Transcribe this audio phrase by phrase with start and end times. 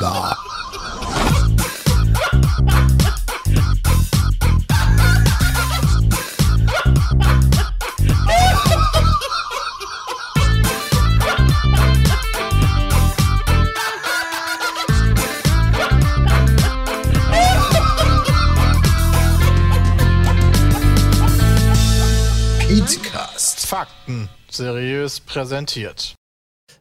[0.00, 0.36] Da.
[23.66, 26.14] Fakten seriös präsentiert.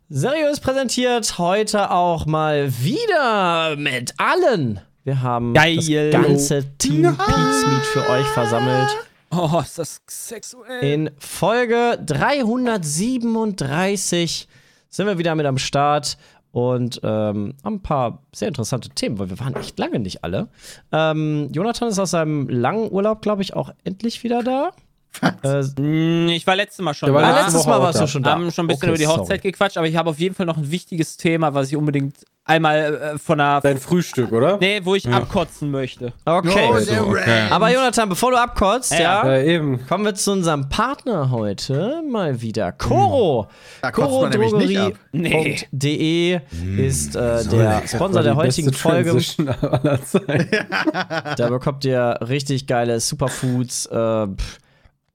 [0.08, 4.80] Seriös präsentiert heute auch mal wieder mit allen.
[5.04, 5.78] Wir haben Geil.
[5.78, 5.90] das
[6.22, 8.96] ganze Team Pete's Meet für euch versammelt.
[9.32, 10.84] Oh, ist das sexuell.
[10.84, 14.48] In Folge 337
[14.92, 16.20] sind wir wieder mit am Start
[16.52, 20.50] und ähm, haben ein paar sehr interessante Themen, weil wir waren echt lange nicht alle.
[20.92, 24.70] Ähm, Jonathan ist aus seinem langen Urlaub, glaube ich, auch endlich wieder da.
[25.44, 27.42] Äh, Mm, Ich war letztes Mal schon war da.
[27.42, 28.04] letztes Woche Mal warst da.
[28.04, 28.32] du schon Wir da.
[28.32, 29.52] haben schon ein bisschen Okay, über die Hochzeit sorry.
[29.52, 32.16] gequatscht, aber ich habe auf jeden Fall noch ein wichtiges Thema, was ich unbedingt
[32.48, 33.60] einmal äh, von einer.
[33.62, 34.58] Dein Frühstück, oder?
[34.60, 36.14] Nee, wo ich abkotzen möchte.
[36.26, 36.70] Okay.
[36.70, 37.52] Oh, der Rant.
[37.52, 39.28] Aber Jonathan, bevor du abkotzt, ja, Ja.
[39.36, 39.86] Ja, eben.
[39.88, 42.72] kommen wir zu unserem Partner heute mal wieder.
[42.72, 43.48] Coro.
[43.82, 44.94] Da man nämlich nicht ab.
[45.12, 46.40] Korodrogerie.de
[46.78, 49.16] ist äh, der Sponsor der heutigen Folge.
[51.38, 53.88] Da bekommt ihr richtig geile Superfoods.
[53.88, 54.58] Äh, pff,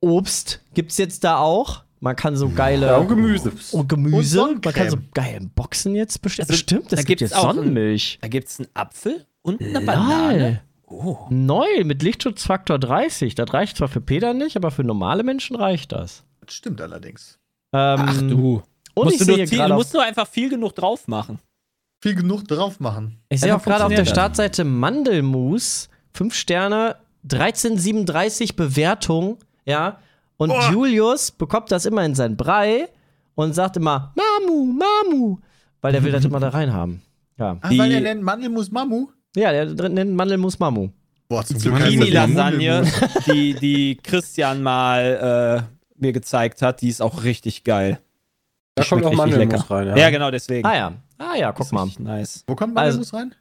[0.00, 1.82] Obst gibt's jetzt da auch.
[2.02, 3.52] Man kann so geile Ja, und Gemüse.
[3.72, 4.42] und Gemüse.
[4.42, 6.48] Und Man kann so geile Boxen jetzt bestellen.
[6.48, 8.18] Also, Stimmt, das da gibt gibt's jetzt auch ein- Sonnenmilch.
[8.22, 10.38] Da gibt es einen Apfel und eine Banane.
[10.38, 10.60] Lol.
[10.86, 11.18] Oh.
[11.28, 13.34] Neu mit Lichtschutzfaktor 30.
[13.34, 16.24] Das reicht zwar für Peter nicht, aber für normale Menschen reicht das.
[16.44, 17.38] Das stimmt allerdings.
[17.72, 18.62] Ähm, Ach du.
[18.94, 21.06] Und musst ich du, sehe nur, viel- gerade du musst nur einfach viel genug drauf
[21.06, 21.38] machen.
[22.02, 23.18] Viel genug drauf machen.
[23.28, 24.06] Ich sehe auch gerade auf der.
[24.06, 29.98] Startseite Mandelmus, 5 Sterne, 1337 Bewertung, ja.
[30.36, 32.88] Und Julius bekommt das immer in sein Brei
[33.34, 35.38] und sagt immer Mamu, Mamu,
[35.82, 37.02] weil der will das immer da rein haben.
[37.38, 37.58] Ja.
[37.60, 39.08] Ah, Die- weil er nennt Mandelmus Mamu?
[39.36, 40.88] Ja, der drin nennt Mandelmus Mamu.
[41.28, 42.90] Boah, zum Glück Mandelmus.
[43.26, 48.00] die, die Christian mal äh, mir gezeigt hat, die ist auch richtig geil.
[48.74, 49.96] Da kommt auch Mandelmus rein, ja.
[49.96, 50.66] Ja, genau, deswegen.
[50.66, 50.92] Ah ja.
[51.18, 51.86] Ah ja, guck mal.
[51.98, 52.44] Nice.
[52.46, 53.34] Wo kommt Also- Mandelmus rein?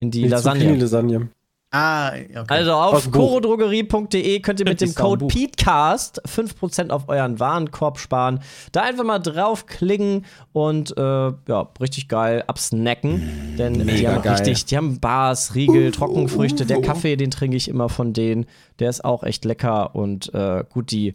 [0.00, 0.60] In die Die Lasagne.
[0.64, 1.28] Zucchini-Lasagne.
[1.74, 2.54] Ah, ja, okay.
[2.54, 5.26] Also auf chorodrogerie.de könnt ihr mit dem die Code.
[5.26, 8.40] PETECAST 5% auf euren Warenkorb sparen.
[8.72, 13.56] Da einfach mal draufklicken und äh, ja, richtig geil absnacken.
[13.58, 14.34] Denn die Mega haben geil.
[14.34, 16.66] richtig, die haben Bars, Riegel, Trockenfrüchte.
[16.66, 18.44] Der Kaffee, den trinke ich immer von denen.
[18.78, 21.14] Der ist auch echt lecker und äh, gut, die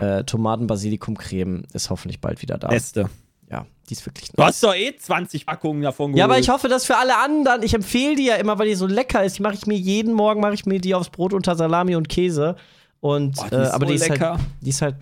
[0.00, 2.66] äh, Tomaten-Basilikum-Creme ist hoffentlich bald wieder da.
[2.66, 3.08] Beste.
[3.54, 6.18] Ja, die ist wirklich Du hast doch eh 20 Packungen davon geholt.
[6.18, 8.74] ja, aber ich hoffe, dass für alle anderen, ich empfehle die ja immer, weil die
[8.74, 9.38] so lecker ist.
[9.38, 12.08] Die mache ich mir jeden Morgen, mache ich mir die aufs Brot unter Salami und
[12.08, 12.56] Käse.
[13.00, 14.40] Und, Boah, die äh, ist aber so die ist, halt, lecker.
[14.60, 14.96] die ist halt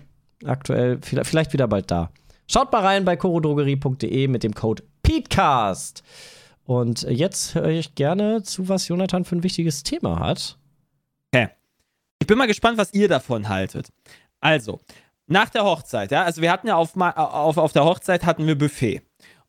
[0.45, 2.11] aktuell, vielleicht, wieder bald da.
[2.47, 6.03] Schaut mal rein bei chorodrogerie.de mit dem Code PETECAST.
[6.65, 10.57] Und jetzt höre ich gerne zu, was Jonathan für ein wichtiges Thema hat.
[12.23, 13.89] Ich bin mal gespannt, was ihr davon haltet.
[14.39, 14.79] Also,
[15.27, 18.57] nach der Hochzeit, ja, also wir hatten ja auf, auf, auf der Hochzeit hatten wir
[18.57, 19.01] Buffet.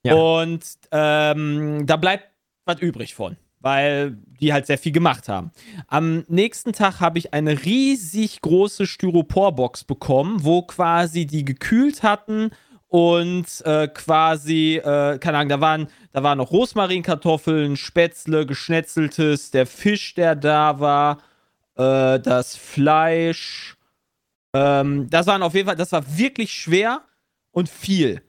[0.02, 0.14] Ja.
[0.14, 2.28] Und ähm, da bleibt
[2.64, 5.50] was übrig von, weil die halt sehr viel gemacht haben.
[5.88, 12.50] Am nächsten Tag habe ich eine riesig große Styroporbox bekommen, wo quasi die gekühlt hatten
[12.88, 19.66] und äh, quasi, äh, keine Ahnung, da waren, da waren noch Rosmarinkartoffeln, Spätzle, geschnetzeltes, der
[19.66, 21.18] Fisch, der da war,
[21.76, 23.73] äh, das Fleisch.
[24.54, 27.02] Ähm, das waren auf jeden Fall, das war wirklich schwer
[27.50, 28.22] und viel.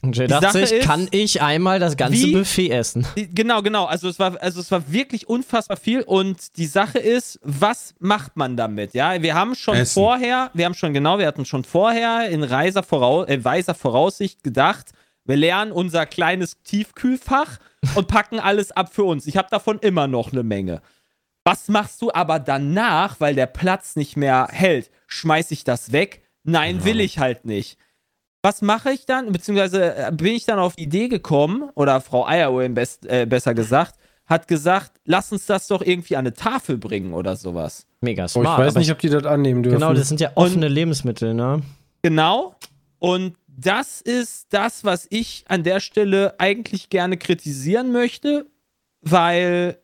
[0.00, 3.04] Und Jay Die dachte Sache sich, ist, kann ich einmal das ganze wie- Buffet essen?
[3.34, 3.86] Genau, genau.
[3.86, 6.02] Also es war, also es war wirklich unfassbar viel.
[6.02, 8.94] Und die Sache ist, was macht man damit?
[8.94, 9.94] Ja, wir haben schon Essen.
[9.94, 14.44] vorher, wir haben schon genau, wir hatten schon vorher in reiser Vorau äh, weiser Voraussicht
[14.44, 14.92] gedacht,
[15.24, 17.58] wir lernen unser kleines Tiefkühlfach
[17.96, 19.26] und packen alles ab für uns.
[19.26, 20.80] Ich habe davon immer noch eine Menge.
[21.48, 24.90] Was machst du aber danach, weil der Platz nicht mehr hält?
[25.06, 26.20] Schmeiß ich das weg?
[26.44, 27.78] Nein, will ich halt nicht.
[28.42, 29.32] Was mache ich dann?
[29.32, 33.94] Beziehungsweise äh, bin ich dann auf die Idee gekommen, oder Frau Eierwin äh, besser gesagt,
[34.26, 37.86] hat gesagt, lass uns das doch irgendwie an eine Tafel bringen oder sowas.
[38.02, 38.58] Mega Oh, ich smart.
[38.66, 39.78] weiß nicht, ob die das annehmen dürfen.
[39.78, 41.62] genau, das sind ja offene Lebensmittel, ne?
[42.02, 42.54] Genau.
[42.98, 48.44] Und das ist das, was ich an der Stelle eigentlich gerne kritisieren möchte,
[49.00, 49.78] weil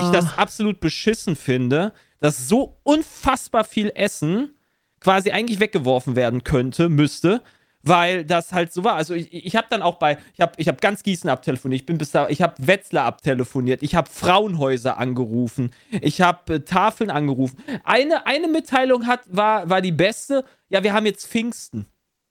[0.00, 4.54] ich das absolut beschissen finde, dass so unfassbar viel Essen
[5.00, 7.42] quasi eigentlich weggeworfen werden könnte, müsste,
[7.82, 8.94] weil das halt so war.
[8.94, 11.86] Also ich, ich habe dann auch bei, ich habe ich hab ganz Gießen abtelefoniert, ich
[11.86, 17.10] bin bis da, ich habe Wetzlar abtelefoniert, ich habe Frauenhäuser angerufen, ich habe äh, Tafeln
[17.10, 17.58] angerufen.
[17.84, 21.86] Eine, eine Mitteilung hat, war, war die beste, ja, wir haben jetzt Pfingsten.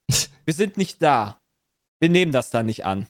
[0.46, 1.40] Wir sind nicht da.
[2.00, 3.06] Wir nehmen das da nicht an.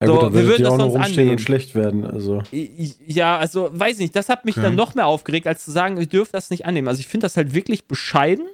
[0.00, 1.30] Ja, So, gut, dann wir würden das noch sonst annehmen.
[1.32, 2.04] und schlecht werden.
[2.04, 2.42] Also.
[2.52, 4.62] Ja, also weiß nicht, das hat mich Okay.
[4.66, 6.86] dann noch mehr aufgeregt, als zu sagen, ich dürfe das nicht annehmen.
[6.88, 8.46] Also ich finde das halt wirklich bescheiden.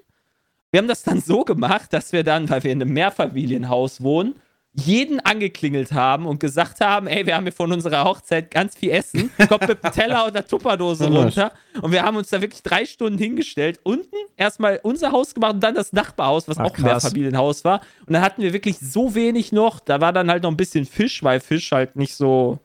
[0.70, 4.34] Wir haben das dann so gemacht, dass wir dann, weil wir in einem Mehrfamilienhaus wohnen,
[4.76, 8.90] jeden angeklingelt haben und gesagt haben, ey, wir haben hier von unserer Hochzeit ganz viel
[8.90, 11.52] Essen, kommt mit einem Teller und einer Tupperdose runter.
[11.80, 13.78] Und wir haben uns da wirklich drei Stunden hingestellt.
[13.84, 16.82] Unten erstmal unser Haus gemacht und dann das Nachbarhaus, was Ach, auch ein.
[16.82, 17.82] Mehrfamilienhaus war.
[18.04, 19.78] Und dann hatten wir wirklich so wenig noch.
[19.78, 22.58] Da war dann halt noch ein bisschen Fisch, weil Fisch halt nicht so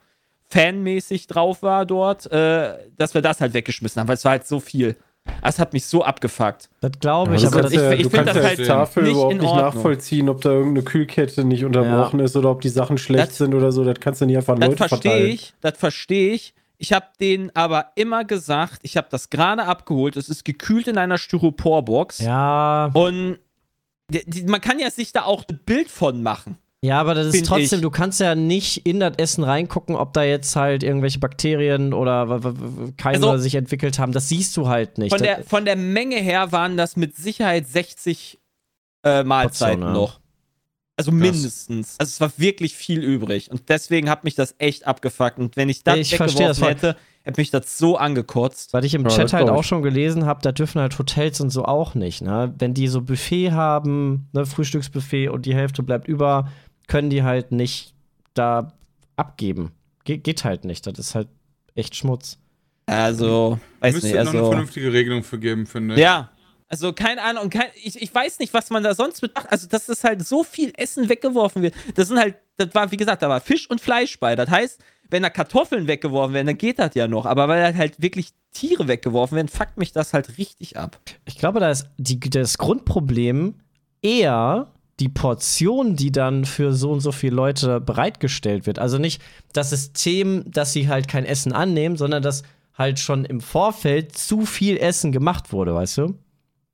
[0.50, 4.48] fanmäßig drauf war dort, äh, dass wir das halt weggeschmissen haben, weil es war halt
[4.48, 4.96] so viel.
[5.42, 6.70] Das hat mich so abgefuckt.
[6.82, 8.68] Das glaube ich, du aber das, ich- ja, ich du find kannst das ja halt
[8.68, 12.62] Tafel nicht überhaupt in nicht nachvollziehen, ob da irgendeine Kühlkette nicht unterbrochen ist oder ob
[12.62, 13.84] die Sachen schlecht Das- sind oder so.
[13.84, 16.54] Das kannst du nicht einfach an Das Leute verstehe ich, das verstehe ich.
[16.78, 20.98] Ich habe denen aber immer gesagt, ich habe das gerade abgeholt, es ist gekühlt in
[20.98, 23.40] einer Styroporbox ja, und
[24.12, 26.58] die, die, man kann ja sich da auch ein Bild von machen.
[26.82, 27.84] Ja, aber das ist trotzdem, ich.
[27.84, 32.40] du kannst ja nicht in das Essen reingucken, ob da jetzt halt irgendwelche Bakterien oder
[32.98, 34.12] Keime Also- sich entwickelt haben.
[34.14, 35.12] Das siehst du halt nicht.
[35.12, 38.40] Von der, von der Menge her waren das mit Sicherheit 60
[39.04, 40.02] äh, Mahlzeiten Portionen, ja.
[40.02, 40.20] noch.
[40.96, 41.96] Also mindestens.
[41.98, 43.50] Also es war wirklich viel übrig.
[43.50, 45.40] Und deswegen hat mich das echt abgefuckt.
[45.40, 48.74] Und wenn ich das Ich verstehe das weggeworfen hätte, hätte mich das so angekotzt.
[48.74, 51.52] Was ich im Ja, Chat halt auch schon gelesen habe, da dürfen halt Hotels und
[51.52, 52.22] so auch nicht.
[52.22, 52.54] Ne?
[52.58, 56.50] Wenn die so Buffet haben, ne, Frühstücksbuffet und die Hälfte bleibt über,
[56.90, 57.94] können die halt nicht
[58.34, 58.74] da
[59.16, 59.72] abgeben.
[60.04, 60.86] Ge geht halt nicht.
[60.86, 61.30] Das ist halt
[61.76, 62.38] echt Schmutz.
[62.86, 64.16] Also, weiß Müsste nicht.
[64.18, 66.02] noch eine Also, vernünftige Regelung für geben, finde ich.
[66.02, 66.32] ja.
[66.72, 67.46] Also, keine Ahnung.
[67.46, 69.52] und Kein, ich, ich weiß nicht, was man da sonst mit macht.
[69.52, 71.74] Also, dass es halt so viel Essen weggeworfen wird.
[71.96, 74.36] Das sind halt, das war, wie gesagt, da war Fisch und Fleisch bei.
[74.36, 77.26] Das heißt, wenn da Kartoffeln weggeworfen werden, dann geht das ja noch.
[77.26, 81.00] Aber weil halt wirklich Tiere weggeworfen werden, fuckt mich das halt richtig ab.
[81.26, 83.56] Ich glaube, da ist die, das Grundproblem
[84.04, 88.80] eher die Portion, die dann für so und so viele Leute bereitgestellt wird.
[88.80, 89.22] Also nicht
[89.54, 92.44] das System, dass sie halt kein Essen annehmen, sondern dass
[92.78, 96.16] halt schon im Vorfeld zu viel Essen gemacht wurde, weißt du?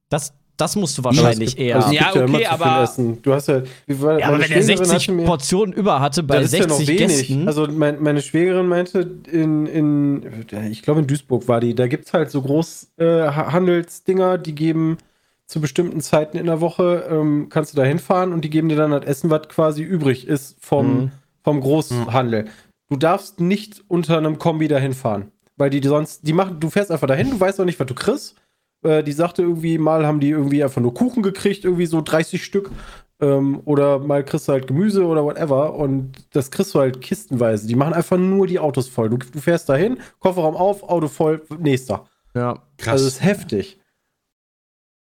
[0.10, 1.75] Das, das musst du wahrscheinlich Es gibt- eher.
[1.77, 3.22] Also es Ja, ja, okay, zu viel aber- Essen.
[3.22, 6.00] Du hast ja, wie war, ja, aber wenn er Schwägerin 60 hatte mir- Portionen über
[6.00, 7.18] hatte bei das ist ja noch 60 wenig.
[7.27, 7.48] Gästen.
[7.48, 9.00] Also mein, meine Schwägerin meinte,
[9.31, 14.56] in, in ich glaube in Duisburg war die, da gibt es halt so Großhandelsdinger, die
[14.56, 14.98] geben
[15.47, 18.75] zu bestimmten Zeiten in der Woche, ähm, kannst du da hinfahren und die geben dir
[18.77, 21.12] dann das Essen, was quasi übrig ist vom, Mhm.
[21.44, 22.45] vom Großhandel.
[22.89, 25.31] Du darfst nicht unter einem Kombi dahin fahren.
[25.57, 27.94] Weil die sonst, die machen, du fährst einfach dahin, du weißt auch nicht, was du
[27.95, 28.36] kriegst.
[28.83, 32.44] Äh, die sagte irgendwie, mal haben die irgendwie einfach nur Kuchen gekriegt, irgendwie so 30
[32.44, 32.71] Stück.
[33.21, 35.75] Ähm, oder mal kriegst du halt Gemüse oder whatever.
[35.75, 37.68] Und das kriegst du halt kistenweise.
[37.68, 39.09] Die machen einfach nur die Autos voll.
[39.09, 42.06] Du, du fährst dahin, Kofferraum auf, Auto voll, nächster.
[42.33, 42.62] ja.
[42.77, 42.91] Krass.
[42.94, 43.80] Also das ist heftig.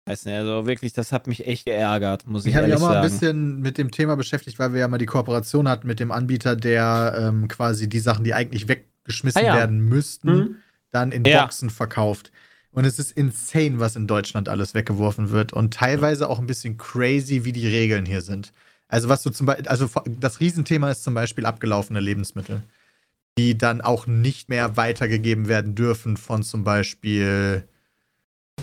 [0.04, 2.84] Weiß nicht, also wirklich, das hat mich echt geärgert, muss ich, Ich habe mich ehrlich
[2.84, 3.14] auch mal ein sagen.
[3.14, 6.56] bisschen mit dem Thema beschäftigt, weil wir ja mal die Kooperation hatten mit dem Anbieter,
[6.56, 9.54] der ähm, quasi die Sachen, die eigentlich weggeschmissen Ah, ja.
[9.54, 10.56] werden müssten, Mhm.
[10.90, 11.42] dann in Ja.
[11.42, 12.32] Boxen verkauft.
[12.72, 16.78] Und es ist insane, was in Deutschland alles weggeworfen wird und teilweise auch ein bisschen
[16.78, 18.52] crazy, wie die Regeln hier sind.
[18.88, 19.88] Also was du zum Beispiel, also
[20.18, 22.62] das Riesenthema ist zum Beispiel abgelaufene Lebensmittel,
[23.38, 27.64] die dann auch nicht mehr weitergegeben werden dürfen von zum Beispiel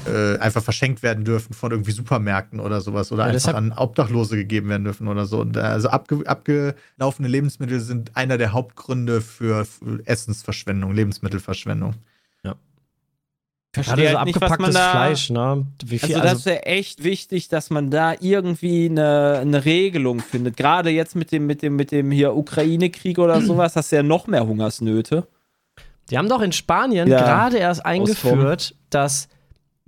[0.06, 4.36] äh, einfach verschenkt werden dürfen von irgendwie Supermärkten oder sowas oder Ja, einfach an Obdachlose
[4.38, 5.40] gegeben werden dürfen oder so.
[5.42, 9.66] Und, äh, also abge abgelaufene Lebensmittel sind einer der Hauptgründe für
[10.06, 11.96] Essensverschwendung, Lebensmittelverschwendung.
[13.72, 15.68] Gerade verstehe so halt nicht, was man abgepacktes da, Fleisch, ne?
[15.86, 20.58] Wie viel, Also, das wäre echt wichtig, dass man da irgendwie eine, eine Regelung findet.
[20.58, 24.04] Gerade jetzt mit dem, mit dem, mit dem hier Ukraine-Krieg oder sowas, hast du ja
[24.04, 25.28] noch mehr Hungersnöte.
[26.10, 27.20] Die haben doch in Spanien Ja.
[27.20, 29.28] gerade erst eingeführt, dass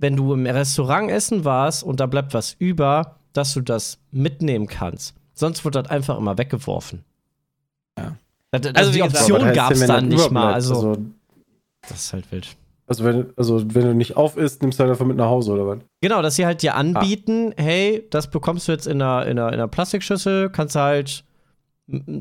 [0.02, 4.66] wenn du im Restaurant essen warst und da bleibt was über, dass du das mitnehmen
[4.66, 5.14] kannst.
[5.32, 7.04] Sonst wird das einfach immer weggeworfen.
[7.98, 8.16] Ja.
[8.50, 10.52] Das, das, Also, die Option gab es dann nicht mal.
[10.52, 10.96] Also, also,
[11.88, 12.54] das ist halt wild.
[12.86, 15.52] also, wenn, also wenn du nicht auf isst, nimmst du halt einfach mit nach Hause
[15.52, 15.78] oder was?
[16.02, 16.78] Genau, dass sie halt dir Ah.
[16.78, 20.80] anbieten, hey, das bekommst du jetzt in einer, in einer, in einer Plastikschüssel, kannst du
[20.80, 21.24] halt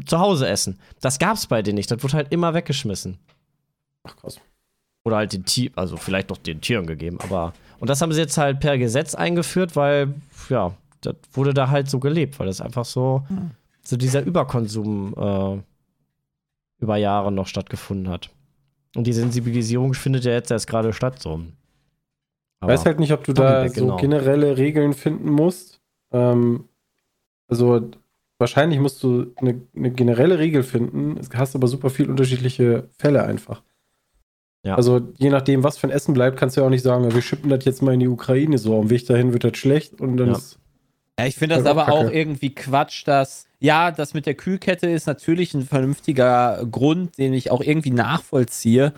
[0.06, 0.80] zu Hause essen.
[1.02, 1.92] Das gab's bei denen nicht.
[1.92, 3.18] Das wurde halt immer weggeschmissen.
[4.04, 4.40] Ach krass.
[5.04, 7.54] Oder halt den Tier, also vielleicht noch den Tieren gegeben, aber.
[7.80, 10.14] Und das haben sie jetzt halt per Gesetz eingeführt, weil,
[10.50, 13.24] ja, das wurde da halt so gelebt, weil das einfach so,
[13.82, 18.30] so dieser Überkonsum äh, über Jahre noch stattgefunden hat.
[18.96, 21.42] Und die Sensibilisierung findet ja jetzt erst gerade statt, so.
[22.62, 23.98] Ich weiß halt nicht, ob du da weg, so genau.
[23.98, 25.82] generelle Regeln finden musst.
[26.12, 26.66] Ähm,
[27.48, 27.90] also
[28.38, 31.18] wahrscheinlich musst du eine, eine generelle Regel finden.
[31.18, 33.64] Es hast aber super viel unterschiedliche Fälle einfach.
[34.64, 34.76] Ja.
[34.76, 37.22] Also je nachdem, was für ein Essen bleibt, kannst du ja auch nicht sagen, wir
[37.22, 38.80] schippen das jetzt mal in die Ukraine so.
[38.80, 40.34] Am Weg dahin wird das schlecht und dann Ja.
[40.38, 40.60] ist
[41.20, 42.18] Ja, ich finde das auch aber auch kacke.
[42.18, 47.50] irgendwie Quatsch, dass, ja, das mit der Kühlkette ist natürlich ein vernünftiger Grund, den ich
[47.52, 48.94] auch irgendwie nachvollziehe.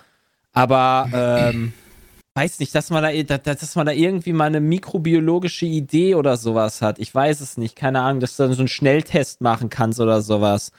[0.51, 1.09] Aber,
[1.53, 1.73] ähm,
[2.35, 6.35] weiß nicht, dass man, da, dass, dass man da irgendwie mal eine mikrobiologische Idee oder
[6.37, 6.99] sowas hat.
[6.99, 10.21] Ich weiß es nicht, keine Ahnung, dass du dann so einen Schnelltest machen kannst oder
[10.21, 10.71] sowas.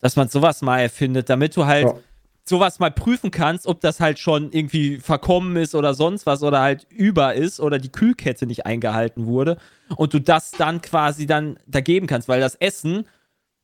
[0.00, 1.94] Dass man sowas mal erfindet, damit du halt Ja.
[2.44, 6.60] Sowas mal prüfen kannst, ob das halt schon irgendwie verkommen ist oder sonst was oder
[6.60, 9.58] halt über ist oder die Kühlkette nicht eingehalten wurde
[9.96, 13.06] und du das dann quasi dann da geben kannst, weil das Essen,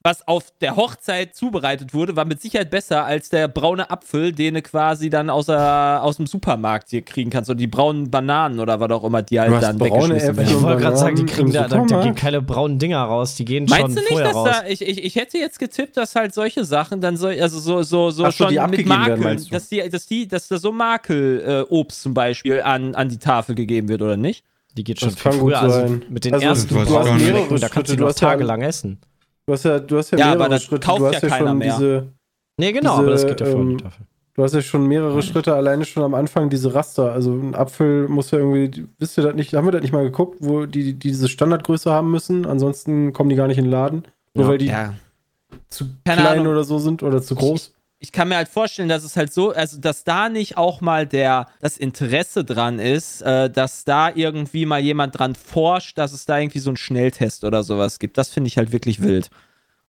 [0.08, 4.54] was auf der Hochzeit zubereitet wurde, war mit Sicherheit besser als der braune Apfel, den
[4.54, 8.58] du quasi dann aus, der, aus dem Supermarkt hier kriegen kannst oder die braunen Bananen
[8.58, 10.56] oder was auch immer, die halt Du dann braune weggeschmissen Ich werden.
[10.56, 13.44] und wollte gerade sagen, die kriegen da, da, da gehen keine braunen Dinger raus, die
[13.44, 14.48] gehen schon Meinst du nicht, vorher dass raus.
[14.62, 17.82] da, ich, ich, ich hätte jetzt getippt, dass halt solche Sachen dann so, also so,
[17.82, 19.50] so, so Ach schon die mit werden, Makeln, du?
[19.50, 23.18] dass die, dass die, dass da so Makelobst äh, Obst zum Beispiel an, an die
[23.18, 24.42] Tafel gegeben wird, oder nicht?
[24.76, 25.60] Die geht schon Das viel früher.
[25.60, 28.98] Also mit den Also, ersten du hast mehrere da kannst du noch ja- tagelang essen.
[29.48, 30.86] Du hast ja, du hast ja Ja, mehrere aber das Schritte.
[30.86, 31.74] kauft du hast ja keiner schon mehr.
[31.74, 32.08] diese,
[32.58, 34.06] Nee, genau, Diese, aber das geht ja vor ähm, die Tafel.
[34.34, 37.12] du hast ja schon mehrere Schritte alleine schon am Anfang diese Raster.
[37.12, 40.02] Also ein Apfel muss ja irgendwie, wisst ihr das nicht, haben wir das nicht mal
[40.04, 42.44] geguckt, wo die, die diese Standardgröße haben müssen?
[42.44, 44.02] Ansonsten kommen die gar nicht in den Laden.
[44.34, 44.50] Nur Ja.
[44.50, 44.92] weil die Ja.
[45.70, 46.52] zu Keine klein Ahnung.
[46.52, 47.72] oder so sind oder zu groß.
[48.00, 51.04] Ich kann mir halt vorstellen, dass es halt so, also dass da nicht auch mal
[51.06, 56.24] der, das Interesse dran ist, äh, dass da irgendwie mal jemand dran forscht, dass es
[56.24, 58.16] da irgendwie so einen Schnelltest oder sowas gibt.
[58.16, 59.30] Das finde ich halt wirklich wild.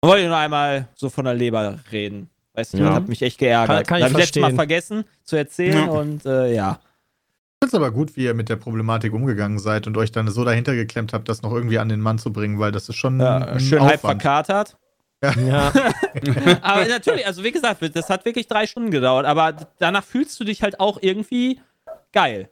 [0.03, 2.31] Ich wollte nur einmal so von der Leber reden.
[2.55, 2.87] Weißt du, Ja.
[2.87, 3.87] das hat mich echt geärgert.
[3.87, 5.91] Kann- kann ich Hab letztes Mal vergessen zu erzählen Ja.
[5.91, 6.81] und äh, ja.
[6.83, 10.27] Ich finde es aber gut, wie ihr mit der Problematik umgegangen seid und euch dann
[10.29, 12.97] so dahinter geklemmt habt, das noch irgendwie an den Mann zu bringen, weil das ist
[12.97, 14.23] schon ja ein schön halb Aufwand.
[14.23, 14.79] verkatert.
[15.23, 15.73] Ja,
[16.63, 20.45] Aber natürlich, also wie gesagt, das hat wirklich drei Stunden gedauert, aber danach fühlst du
[20.45, 21.61] dich halt auch irgendwie
[22.13, 22.51] geil.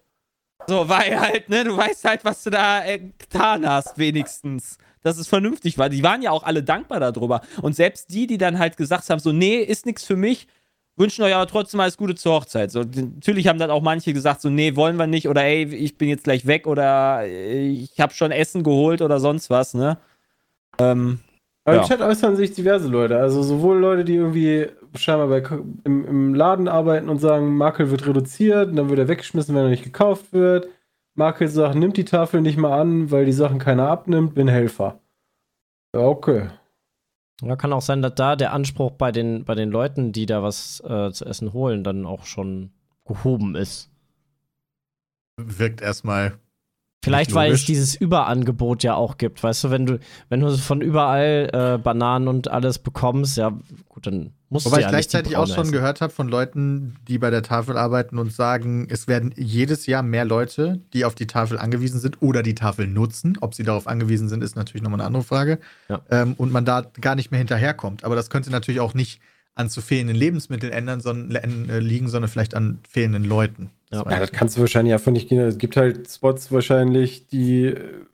[0.67, 4.77] So, weil halt, ne, du weißt halt, was du da äh, getan hast, wenigstens.
[5.03, 5.89] Dass es vernünftig war.
[5.89, 7.41] Die waren ja auch alle dankbar darüber.
[7.63, 10.49] Und selbst die, die dann halt gesagt haben, so, nee, ist nichts für mich,
[10.97, 12.73] wünschen euch aber trotzdem alles Gute zur Hochzeit.
[12.73, 15.97] So, natürlich haben dann auch manche gesagt, so, nee, wollen wir nicht, oder ey, ich
[15.97, 19.99] bin jetzt gleich weg, oder äh, ich habe schon Essen geholt oder sonst was, ne?
[20.79, 21.21] Ähm,
[21.69, 21.83] Aber Ja.
[21.83, 23.19] im Chat äußern sich diverse Leute.
[23.19, 25.43] Also sowohl Leute, die irgendwie scheinbar bei,
[25.85, 29.65] im, im Laden arbeiten und sagen, Makel wird reduziert und dann wird er weggeschmissen, wenn
[29.65, 30.69] er nicht gekauft wird.
[31.15, 34.99] Makel sagt, nimmt die Tafel nicht mal an, weil die Sachen keiner abnimmt, bin Helfer.
[35.95, 36.49] Ja, okay.
[37.43, 40.43] Ja, kann auch sein, dass da der Anspruch bei den, bei den Leuten, die da
[40.43, 42.71] was äh, zu essen holen, dann auch schon
[43.05, 43.91] gehoben ist.
[45.37, 46.39] Wirkt erstmal.
[47.05, 49.43] Vielleicht, weil es dieses Überangebot ja auch gibt.
[49.43, 50.01] Weißt du, wenn du,
[50.31, 53.57] wenn du von überall äh, Bananen und alles bekommst, ja,
[53.89, 55.73] gut, dann musst Wobei du ich ja nicht die gleichzeitig auch schon essen.
[55.73, 60.03] gehört habe von Leuten, die bei der Tafel arbeiten und sagen, es werden jedes Jahr
[60.03, 63.39] mehr Leute, die auf die Tafel angewiesen sind oder die Tafel nutzen.
[63.41, 65.61] Ob sie darauf angewiesen sind, ist natürlich nochmal eine andere Frage.
[65.89, 66.01] Ja.
[66.11, 68.03] Ähm, und man da gar nicht mehr hinterherkommt.
[68.03, 69.21] Aber das könnte natürlich auch nicht
[69.59, 73.71] an zu fehlenden Lebensmitteln ändern, sondern, äh, liegen, sondern vielleicht an fehlenden Leuten.
[73.91, 74.09] Ja.
[74.09, 75.41] Ja, das kannst du wahrscheinlich einfach nicht gehen.
[75.41, 78.05] Es gibt halt Spots wahrscheinlich, die äh,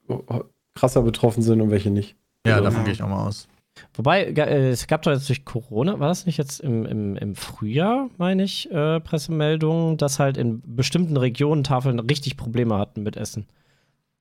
[0.74, 2.16] krasser betroffen sind und welche nicht.
[2.46, 2.60] Ja, Ja.
[2.62, 3.46] davon gehe ich auch mal aus.
[3.94, 7.34] Wobei, äh, es gab doch jetzt durch Corona, war das nicht jetzt im, im, im
[7.34, 13.16] Frühjahr, meine ich, äh, Pressemeldungen, dass halt in bestimmten Regionen Tafeln richtig Probleme hatten mit
[13.16, 13.46] Essen.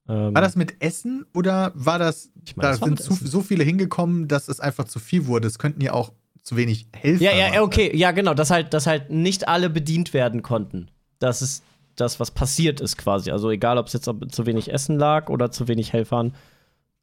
[0.09, 3.41] Ähm, War das mit Essen oder war das, Ich meine, da das sind zu, so
[3.41, 5.47] viele hingekommen, dass es einfach zu viel wurde?
[5.47, 6.11] Es könnten ja auch
[6.43, 7.59] zu wenig Helfer Ja, ja, ja, machen.
[7.63, 10.89] okay, ja, genau, dass halt, dass halt nicht alle bedient werden konnten.
[11.19, 11.63] Das ist
[11.95, 13.31] das, was passiert ist quasi.
[13.31, 16.33] Also egal, ob es jetzt zu wenig Essen lag oder zu wenig Helfern.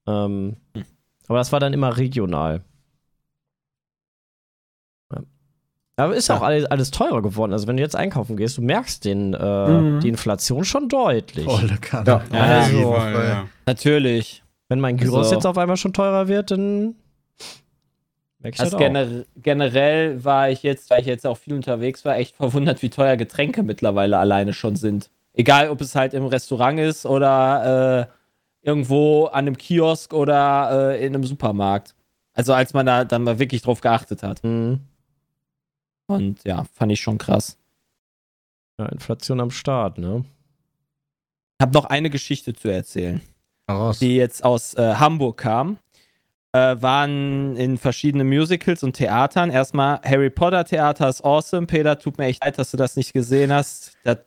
[0.06, 0.56] Ähm,
[1.28, 2.62] aber das war dann immer regional.
[5.12, 5.20] Ja.
[5.96, 7.52] Aber ist auch alles, alles teurer geworden.
[7.52, 10.00] Also wenn du jetzt einkaufen gehst, du merkst den, äh, Mhm.
[10.00, 11.44] die Inflation schon deutlich.
[11.44, 12.06] Volle Kanne.
[12.06, 12.24] Ja.
[12.32, 13.46] Ja, also- ja.
[13.66, 14.42] natürlich.
[14.68, 15.34] Wenn mein Gyros So.
[15.34, 16.94] jetzt auf einmal schon teurer wird, dann
[18.42, 18.80] ich Also auch.
[18.80, 22.90] gener generell war ich jetzt, weil ich jetzt auch viel unterwegs war, echt verwundert, wie
[22.90, 25.10] teuer Getränke mittlerweile alleine schon sind.
[25.32, 31.06] Egal, ob es halt im Restaurant ist oder äh, irgendwo an einem Kiosk oder äh,
[31.06, 31.94] in einem Supermarkt.
[32.32, 34.42] Also als man da dann mal wirklich drauf geachtet hat.
[34.44, 34.80] Mhm.
[36.06, 37.56] Und ja, fand ich schon krass.
[38.78, 40.24] Ja, Inflation am Start, ne?
[41.60, 43.20] Hab noch eine Geschichte zu erzählen.
[43.70, 44.00] Raus.
[44.00, 45.78] die jetzt aus äh, Hamburg kam,
[46.52, 49.50] äh, waren in verschiedenen Musicals und Theatern.
[49.50, 51.66] Erstmal Harry Potter Theater ist awesome.
[51.66, 53.92] Peter, tut mir echt leid, dass du das nicht gesehen hast.
[54.04, 54.18] Das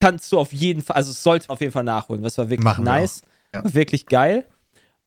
[0.00, 2.22] kannst du auf jeden Fall, also sollte auf jeden Fall nachholen.
[2.22, 3.22] Das war wirklich Machen wir nice.
[3.54, 3.64] auch.
[3.64, 3.74] Ja.
[3.74, 4.44] Wirklich geil.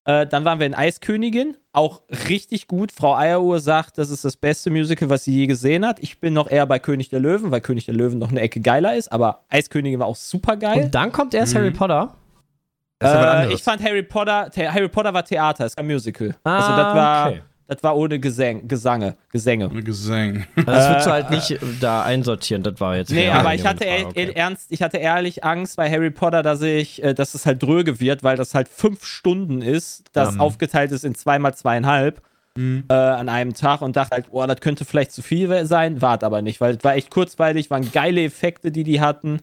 [0.06, 2.92] Äh, dann waren wir in Eiskönigin, auch richtig gut.
[2.92, 6.00] Frau Eieruhr sagt, das ist das beste Musical, was sie je gesehen hat.
[6.00, 8.62] Ich bin noch eher bei König der Löwen, weil König der Löwen noch eine Ecke
[8.62, 10.86] geiler ist, aber Eiskönigin war auch super geil.
[10.86, 11.58] Und dann kommt erst Mhm.
[11.60, 12.06] Harry Potter.
[12.06, 15.88] Das ist ja was Äh, ich fand Harry Potter, Harry Potter war Theater, ist kein
[15.88, 16.36] Musical.
[16.44, 17.42] Ah, also das war, okay.
[17.68, 19.70] das war ohne Gesang, Gesange, Gesänge.
[19.70, 20.46] Eine Gesang.
[20.56, 23.12] Also das würdest du halt nicht äh, da einsortieren, das war jetzt.
[23.12, 24.32] Nee, aber ich hatte e- okay.
[24.36, 28.00] ernst, ich hatte ehrlich Angst bei Harry Potter, dass ich, äh, dass es halt dröge
[28.02, 30.42] wird, weil das halt fünf Stunden ist, das Ähm.
[30.42, 32.22] aufgeteilt ist in zweimal zweieinhalb
[32.58, 36.18] äh, an einem Tag und dachte halt, oh, das könnte vielleicht zu viel sein, war
[36.18, 39.40] es aber nicht, weil es war echt kurzweilig, waren geile Effekte, die die hatten,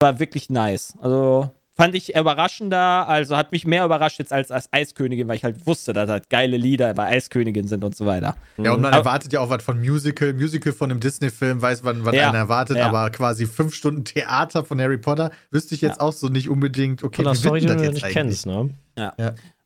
[0.00, 0.94] war wirklich nice.
[1.02, 5.44] Also fand ich überraschender, also hat mich mehr überrascht jetzt als als Eiskönigin, weil ich
[5.44, 8.34] halt wusste, dass halt geile Lieder bei Eiskönigin sind und so weiter.
[8.56, 10.32] Ja, und man Aber- erwartet ja auch was von Musical.
[10.32, 12.86] Musical von einem Disney-Film weiß man, was Ja, einer erwartet, ja.
[12.88, 17.02] aber quasi fünf Stunden Theater von Harry Potter wüsste ich jetzt auch so nicht unbedingt,
[17.04, 18.70] okay, Von der wie Story, die denn du das nicht jetzt kennst, ne?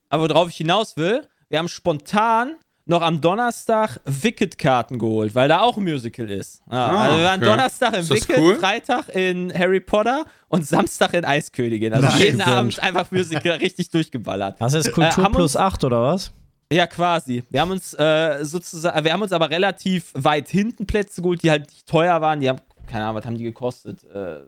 [0.09, 2.57] Aber worauf ich hinaus will, wir haben spontan
[2.91, 6.61] noch am Donnerstag Wicked-Karten geholt, weil da auch ein Musical ist.
[6.71, 7.51] Ja, Ah, also wir waren okay.
[7.51, 8.57] Donnerstag in Ist das Wicked, cool?
[8.57, 11.95] Freitag in Harry Potter und Samstag in Eiskönigin.
[11.95, 12.19] Also Nice.
[12.19, 14.61] jeden Abend einfach Musical richtig durchgeballert.
[14.61, 16.33] Hast du jetzt Kultur Äh, plus uns- 8 oder was?
[16.73, 17.43] Ja, quasi.
[17.51, 21.51] Wir haben uns äh, sozusagen, wir haben uns aber relativ weit hinten Plätze geholt, die
[21.51, 22.41] halt nicht teuer waren.
[22.41, 24.05] Die haben, keine Ahnung, was haben die gekostet?
[24.05, 24.41] Äh,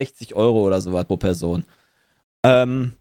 [0.00, 1.64] 60 Euro oder sowas pro Person.
[2.44, 2.92] Ähm,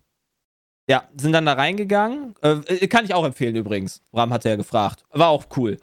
[0.88, 2.36] ja, sind dann da reingegangen.
[2.42, 4.02] Äh, kann ich auch empfehlen übrigens.
[4.12, 5.06] Bram hatte ja gefragt.
[5.12, 5.78] War auch cool.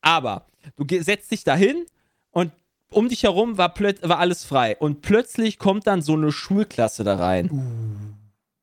[0.00, 1.86] Aber du setzt dich da hin
[2.30, 2.52] und
[2.90, 4.76] um dich herum war, war alles frei.
[4.76, 8.01] Und plötzlich kommt dann so eine Schulklasse da rein.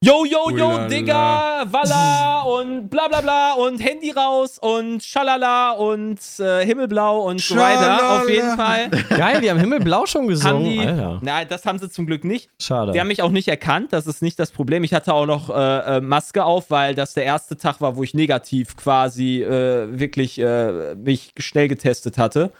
[0.02, 0.88] Yo, yo, yo, Ulala.
[0.88, 7.42] Digga, Walla und bla bla bla und Handy raus und Schalala und äh, Himmelblau und
[7.42, 7.82] so weiter.
[7.82, 8.22] Schalala.
[8.22, 10.64] Auf jeden Fall Geil, die haben Himmelblau schon haben gesungen.
[10.64, 10.80] die.
[10.80, 11.20] Alter.
[11.22, 12.50] Nein, das haben sie zum Glück nicht.
[12.62, 12.94] Schade.
[12.94, 14.86] Die haben mich auch nicht erkannt, das ist nicht das Problem.
[14.86, 18.04] Ich hatte auch noch äh, äh, Maske auf, weil das der erste Tag war, wo
[18.04, 22.54] ich negativ quasi äh, wirklich äh, mich schnell getestet hatte.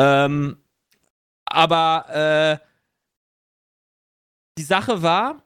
[0.00, 0.56] Ähm,
[1.46, 2.66] aber äh,
[4.58, 5.43] die Sache war,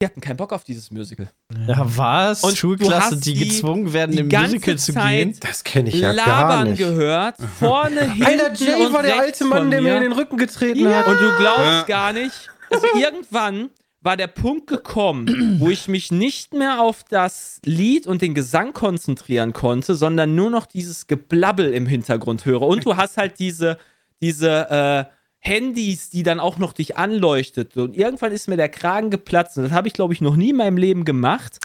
[0.00, 1.28] die hatten keinen Bock auf dieses Musical.
[1.66, 2.44] ja, was?
[2.44, 5.36] Und Schulklasse, die, die- gezwungen werden, die im ganze Musical zu gehen.
[5.40, 6.78] Das kenne ich ja gar Labern nicht.
[6.78, 9.96] gehört, vorne, hinten Alter, Jay und war der alte Mann, der mir mir.
[9.96, 10.98] in den Rücken getreten Ja.
[11.00, 11.08] hat.
[11.08, 11.82] Und du glaubst Ja.
[11.82, 12.48] gar nicht.
[12.70, 18.22] Also irgendwann war der Punkt gekommen, wo ich mich nicht mehr auf das Lied und
[18.22, 22.62] den Gesang konzentrieren konnte, sondern nur noch dieses Geblabbel im Hintergrund höre.
[22.62, 23.76] Und du hast halt diese,
[24.22, 27.76] diese äh, Handys, die dann auch noch dich anleuchtet.
[27.76, 29.56] Und irgendwann ist mir der Kragen geplatzt.
[29.56, 31.58] Und das habe ich, glaube ich, noch nie in meinem Leben gemacht.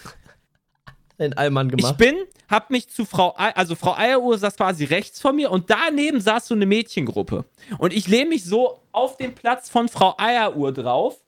[1.18, 1.98] In Allmann Ich gemacht.
[1.98, 2.16] bin,
[2.50, 6.20] hab mich zu Frau, Ei- also Frau Eieruhr saß quasi rechts von mir und daneben
[6.20, 7.46] saß so eine Mädchengruppe.
[7.78, 11.24] Und ich lehne mich so auf den Platz von Frau Eieruhr drauf,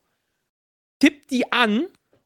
[0.99, 1.86] tipp die an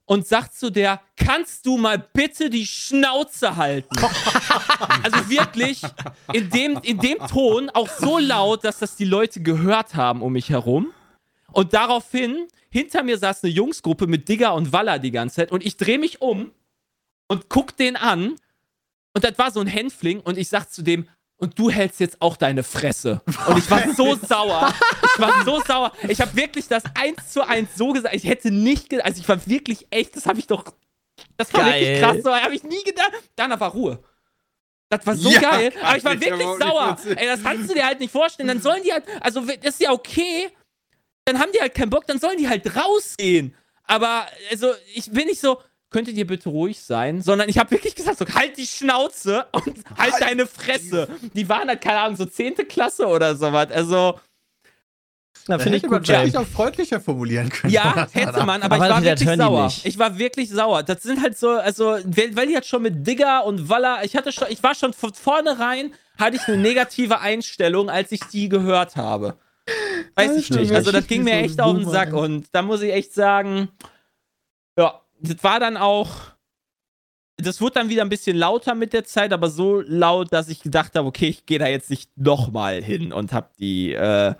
[0.09, 3.95] und sagt zu der, kannst du mal bitte die Schnauze halten?
[5.03, 5.83] also wirklich
[6.33, 10.33] in dem, in dem Ton auch so laut, dass das die Leute gehört haben um
[10.33, 10.91] mich herum.
[11.51, 15.63] Und daraufhin, hinter mir saß eine Jungsgruppe mit Digger und Walla die ganze Zeit und
[15.63, 16.53] ich drehe mich um
[17.27, 18.35] und guck den an.
[19.13, 21.07] Und das war so ein Hänfling und ich sag zu dem,
[21.39, 23.21] und du hältst jetzt auch deine Fresse.
[23.47, 24.73] Und ich war so sauer.
[25.15, 25.91] Ich war so sauer.
[26.07, 28.13] Ich habe wirklich das eins zu eins so gesagt.
[28.13, 30.65] Ich hätte nicht gedacht, also ich war wirklich echt, das habe ich doch,
[31.37, 31.81] das war Geil.
[31.81, 33.11] wirklich krass, so habe ich nie gedacht.
[33.35, 34.03] Danach war Ruhe.
[34.89, 35.73] Das war so Ja, geil.
[35.81, 36.97] Aber ich war ich wirklich sauer.
[37.15, 38.47] Ey, das kannst du dir halt nicht vorstellen.
[38.47, 40.49] Dann sollen die halt, also das ist ja okay.
[41.25, 43.55] Dann haben die halt keinen Bock, dann sollen die halt rausgehen.
[43.83, 47.95] Aber, also, ich bin nicht so, könntet ihr bitte ruhig sein, sondern ich habe wirklich
[47.95, 51.07] gesagt, so, halt die Schnauze und halt, deine Fresse.
[51.33, 52.55] Die waren halt, keine Ahnung, so 10.
[52.67, 53.71] Klasse oder sowas.
[53.71, 54.19] Also,
[55.47, 56.17] Na, Da finde ich hätte man gut, Jay.
[56.17, 57.73] wirklich auch freundlicher formulieren können.
[57.73, 59.65] ja, hätte man, aber, Aber ich war wirklich sauer.
[59.65, 59.85] nicht.
[59.85, 60.83] Ich war wirklich sauer.
[60.83, 64.31] Das sind halt so, also, weil, die halt schon mit Digger und Walla, ich hatte
[64.31, 68.95] schon, ich war schon von vornherein, hatte ich eine negative Einstellung, als ich die gehört
[68.95, 69.37] habe.
[70.15, 70.71] Weiß ich nicht.
[70.73, 73.69] Also, das ging mir echt auf den Sack und da muss ich echt sagen,
[74.77, 76.09] ja, das war dann auch.
[77.41, 80.61] Das wurde dann wieder ein bisschen lauter mit der Zeit, aber so laut, dass ich
[80.61, 84.33] gedacht habe, okay, ich gehe da jetzt nicht nochmal hin und hab die, äh,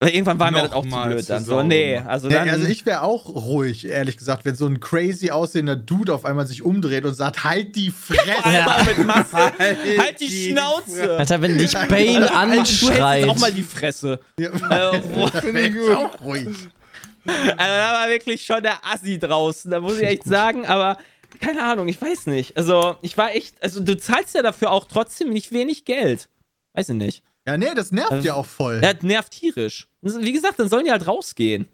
[0.00, 1.44] irgendwann war mir das auch zu blöd dann.
[1.44, 2.48] So, nee, also Ja, dann.
[2.48, 6.46] also ich wäre auch ruhig, ehrlich gesagt, wenn so ein crazy aussehender Dude auf einmal
[6.46, 8.42] sich umdreht und sagt, halt die Fresse.
[8.42, 9.36] Alter, mit Maske.
[9.36, 11.18] Halt halt die Schnauze!
[11.18, 13.20] Alter, wenn dich Bane Du anschreit.
[13.26, 14.18] jetzt auch mal die Fresse.
[14.40, 14.48] Ja,
[14.94, 16.48] Äh, ich auch ruhig.
[17.28, 20.98] Also, da war wirklich schon der Assi draußen, da muss ich echt sagen, aber
[21.40, 22.56] keine Ahnung, ich weiß nicht.
[22.56, 26.28] Also, ich war echt, also du zahlst ja dafür auch trotzdem nicht wenig Geld.
[26.74, 27.22] Weiß ich nicht.
[27.46, 28.80] Ja, nee, das nervt Also- ja auch voll.
[28.82, 29.88] Ja, das nervt tierisch.
[30.02, 31.68] Wie gesagt, dann sollen die halt rausgehen.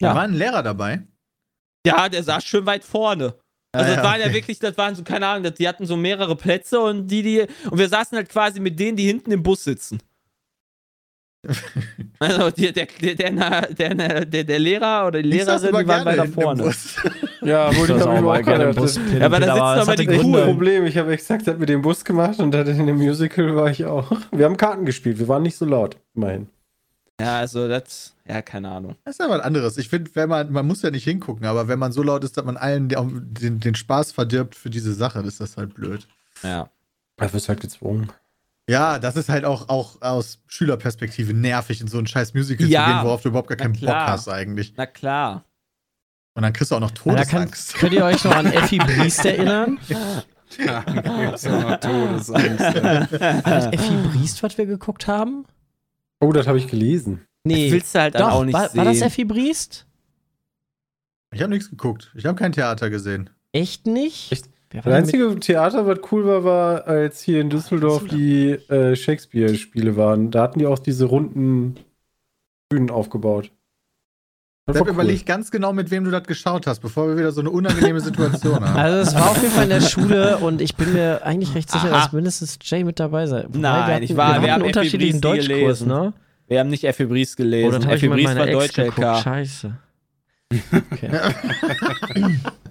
[0.00, 0.14] Da ja.
[0.14, 1.02] war ein Lehrer dabei.
[1.86, 3.34] Ja, der saß schön weit vorne.
[3.72, 4.34] Also Ah, das ja, waren ja okay.
[4.36, 7.78] wirklich, das waren so, keine Ahnung, die hatten so mehrere Plätze und die, die, und
[7.78, 10.00] wir saßen halt quasi mit denen, die hinten im Bus sitzen.
[12.18, 16.72] Also die, der, der, der, der, Lehrer oder die Lehrerin, die waren weiter vorne.
[17.42, 18.74] Ja, ich Das auch mal gerne im.
[18.74, 20.06] Bus Ja, aber da das aber die.
[20.06, 20.46] Coolen.
[20.46, 23.70] Problem, ich habe exakt das mit dem Bus gemacht und dann in dem Musical war
[23.70, 24.10] ich auch.
[24.32, 26.48] Wir haben Karten gespielt, wir waren nicht so laut, immerhin.
[27.20, 28.96] Ja, also das, ja, keine Ahnung.
[29.04, 29.78] Das ist ja was anderes.
[29.78, 32.36] Ich finde, wenn man, man muss ja nicht hingucken, aber wenn man so laut ist,
[32.36, 36.08] dass man allen den, den, den Spaß verdirbt für diese Sache, ist das halt blöd.
[36.42, 36.70] Ja.
[37.16, 38.08] Da wirst halt gezwungen.
[38.68, 42.84] Ja, das ist halt auch, auch aus Schülerperspektive nervig, in so ein scheiß Musical Ja,
[42.86, 44.72] zu gehen, worauf du überhaupt gar na keinen Bock hast eigentlich.
[44.76, 45.44] Na klar.
[46.34, 47.74] Und dann kriegst du auch noch Alter, kann, Todesangst.
[47.74, 49.78] könnt ihr euch noch an Effi Briest erinnern?
[50.56, 52.60] Ja, da gibt's ja noch Todesangst.
[52.60, 53.10] ja.
[53.10, 55.46] War das Effi Briest, was wir geguckt haben?
[56.20, 57.26] Oh, das habe ich gelesen.
[57.42, 57.64] Nee.
[57.64, 58.78] Das willst du halt dann Doch, auch nicht war, sehen.
[58.78, 59.86] war das Effi Briest?
[61.32, 62.12] Ich habe nichts geguckt.
[62.14, 63.30] Ich habe kein Theater gesehen.
[63.50, 64.30] Echt nicht?
[64.30, 64.48] Echt?
[64.78, 69.96] Das mit- einzige Theater, was cool war, war, als hier in Düsseldorf die äh, Shakespeare-Spiele
[69.96, 70.30] waren.
[70.30, 71.76] Da hatten die auch diese runden
[72.68, 73.50] Bühnen aufgebaut.
[74.66, 74.88] Habe cool.
[74.88, 78.00] überlegt ganz genau, mit wem du das geschaut hast, bevor wir wieder so eine unangenehme
[78.00, 78.78] Situation haben.
[78.78, 81.70] Also es war auf jeden Fall in der Schule und ich bin mir eigentlich recht
[81.70, 82.04] sicher, Aha.
[82.04, 83.44] dass mindestens Jay mit dabei sei.
[83.44, 85.88] Wobei, Nein, wir hatten, ich war- wir wir haben Effi unterschiedlichen Deutschkurs, gelesen.
[85.88, 86.12] ne?
[86.48, 87.72] Wir haben nicht Effi Briest Oh, gelesen.
[87.72, 88.98] das habe ich Effi mit Briest meiner war Ex Deutsch geguckt.
[88.98, 89.22] LK.
[89.22, 89.76] Scheiße.
[90.52, 91.10] Okay.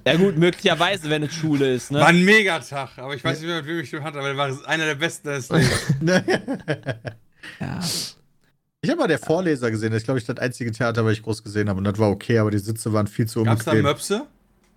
[0.06, 2.00] Ja gut, möglicherweise, wenn es Schule ist, ne?
[2.02, 4.68] War ein Megatag, aber ich weiß nicht mehr, wem ich den hatte, aber der war
[4.68, 5.48] einer der besten des.
[7.60, 7.80] Ja.
[8.82, 9.92] Ich habe mal der Vorleser gesehen.
[9.92, 11.78] Das ist, glaube ich, das einzige Theater, was ich groß gesehen habe.
[11.78, 13.90] Und das war okay, aber die Sitze waren viel zu Gab's da unbequem.
[13.92, 14.28] Möpse?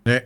[0.04, 0.20] Nee.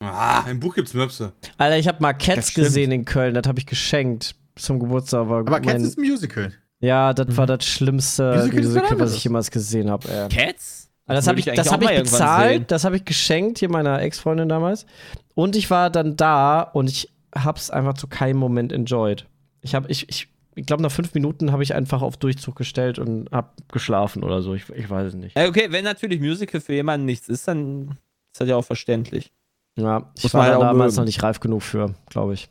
[0.00, 1.32] Ah, im Buch gibt's Möpse.
[1.58, 5.20] Alter, ich habe mal Das Cats gesehen in Köln, das habe ich geschenkt zum Geburtstag.
[5.20, 6.52] Aber, Aber Cats ist ein Musical.
[6.80, 10.28] ja, das war das schlimmste Musical Musical, was ich jemals gesehen habe.
[10.32, 10.83] Cats?
[11.06, 14.48] Also das habe ich, das hab ich bezahlt, das habe ich geschenkt, hier meiner Ex-Freundin
[14.48, 14.86] damals.
[15.34, 19.26] Und ich war dann da und ich habe es einfach zu keinem Moment enjoyed.
[19.60, 22.98] Ich habe, ich, ich, ich glaube, nach fünf Minuten habe ich einfach auf Durchzug gestellt
[22.98, 24.54] und habe geschlafen oder so.
[24.54, 25.36] Ich, ich weiß es nicht.
[25.36, 27.98] Ja, okay, wenn natürlich Musical für jemanden nichts ist, dann
[28.32, 29.32] ist das ja auch verständlich.
[29.76, 31.02] Ja, ich Muss war halt damals mögen.
[31.02, 32.48] noch nicht reif genug für, glaube ich.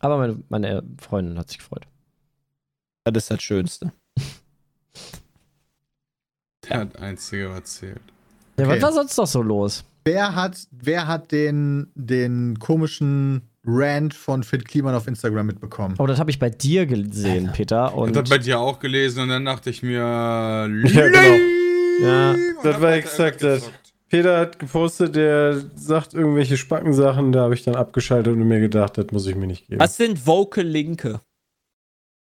[0.00, 1.86] Aber meine, meine Freundin hat sich gefreut.
[3.04, 3.92] Das ist das Schönste.
[6.70, 8.00] Der hat einzige erzählt.
[8.58, 8.76] Ja, Okay.
[8.76, 9.84] was war sonst noch so los?
[10.04, 15.94] Wer hat, wer hat den, den komischen Rant von Fit Kliman auf Instagram mitbekommen?
[15.98, 17.88] Oh, das habe ich bei dir gesehen, Peter.
[17.88, 19.98] Ich Und hab das bei dir auch gelesen und dann dachte ich mir.
[19.98, 21.36] Ja, genau.
[22.02, 23.70] Ja, das war hat exakt das.
[24.10, 28.98] Peter hat gepostet, der sagt irgendwelche Spackensachen, da habe ich dann abgeschaltet und mir gedacht,
[28.98, 29.80] das muss ich mir nicht geben.
[29.80, 31.20] Was sind Vocal Linke?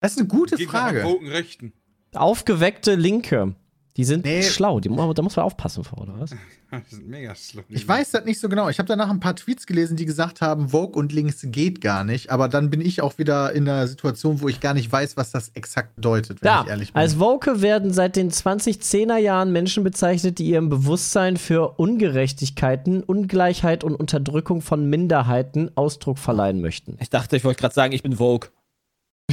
[0.00, 1.02] Das ist eine gute Frage.
[1.05, 1.72] Woken Rechten.
[2.14, 3.55] aufgeweckte Linke.
[3.96, 4.42] Die sind Nee.
[4.42, 6.35] schlau, die, da muss man aufpassen vor, oder was?
[6.72, 7.64] Das ist mega schlimm.
[7.68, 8.70] Ich weiß das nicht so genau.
[8.70, 12.02] Ich habe danach ein paar Tweets gelesen, die gesagt haben, Vogue und links geht gar
[12.02, 12.31] nicht.
[12.31, 15.31] Aber dann bin ich auch wieder in einer Situation, wo ich gar nicht weiß, was
[15.33, 16.98] das exakt bedeutet, wenn Ja, ich ehrlich bin.
[17.02, 23.85] als Woke werden seit den 2010er Jahren Menschen bezeichnet, die ihrem Bewusstsein für Ungerechtigkeiten, Ungleichheit
[23.85, 26.96] und Unterdrückung von Minderheiten Ausdruck verleihen möchten.
[27.00, 28.48] Ich dachte, ich wollte gerade sagen, ich bin Vogue.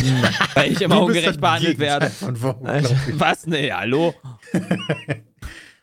[0.53, 2.11] Weil ich immer Du ungerecht das behandelt werde.
[3.17, 3.47] Was?
[3.47, 4.13] Nee, hallo?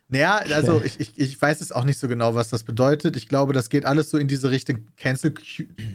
[0.09, 3.17] Naja, also ich, ich, ich weiß es auch nicht so genau, was das bedeutet.
[3.17, 5.35] Ich glaube, das geht alles so in diese Richtung Cancel,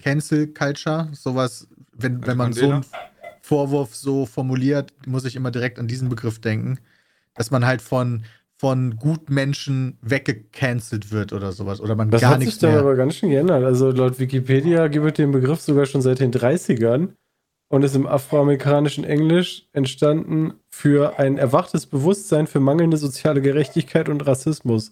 [0.03, 1.07] Cancel Culture.
[1.13, 2.85] Sowas, wenn, wenn man so einen
[3.41, 6.79] Vorwurf so formuliert, muss ich immer direkt an diesen Begriff denken.
[7.35, 8.23] Dass man halt von,
[8.57, 11.79] von Gutmenschen weggecancelt wird oder sowas.
[11.79, 12.81] Oder man Das gar hat sich nichts dann mehr.
[12.81, 13.63] aber ganz schön geändert.
[13.63, 17.13] Also laut Wikipedia gibt es den Begriff sogar schon seit den 30ern
[17.71, 24.27] und ist im afroamerikanischen Englisch entstanden für ein erwachtes Bewusstsein für mangelnde soziale Gerechtigkeit und
[24.27, 24.91] Rassismus.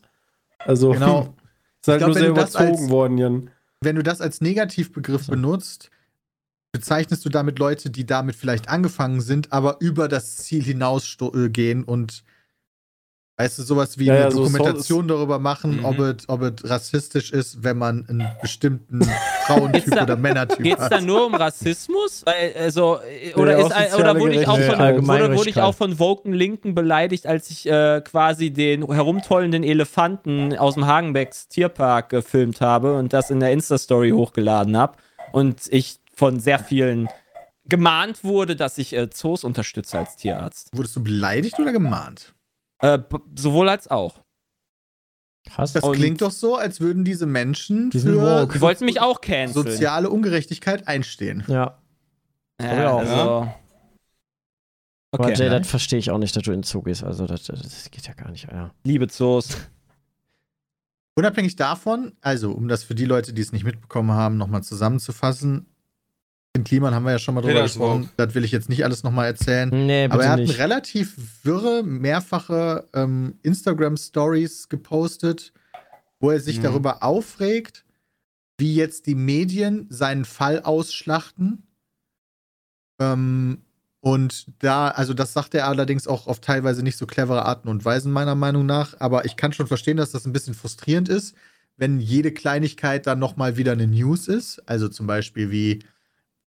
[0.59, 1.35] Also Genau.
[1.81, 3.49] ist halt glaub, nur sehr überzogen als- worden, Jan.
[3.81, 5.89] wenn du das als Negativbegriff benutzt,
[6.71, 12.23] bezeichnest du damit Leute, die damit vielleicht angefangen sind, aber über das Ziel hinausgehen und
[13.39, 15.85] weißt du, sowas wie Ja, eine ja, so Dokumentation darüber machen, Mhm.
[15.85, 18.99] ob, es, ob es rassistisch ist, wenn man einen bestimmten
[19.47, 20.91] Frauentyp da- oder Männertyp Geht's hat.
[20.91, 22.25] da nur um Rassismus?
[22.25, 22.99] Also,
[23.35, 26.75] oder, Ja, ist, oder wurde ich auch von, wurde, wurde ich auch von Woken Linken
[26.75, 33.13] beleidigt, als ich äh, quasi den herumtollenden Elefanten aus dem Hagenbecks Tierpark gefilmt habe und
[33.13, 34.97] das in der Insta-Story hochgeladen habe.
[35.31, 37.07] Und ich von sehr vielen
[37.69, 40.75] gemahnt wurde, dass ich äh, Zoos unterstütze als Tierarzt.
[40.75, 42.33] Wurdest du beleidigt oder gemahnt?
[42.79, 42.99] Äh,
[43.37, 44.21] sowohl als auch.
[45.49, 45.73] Krass.
[45.73, 48.45] Das Und- klingt doch so, als würden diese Menschen Die für.
[48.53, 49.65] Die wollten mich auch canceln.
[49.65, 51.43] soziale Ungerechtigkeit einstehen.
[51.47, 51.79] Ja,
[52.61, 53.13] Ja, also.
[53.13, 53.55] aber
[55.11, 57.03] Okay, Jay, das verstehe ich auch nicht, dass du in den Zug gehst.
[57.03, 58.43] Also, das, das geht ja gar nicht.
[58.51, 58.71] Ja.
[58.83, 59.57] liebe Zoos.
[61.15, 65.65] Unabhängig davon, also um das für die Leute, die es nicht mitbekommen haben, nochmal zusammenzufassen,
[66.59, 68.09] Finn Kliman haben wir ja schon mal drüber Peter gesprochen.
[68.17, 69.69] Das will ich jetzt nicht alles nochmal erzählen.
[69.69, 70.57] Nee, bitte Aber er hat nicht.
[70.59, 75.53] relativ wirre, mehrfache ähm, Instagram-Stories gepostet,
[76.19, 76.63] wo er sich Mhm.
[76.63, 77.85] darüber aufregt,
[78.57, 81.63] wie jetzt die Medien seinen Fall ausschlachten.
[82.99, 83.59] Ähm,
[84.01, 87.83] und da, also das sagt er allerdings auch auf teilweise nicht so clevere Arten und
[87.83, 88.95] Weisen, meiner Meinung nach.
[88.99, 91.35] Aber ich kann schon verstehen, dass das ein bisschen frustrierend ist,
[91.77, 94.59] wenn jede Kleinigkeit dann nochmal wieder eine News ist.
[94.67, 95.79] Also zum Beispiel wie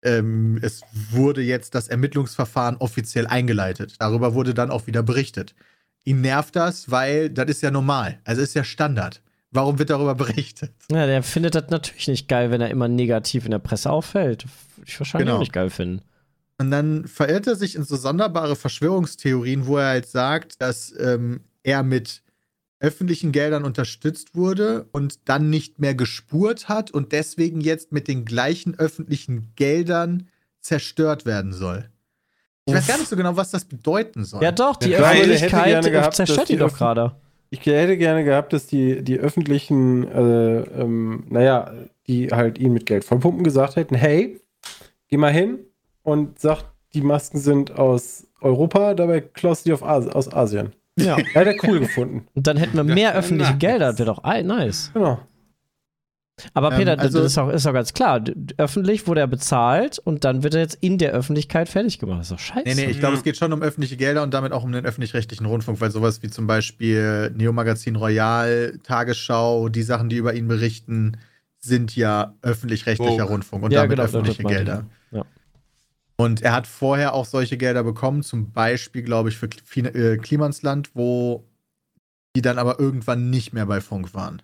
[0.03, 3.95] ähm, es wurde jetzt das Ermittlungsverfahren offiziell eingeleitet.
[3.99, 5.53] Darüber wurde dann auch wieder berichtet.
[6.03, 8.19] Ihn nervt das, weil das ist ja normal.
[8.23, 9.21] Also ist ja Standard.
[9.51, 10.71] Warum wird darüber berichtet?
[10.91, 14.45] Ja, der findet das natürlich nicht geil, wenn er immer negativ in der Presse auffällt.
[14.77, 15.35] Würde ich wahrscheinlich Genau.
[15.37, 16.01] auch nicht geil finden.
[16.57, 21.41] Und dann verirrt er sich in so sonderbare Verschwörungstheorien, wo er halt sagt, dass ähm,
[21.63, 22.21] er mit
[22.81, 28.25] öffentlichen Geldern unterstützt wurde und dann nicht mehr gespurt hat und deswegen jetzt mit den
[28.25, 30.27] gleichen öffentlichen Geldern
[30.59, 31.89] zerstört werden soll.
[32.65, 34.43] Ich weiß gar nicht so genau, was das bedeuten soll.
[34.43, 37.15] Ja, doch, die Ja, Öffentlichkeit gehabt, zerstört die ihn doch gerade.
[37.49, 41.73] Ich hätte gerne gehabt, dass die, die öffentlichen, äh, ähm, naja,
[42.07, 44.39] die halt ihn mit Geld vollpumpen, gesagt hätten, hey,
[45.09, 45.59] geh mal hin
[46.03, 46.63] und sag,
[46.93, 50.73] die Masken sind aus Europa, dabei klaust du die auf As aus Asien.
[50.99, 51.17] Ja.
[51.33, 52.27] Hätte er cool gefunden.
[52.33, 53.55] Und dann hätten wir mehr öffentliche.
[53.55, 54.91] Gelder, das wäre doch nice.
[54.93, 55.19] Genau.
[56.53, 58.23] Aber Ähm, Peter, also- das ist auch, ist auch ganz klar.
[58.57, 62.19] Öffentlich wurde er bezahlt und dann wird er jetzt in der Öffentlichkeit fertig gemacht.
[62.19, 62.63] Das ist doch scheiße.
[62.67, 64.85] Nee, nee, ich glaube, es geht schon um öffentliche Gelder und damit auch um den
[64.85, 70.47] öffentlich-rechtlichen Rundfunk, weil sowas wie zum Beispiel Neo-Magazin Royal, Tagesschau, die Sachen, die über ihn
[70.47, 71.17] berichten,
[71.59, 73.23] sind ja öffentlich-rechtlicher Woke.
[73.33, 74.73] Rundfunk und Ja, damit genau, öffentliche ich, Gelder.
[74.73, 74.85] ja.
[76.21, 80.91] Und er hat vorher auch solche Gelder bekommen, zum Beispiel, glaube ich, für äh, Klimansland,
[80.93, 81.47] wo
[82.35, 84.41] die dann aber irgendwann nicht mehr bei Funk waren.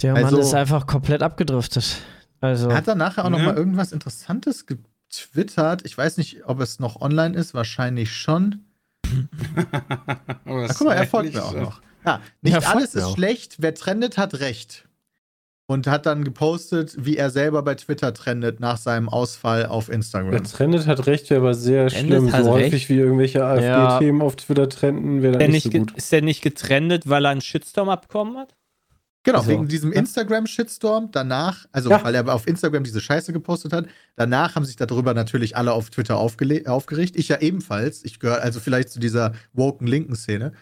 [0.00, 1.98] Der Mann Also- ist einfach komplett abgedriftet.
[2.40, 3.46] Also, Er hat dann nachher auch noch Ja.
[3.46, 5.82] mal irgendwas Interessantes getwittert.
[5.84, 8.64] Ich weiß nicht, ob es noch online ist, wahrscheinlich schon.
[9.04, 9.10] Ach,
[10.78, 11.82] guck mal, er folgt mir auch noch.
[12.04, 13.14] Ja, nicht alles ist auch.
[13.14, 13.56] schlecht.
[13.58, 14.88] Wer trendet, hat recht.
[15.72, 19.94] Und hat dann gepostet, wie er selber bei Twitter trendet nach seinem Ausfall auf Der
[19.96, 20.44] Instagram.
[20.44, 22.28] Trendet hat recht, wäre aber sehr Trendet schlimm.
[22.30, 22.66] So recht.
[22.66, 25.92] häufig wie irgendwelche AfD-Themen auf Twitter trenden, wäre Ist der dann nicht so gut.
[25.96, 28.54] ist der nicht getrennt, weil er einen Shitstorm abbekommen hat?
[29.24, 31.10] Genau, Also, wegen diesem Instagram-Shitstorm.
[31.12, 32.02] Danach, also Ja.
[32.04, 35.90] weil er auf Instagram diese Scheiße gepostet hat, danach haben sich darüber natürlich alle auf
[35.90, 37.16] Twitter aufgeregt.
[37.16, 38.04] Ich ja ebenfalls.
[38.04, 40.52] Ich gehöre also vielleicht zu dieser woken linken Szene.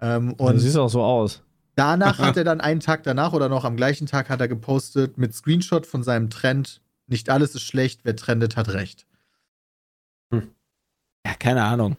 [0.00, 1.42] Ähm, du und siehst auch so aus.
[1.76, 5.18] Danach hat er dann einen Tag danach oder noch am gleichen Tag hat er gepostet
[5.18, 6.80] mit Screenshot von seinem Trend.
[7.06, 9.06] Nicht alles ist schlecht, wer trendet, hat recht.
[10.32, 11.96] Ja, keine Ahnung.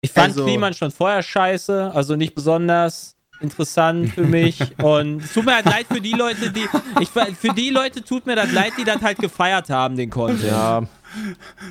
[0.00, 4.60] Ich fand Also- Kliman schon vorher scheiße, also nicht besonders interessant für mich.
[4.82, 6.66] Und es tut mir halt leid für die Leute, die.
[7.00, 10.44] Ich, für die Leute tut mir das leid, die das halt gefeiert haben, den Content.
[10.44, 10.82] Ja,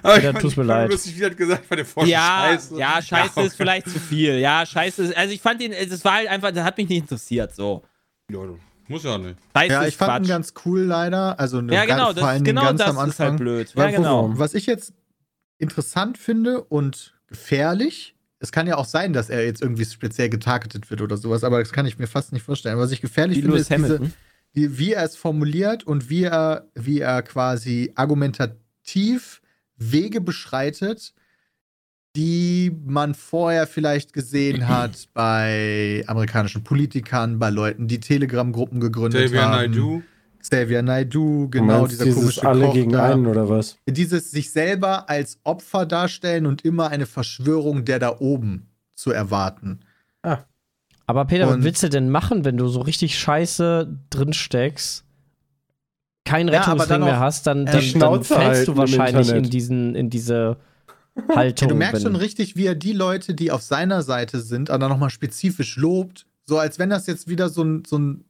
[0.03, 0.91] Aber Ja, ich tut's mir leid.
[0.91, 2.77] lustig, wie gesagt hat, der Forscher Ja, Scheiße.
[2.79, 4.39] ja, Scheiße Ja, ist vielleicht zu viel.
[4.39, 5.17] Ja, Scheiße ist.
[5.17, 7.53] Also ich fand den, es war halt einfach, das hat mich nicht interessiert.
[7.55, 7.83] So.
[8.31, 8.39] Ja,
[8.87, 9.35] muss ja nicht.
[9.55, 10.29] Scheiße Ja, ist ich fand ihn Quatsch.
[10.29, 11.39] ganz cool leider.
[11.39, 13.27] Also ja, genau, ganz, vor das, allen Dingen genau ganz das am ist Anfang.
[13.29, 13.73] halt blöd.
[13.75, 14.31] Ja, genau.
[14.37, 14.93] Was ich jetzt
[15.57, 20.89] interessant finde und gefährlich, es kann ja auch sein, dass er jetzt irgendwie speziell getargetet
[20.89, 22.77] wird oder sowas, aber das kann ich mir fast nicht vorstellen.
[22.77, 24.13] Was ich gefährlich Wie finde, Lewis ist diese, Hamilton.
[24.55, 28.55] die, wie er es formuliert und wie er, wie er quasi argumentativ
[29.77, 31.13] Wege beschreitet,
[32.15, 39.41] die man vorher vielleicht gesehen hat bei amerikanischen Politikern, bei Leuten, die Telegram-Gruppen gegründet Xavier
[39.43, 39.71] haben.
[39.71, 40.01] Naidoo.
[40.41, 43.11] Xavier Naidoo, Du genau, meinst dieser dieses komische alle Koch gegen da.
[43.11, 43.77] einen oder was?
[43.87, 49.81] Dieses sich selber als Opfer darstellen und immer eine Verschwörung der da oben zu erwarten.
[51.05, 54.33] aber Peter, Und- was willst du denn machen, wenn du so richtig scheiße drin
[56.29, 56.31] steckst?
[56.31, 59.43] Kein Ja, aber Rettungsring dann mehr hast, dann, äh, dann, dann fällst du wahrscheinlich in,
[59.49, 60.57] diesen, in diese
[61.29, 61.69] Ja, Haltung.
[61.69, 65.09] du merkst schon richtig, wie er die Leute, die auf seiner Seite sind, aber nochmal
[65.09, 66.25] spezifisch lobt.
[66.45, 68.25] So als wenn das jetzt wieder so ein, so ein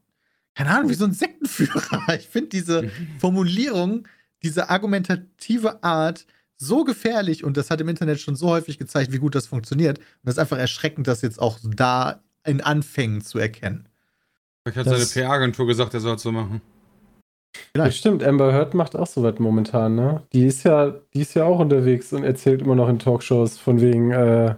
[0.55, 2.01] keine Ahnung, wie so ein Sektenführer.
[2.19, 2.89] Ich finde diese.
[3.19, 4.07] Formulierung,
[4.43, 6.25] diese argumentative Art
[6.57, 9.99] so gefährlich und das hat im Internet schon so häufig gezeigt, wie gut das funktioniert.
[9.99, 13.87] Und das ist einfach erschreckend, das jetzt auch da in Anfängen zu erkennen.
[14.67, 16.61] Ich hat Das- seine PR-Agentur gesagt, er soll es so machen.
[17.73, 20.23] Das stimmt, Amber Heard macht auch so was momentan, ne?
[20.33, 23.81] Die ist ja, die ist ja auch unterwegs und erzählt immer noch in Talkshows von
[23.81, 24.55] wegen, äh,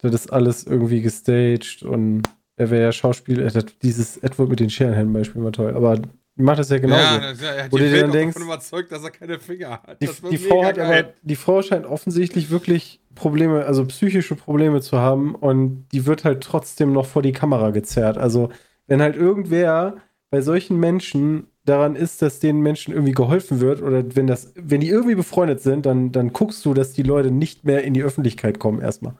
[0.00, 2.22] das ist alles irgendwie gestaged und
[2.56, 6.42] er wäre ja Schauspieler, äh, dieses Edward mit den Scherenhänden Beispiel war toll, aber die
[6.42, 7.02] macht das ja genauso.
[7.02, 9.38] Ja, das, ja, hat Wo die du dir dann denkst- davon überzeugt, dass er keine
[9.38, 10.02] Finger hat.
[10.02, 10.86] Die, die, Frau hat geil.
[11.04, 16.24] aber, die Frau scheint offensichtlich wirklich Probleme, also psychische Probleme zu haben und die wird
[16.24, 18.18] halt trotzdem noch vor die Kamera gezerrt.
[18.18, 18.50] Also,
[18.86, 19.96] wenn halt irgendwer
[20.30, 24.80] bei solchen Menschen daran ist, dass den Menschen irgendwie geholfen wird oder wenn das, wenn
[24.80, 28.02] die irgendwie befreundet sind, dann, dann guckst du, dass die Leute nicht mehr in die
[28.02, 29.14] Öffentlichkeit kommen erstmal.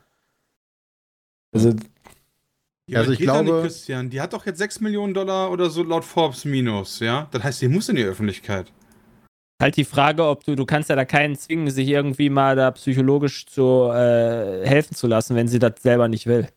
[1.52, 1.74] Also,
[2.88, 6.04] Ja, Also ich glaube, Christian, die hat doch jetzt 6 Millionen Dollar oder so laut
[6.04, 7.28] Forbes minus, ja?
[7.32, 8.72] Das heißt, die muss in die Öffentlichkeit.
[9.60, 12.70] Halt die Frage, ob du, du kannst ja da keinen zwingen, sich irgendwie mal da
[12.72, 16.48] psychologisch zu äh, helfen zu lassen, wenn sie das selber nicht will.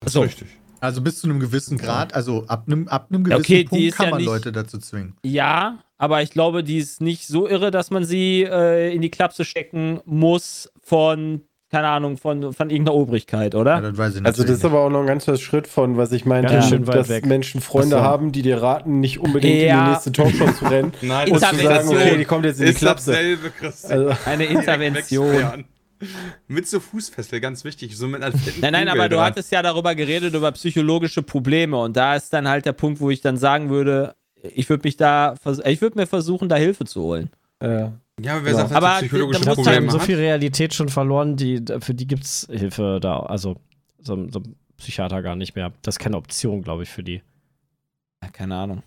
[0.00, 0.22] Das So.
[0.24, 0.57] ist richtig.
[0.80, 3.84] Also bis zu einem gewissen Grad, also ab einem, ab einem gewissen Okay, die Punkt
[3.84, 5.14] ist kann ja man nicht- Leute dazu zwingen.
[5.24, 9.10] Ja, aber ich glaube, die ist nicht so irre, dass man sie äh, in die
[9.10, 13.80] Klapse stecken muss von, keine Ahnung, von, von irgendeiner Obrigkeit, Ja, oder?
[13.80, 16.24] das weiß ich also das ist aber auch noch ein ganzer Schritt von, was ich
[16.24, 17.26] meinte, weit dass weg.
[17.26, 18.00] Menschen Freunde so.
[18.00, 19.84] haben, die dir raten, nicht unbedingt in Ja.
[19.86, 22.74] die nächste Talkshow zu rennen Nein, und zu sagen, okay, die kommt jetzt in die
[22.74, 23.10] Klapse.
[23.10, 23.92] dasselbe, Christian.
[24.08, 25.64] Also, Eine Intervention.
[26.48, 27.96] Mit so Fußfessel, ganz wichtig.
[27.96, 29.24] So mit einer Nein, nein, Kugel aber du dran.
[29.26, 31.76] hattest ja darüber geredet, über psychologische Probleme.
[31.78, 34.96] Und da ist dann halt der Punkt, wo ich dann sagen würde, ich würde mich
[34.96, 35.34] da,
[35.64, 37.30] ich würde mir versuchen, da Hilfe zu holen.
[37.60, 37.88] äh,
[38.20, 38.58] Ja, aber wer Ja.
[38.58, 41.36] sagt, dass Aber psychologische da muss Die halt haben Probleme so viel Realität schon verloren,
[41.36, 43.20] die, für die gibt es Hilfe da.
[43.20, 43.56] Also
[44.00, 45.72] so, so ein Psychiater gar nicht mehr.
[45.82, 47.22] Das ist keine Option, glaube ich, für die.
[48.22, 48.82] Ja, keine Ahnung.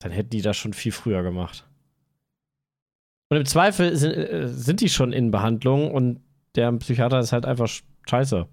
[0.00, 1.64] Dann hätten die das schon viel früher gemacht.
[3.28, 6.20] Und im Zweifel sind, äh, sind die schon in Behandlung und
[6.54, 8.46] der Psychiater ist halt einfach sch- scheiße.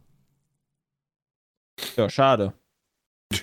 [1.98, 2.54] Ja, schade.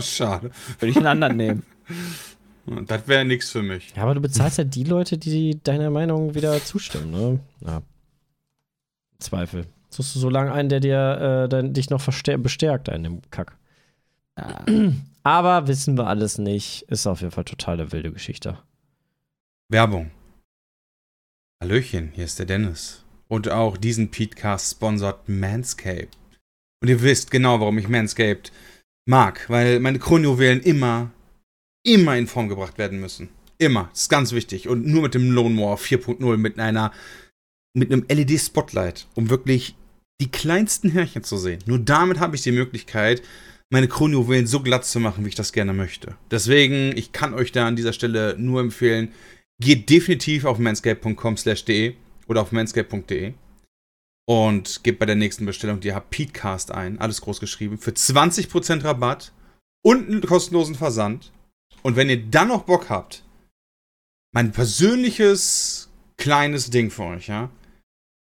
[0.00, 0.50] Schade.
[0.78, 1.62] Würde ich einen anderen nehmen.
[2.88, 3.94] Das wäre nichts für mich.
[3.94, 7.38] Ja, aber du bezahlst ja die Leute, die deiner Meinung wieder zustimmen, ne?
[7.60, 7.80] Ja.
[9.20, 9.66] Zweifel.
[9.88, 13.56] Suchst du so lange einen, der dir äh, dann, dich noch bestärkt in dem Kack.
[14.36, 14.64] Ja.
[15.22, 16.82] Aber wissen wir alles nicht.
[16.88, 18.58] Ist auf jeden Fall totale wilde Geschichte.
[19.68, 20.10] Werbung.
[21.62, 23.02] Hallöchen, hier ist der Dennis.
[23.28, 26.14] Und auch diesen Podcast sponsert Manscaped.
[26.82, 28.52] Und ihr wisst genau, warum ich Manscaped
[29.08, 31.10] mag, weil meine Kronjuwelen immer,
[31.82, 33.30] immer in Form gebracht werden müssen.
[33.56, 33.88] Immer.
[33.92, 34.68] Das ist ganz wichtig.
[34.68, 36.92] Und nur mit dem Lone War 4.0, mit einer,
[37.74, 39.76] mit einem LED-Spotlight, um wirklich
[40.20, 41.60] die kleinsten Härchen zu sehen.
[41.64, 43.22] Nur damit habe ich die Möglichkeit,
[43.70, 46.16] meine Kronjuwelen so glatt zu machen, wie ich das gerne möchte.
[46.30, 49.12] Deswegen, ich kann euch da an dieser Stelle nur empfehlen,
[49.60, 51.94] geht definitiv auf manscape.com/de
[52.28, 53.34] oder auf manscape.de
[54.28, 59.32] und gebt bei der nächsten Bestellung die Petecast ein, alles groß geschrieben, für 20% Rabatt
[59.84, 61.32] und einen kostenlosen Versand.
[61.82, 63.22] Und wenn ihr dann noch Bock habt,
[64.34, 67.50] mein persönliches kleines Ding für euch, ja,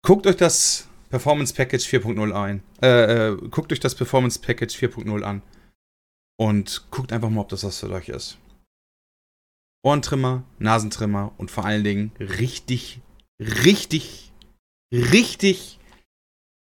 [0.06, 5.24] guckt euch das Performance Package 4.0 ein, äh, äh, guckt euch das Performance Package 4.0
[5.24, 5.42] an
[6.40, 8.38] und guckt einfach mal, ob das was für euch ist.
[9.84, 13.02] Ohrentrimmer, Nasentrimmer und vor allen Dingen richtig,
[13.40, 14.32] richtig,
[14.94, 15.80] richtig,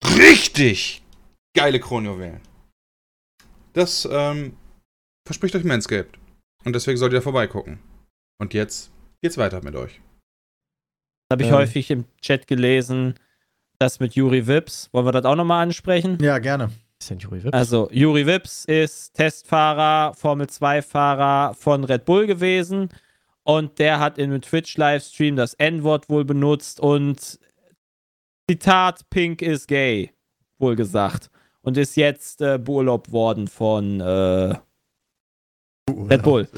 [0.05, 1.03] richtig
[1.57, 2.41] geile Kronjuwelen.
[3.73, 4.57] Das ähm,
[5.27, 6.19] verspricht euch Manscaped.
[6.65, 7.79] Und deswegen solltet ihr vorbeigucken.
[8.41, 8.91] Und jetzt
[9.23, 10.01] geht's weiter mit euch.
[11.31, 11.55] Habe ich Ähm.
[11.55, 13.15] häufig im Chat gelesen,
[13.79, 14.89] das mit Juri Wips.
[14.93, 16.19] Wollen wir das auch nochmal ansprechen?
[16.23, 16.71] Ja, gerne.
[17.01, 17.53] Ist denn Juri Wips?
[17.53, 22.89] Also, Juri Wips ist Testfahrer, Formel 2-Fahrer von Red Bull gewesen.
[23.45, 27.39] Und der hat in einem Twitch-Livestream das N-Wort wohl benutzt und
[28.51, 30.13] Zitat, Pink is gay,
[30.59, 31.31] wohl gesagt.
[31.63, 34.55] Und ist jetzt äh, beurlaubt worden von äh,
[35.91, 36.49] Red Bull.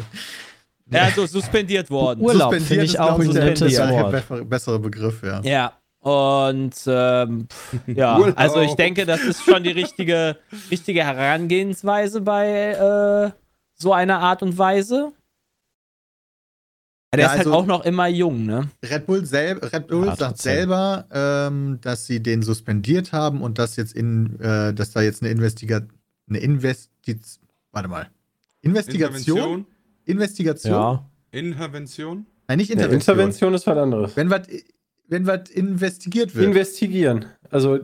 [0.92, 2.20] Also suspendiert worden.
[2.20, 4.49] Urlaub Suspendiert finde ich ist, auch ein nettes Wort.
[4.49, 5.40] bessere- Begriff, ja.
[5.42, 5.72] Ja.
[6.01, 8.38] Und ähm, pff, ja, Urlaub.
[8.38, 10.37] also ich denke, das ist schon die richtige,
[10.70, 13.31] richtige Herangehensweise bei äh,
[13.75, 15.12] so einer Art und Weise.
[17.16, 18.68] Der Ja, ist halt also- auch noch immer jung, ne?
[18.85, 23.59] Red Bull, sel Red Bull Ja, sagt selber, ähm, dass sie den suspendiert haben und
[23.59, 25.81] dass jetzt in, äh, dass da jetzt eine Investiga
[26.29, 27.38] eine Investiz
[27.72, 28.09] warte mal.
[28.62, 29.66] Investigation?
[30.05, 30.72] Investigation?
[30.72, 31.09] ja.
[31.31, 32.26] Intervention?
[32.48, 33.14] Nein, nicht ja, Intervention.
[33.16, 34.16] Intervention ist was anderes.
[34.16, 34.42] Wenn was
[35.09, 36.46] wenn was investigiert wird.
[36.46, 37.26] Investigieren.
[37.50, 37.79] Also,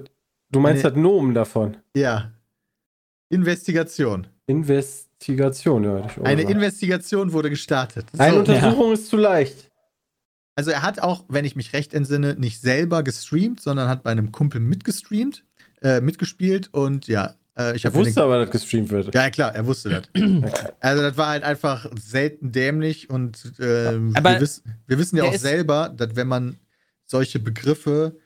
[0.51, 1.77] du meinst Eine- das Nomen davon.
[1.95, 2.33] ja.
[3.29, 4.27] Investigation.
[5.29, 6.07] Investigation, ja.
[6.25, 6.51] Eine gesagt.
[6.51, 8.07] Investigation wurde gestartet.
[8.19, 8.39] Eine So.
[8.41, 9.71] Untersuchung ist zu leicht.
[10.55, 14.11] Also er hat auch, wenn ich mich recht entsinne, nicht selber gestreamt, sondern hat bei
[14.11, 15.45] einem Kumpel mitgestreamt,
[15.81, 19.15] äh, mitgespielt und ja, äh, ich habe wusste aber, dass gestreamt wird.
[19.15, 20.03] Ja, klar, er wusste das.
[20.81, 23.53] also, das war halt einfach selten dämlich und
[24.15, 26.59] Aber wir, wiss, wir wissen ja auch selber, dass wenn man
[27.07, 28.17] solche Begriffe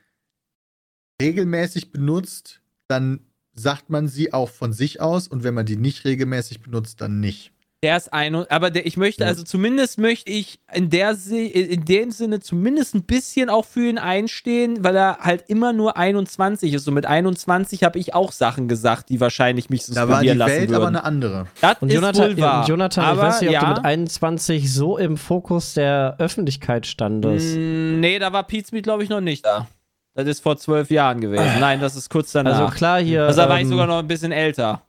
[1.20, 3.20] regelmäßig benutzt, dann
[3.57, 7.20] sagt man sie auch von sich aus und wenn man die nicht regelmäßig benutzt, dann
[7.20, 7.52] nicht.
[7.82, 9.28] Der ist ein, aber der, ich möchte, Ja.
[9.28, 13.98] also zumindest möchte ich in der in dem Sinne zumindest ein bisschen auch für ihn
[13.98, 16.88] einstehen, weil er halt immer nur 21 ist.
[16.88, 20.38] Und mit 21 habe ich auch Sachen gesagt, die wahrscheinlich mich Da war die suspendieren
[20.38, 20.96] lassen Welt aber würden.
[20.96, 21.46] eine andere.
[21.61, 22.66] Das Und ist Jonathan, wohl wahr.
[22.66, 26.86] Jonathan aber, ich weiß nicht, ob ja, du mit 21 so im Fokus der Öffentlichkeit
[26.86, 27.57] standest.
[27.57, 29.68] Mm, Nee, da war Pete Smith, glaube ich, noch nicht da.
[30.17, 31.45] Das ist vor zwölf Jahren gewesen.
[31.61, 32.59] Nein, das ist kurz danach.
[32.59, 33.25] Also klar hier.
[33.25, 34.83] Also da war ich ähm, sogar noch ein bisschen älter.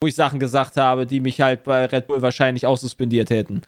[0.00, 3.62] Wo ich Sachen gesagt habe, die mich halt bei Red Bull wahrscheinlich auch suspendiert hätten.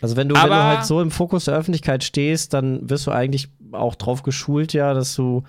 [0.00, 3.06] Also wenn du, wenn du Aber- halt so im Fokus der Öffentlichkeit stehst, dann wirst
[3.06, 5.42] du eigentlich auch drauf geschult, ja, dass du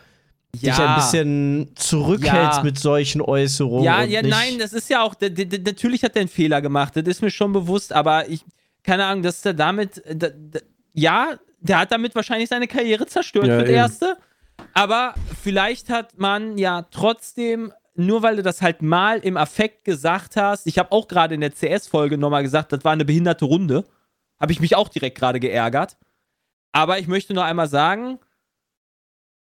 [0.55, 2.63] dich ein bisschen zurückhältst Ja.
[2.63, 3.84] mit solchen Äußerungen.
[3.84, 7.22] Ja, ja, nein, das ist ja auch, natürlich hat er einen Fehler gemacht, das ist
[7.22, 8.43] mir schon bewusst, aber ich,
[8.84, 10.01] keine Ahnung, dass er damit,
[10.93, 13.77] ja, der hat damit wahrscheinlich seine Karriere zerstört Ja, für das eben.
[13.77, 14.17] Erste,
[14.73, 20.35] aber vielleicht hat man ja trotzdem, nur weil du das halt mal im Affekt gesagt
[20.35, 23.85] hast, ich habe auch gerade in der CS-Folge nochmal gesagt, das war eine behinderte Runde,
[24.39, 25.97] habe ich mich auch direkt gerade geärgert,
[26.71, 28.19] aber ich möchte nur einmal sagen,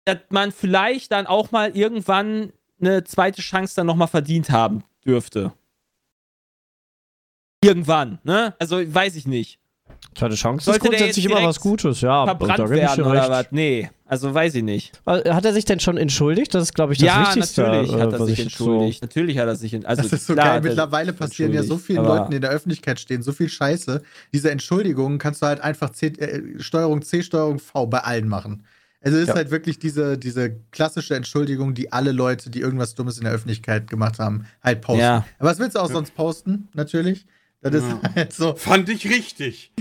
[0.04, 5.52] dass man vielleicht dann auch mal irgendwann eine zweite Chance dann nochmal verdient haben dürfte.
[7.64, 8.56] Irgendwann, ne?
[8.58, 9.60] Also weiß ich nicht.
[10.14, 12.24] Zweite Chance Sollte ist grundsätzlich immer was Gutes, ja.
[12.26, 13.46] Verbrannt da werden oder was?
[13.50, 14.92] Nee, also weiß ich nicht.
[15.06, 16.54] Hat er sich denn schon entschuldigt?
[16.54, 17.62] Das ist, glaube ich, das ja, Wichtigste.
[17.62, 19.00] natürlich äh, hat er sich entschuldigt.
[19.02, 19.88] Natürlich hat er sich entschuldigt.
[19.98, 20.56] Also, das ist so klar geil.
[20.56, 24.02] er Mittlerweile passieren ja so vielen Leuten, die in der Öffentlichkeit stehen, so viel Scheiße.
[24.34, 28.64] Diese Entschuldigungen kannst du halt einfach C, äh, Steuerung C, Steuerung V bei allen machen.
[29.04, 29.34] Also es ist Ja.
[29.36, 33.88] halt wirklich diese, diese klassische Entschuldigung, die alle Leute, die irgendwas Dummes in der Öffentlichkeit
[33.88, 35.00] gemacht haben, halt posten.
[35.00, 35.24] Ja.
[35.38, 37.26] Aber was willst du auch sonst posten, natürlich?
[37.62, 38.00] Das ist Ja.
[38.16, 38.54] halt so.
[38.56, 39.72] Fand ich richtig.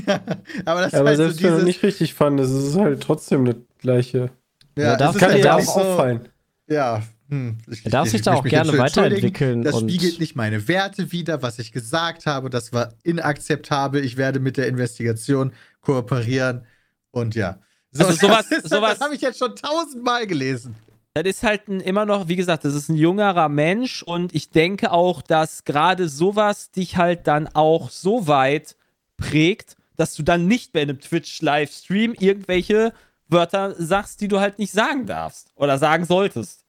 [0.66, 1.64] Aber das Ja, aber halt selbst so wenn du dieses.
[1.66, 4.30] nicht richtig fandest, ist es halt trotzdem das gleiche.
[4.78, 6.30] Ja, es darf- Kann Ja, auch wirklich so- auffallen.
[6.68, 7.02] Ja.
[7.30, 10.36] Hm, ich, Er darf ich- sich ich da auch gerne weiterentwickeln Das und- spiegelt nicht
[10.36, 12.50] meine Werte wider, was ich gesagt habe.
[12.50, 14.04] Das war inakzeptabel.
[14.06, 15.52] Ich werde mit der Investigation
[15.82, 16.66] kooperieren.
[17.12, 17.58] Und ja.
[17.92, 20.76] So, Also sowas- das, sowas- das habe ich jetzt schon tausendmal gelesen.
[21.14, 24.50] Das ist halt ein, immer noch, wie gesagt, das ist ein jüngerer Mensch und ich
[24.50, 28.78] denke auch, dass gerade sowas dich halt dann auch so weit
[29.18, 32.94] prägt, dass du dann nicht bei einem Twitch-Livestream irgendwelche
[33.28, 36.66] Wörter sagst, die du halt nicht sagen darfst oder sagen solltest.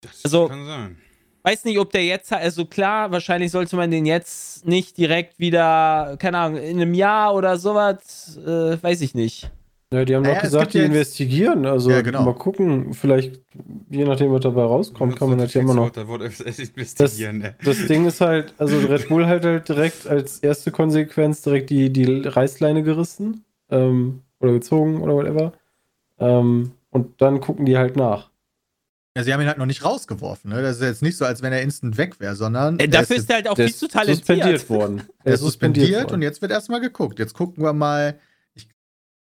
[0.00, 0.98] Das Also- kann sein.
[1.42, 6.16] Weiß nicht, ob der jetzt, also klar, wahrscheinlich sollte man den jetzt nicht direkt wieder,
[6.18, 9.50] keine Ahnung, in einem Jahr oder sowas, äh, weiß ich nicht.
[9.90, 11.64] Ja, die haben Naja, doch gesagt, die jetzt- investigieren.
[11.64, 12.22] Also Ja, genau.
[12.22, 13.40] mal gucken, vielleicht,
[13.88, 15.88] je nachdem, was dabei rauskommt, kann man das ja immer noch.
[15.90, 17.54] Da wurde es investigieren, ne?
[17.64, 21.90] Das Ding ist halt, also Red Bull hat halt direkt als erste Konsequenz direkt die,
[21.90, 25.52] die Reißleine gerissen ähm, oder gezogen oder whatever.
[26.18, 28.28] Ähm, und dann gucken die halt nach.
[29.16, 30.50] Ja, sie haben ihn halt noch nicht rausgeworfen.
[30.50, 30.60] Ne?
[30.60, 33.16] Das ist jetzt nicht so, als wenn er instant weg wäre, sondern Äh, er dafür
[33.16, 34.18] ist, ist er halt auch viel ist zu talentiert.
[34.26, 35.02] suspendiert worden.
[35.24, 36.14] er ist suspendiert worden.
[36.16, 37.18] und jetzt wird erstmal geguckt.
[37.18, 38.18] Jetzt gucken wir mal.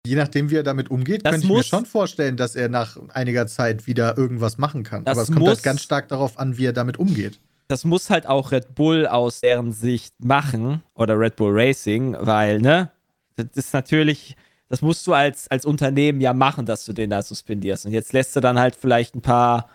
[0.06, 2.97] Je nachdem, wie er damit umgeht, Das könnte ich mir schon vorstellen, dass er nach
[3.14, 5.08] einiger Zeit wieder irgendwas machen kann.
[5.08, 7.39] Aber es kommt halt ganz stark darauf an, wie er damit umgeht.
[7.70, 12.60] das muss halt auch Red Bull aus deren Sicht machen oder Red Bull Racing, weil,
[12.60, 12.91] ne,
[13.38, 14.36] das ist natürlich,
[14.68, 17.86] das musst du als, als Unternehmen ja machen, dass du den da suspendierst.
[17.86, 19.70] Und jetzt lässt du dann halt vielleicht ein paar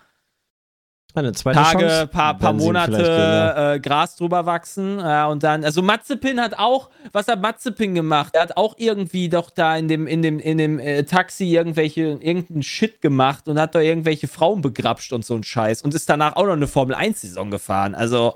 [1.15, 3.75] Eine zweite Tage, Chance paar, paar Monate ja.
[3.75, 4.99] äh, Gras drüber wachsen.
[4.99, 8.35] Ja, und dann, also Matzepin hat auch, was hat Matzepin gemacht?
[8.35, 12.03] Er hat auch irgendwie doch da in dem, in dem, in dem äh, Taxi irgendwelche,
[12.03, 16.09] irgendeinen Shit gemacht und hat da irgendwelche Frauen begrapscht und so ein Scheiß und ist
[16.11, 17.95] danach auch noch eine Formel-1-Saison gefahren.
[17.95, 18.35] Also,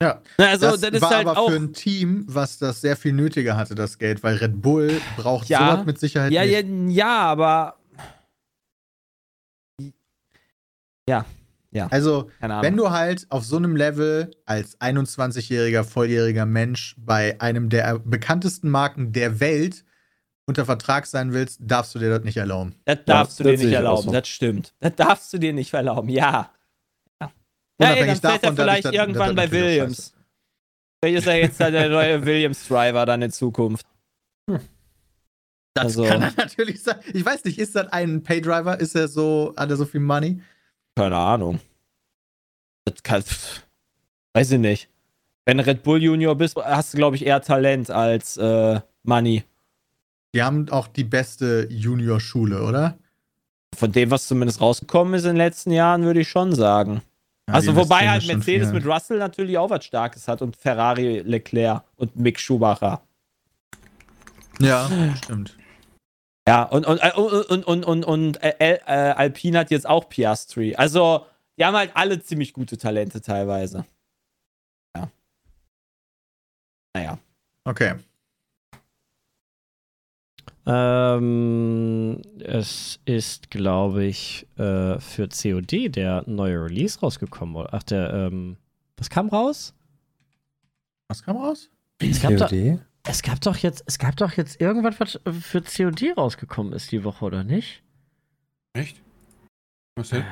[0.00, 0.20] Ja.
[0.36, 1.48] also das, das, ist war halt aber auch.
[1.50, 5.48] für ein Team, was das sehr viel nötiger hatte, das Geld, weil Red Bull braucht
[5.48, 5.70] Ja.
[5.72, 6.94] sowas mit Sicherheit Ja, ja, nicht.
[6.96, 7.76] ja, aber.
[11.08, 11.24] Also,
[11.74, 12.62] Keine Ahnung.
[12.62, 18.70] wenn du halt auf so einem Level als 21-jähriger, volljähriger Mensch bei einem der bekanntesten
[18.70, 19.84] Marken der Welt
[20.46, 22.74] unter Vertrag sein willst, darfst du dir das nicht erlauben.
[22.84, 24.12] das darfst Ja, du dir das sehe nicht erlauben, so.
[24.12, 24.74] das stimmt.
[24.80, 26.50] Das darfst du dir nicht erlauben, ja.
[27.20, 27.30] Ja,
[27.78, 30.14] ey, Unabhängig dann fällt er davon, vielleicht dass- irgendwann bei das Williams.
[31.02, 33.84] Vielleicht ist er jetzt der neue Williams-Driver dann in Zukunft.
[35.74, 36.96] Das Also- kann er natürlich sein.
[37.12, 38.78] Ich weiß nicht, ist das ein Paydriver?
[38.78, 40.40] Ist er so, hat er so viel Money?
[40.96, 41.60] Keine Ahnung.
[42.84, 43.24] Das kann,
[44.32, 44.88] weiß ich nicht.
[45.44, 49.44] Wenn Red Bull Junior bist, hast du, glaube ich, eher Talent als äh, Money.
[50.34, 52.98] Die haben auch die beste Junior-Schule, oder?
[53.76, 57.02] Von dem, was zumindest rausgekommen ist in den letzten Jahren, würde ich schon sagen.
[57.48, 61.84] Ja, also wobei halt Mercedes mit Russell natürlich auch was Starkes hat und Ferrari Leclerc
[61.96, 63.02] und Mick Schumacher.
[64.60, 64.88] Ja,
[65.22, 65.56] stimmt.
[66.46, 70.74] Ja, und, und, äh, und, und, und, und äh, äh, Alpine hat jetzt auch Piastri.
[70.76, 71.26] Also,
[71.56, 73.84] die haben halt alle ziemlich gute Talente teilweise.
[76.94, 77.18] naja.
[77.64, 77.94] Okay.
[80.66, 87.56] Ähm, es ist, glaube ich, äh, für COD der neue Release rausgekommen.
[87.56, 87.68] oder?
[87.72, 88.56] Ach, der, ähm,
[88.96, 89.74] was kam raus?
[91.08, 91.70] Was kam raus?
[91.98, 92.78] Es gab, doch, COD?
[93.04, 97.04] Es gab doch jetzt, es gab doch jetzt irgendwas, was für COD rausgekommen ist die
[97.04, 97.82] Woche, oder nicht?
[98.72, 99.00] Echt?
[99.96, 100.24] Was denn?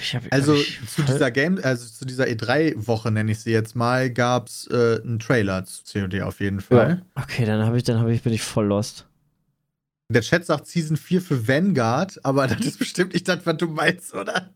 [0.00, 3.76] Ich hab, Also ich, zu dieser Game, also zu dieser E3-Woche, nenne ich sie jetzt
[3.76, 7.02] mal, gab es äh, einen Trailer zu COD auf jeden Fall.
[7.14, 9.06] Okay, dann habe ich, dann habe ich, bin ich voll lost.
[10.08, 13.68] Der Chat sagt Season 4 für Vanguard, aber das ist bestimmt nicht das, was du
[13.68, 14.50] meinst, oder?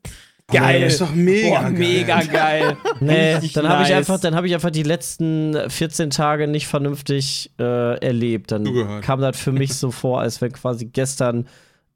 [0.51, 0.81] Geil.
[0.81, 1.73] Das ist doch mega Boah, geil.
[1.73, 2.77] mega geil.
[3.01, 3.99] Nee, Richtig dann habe ich nice.
[3.99, 8.51] einfach, dann habe ich einfach die letzten 14 Tage nicht vernünftig äh, erlebt.
[8.51, 9.03] Dann Zugehört.
[9.05, 11.47] kam das für mich so vor, als wenn quasi gestern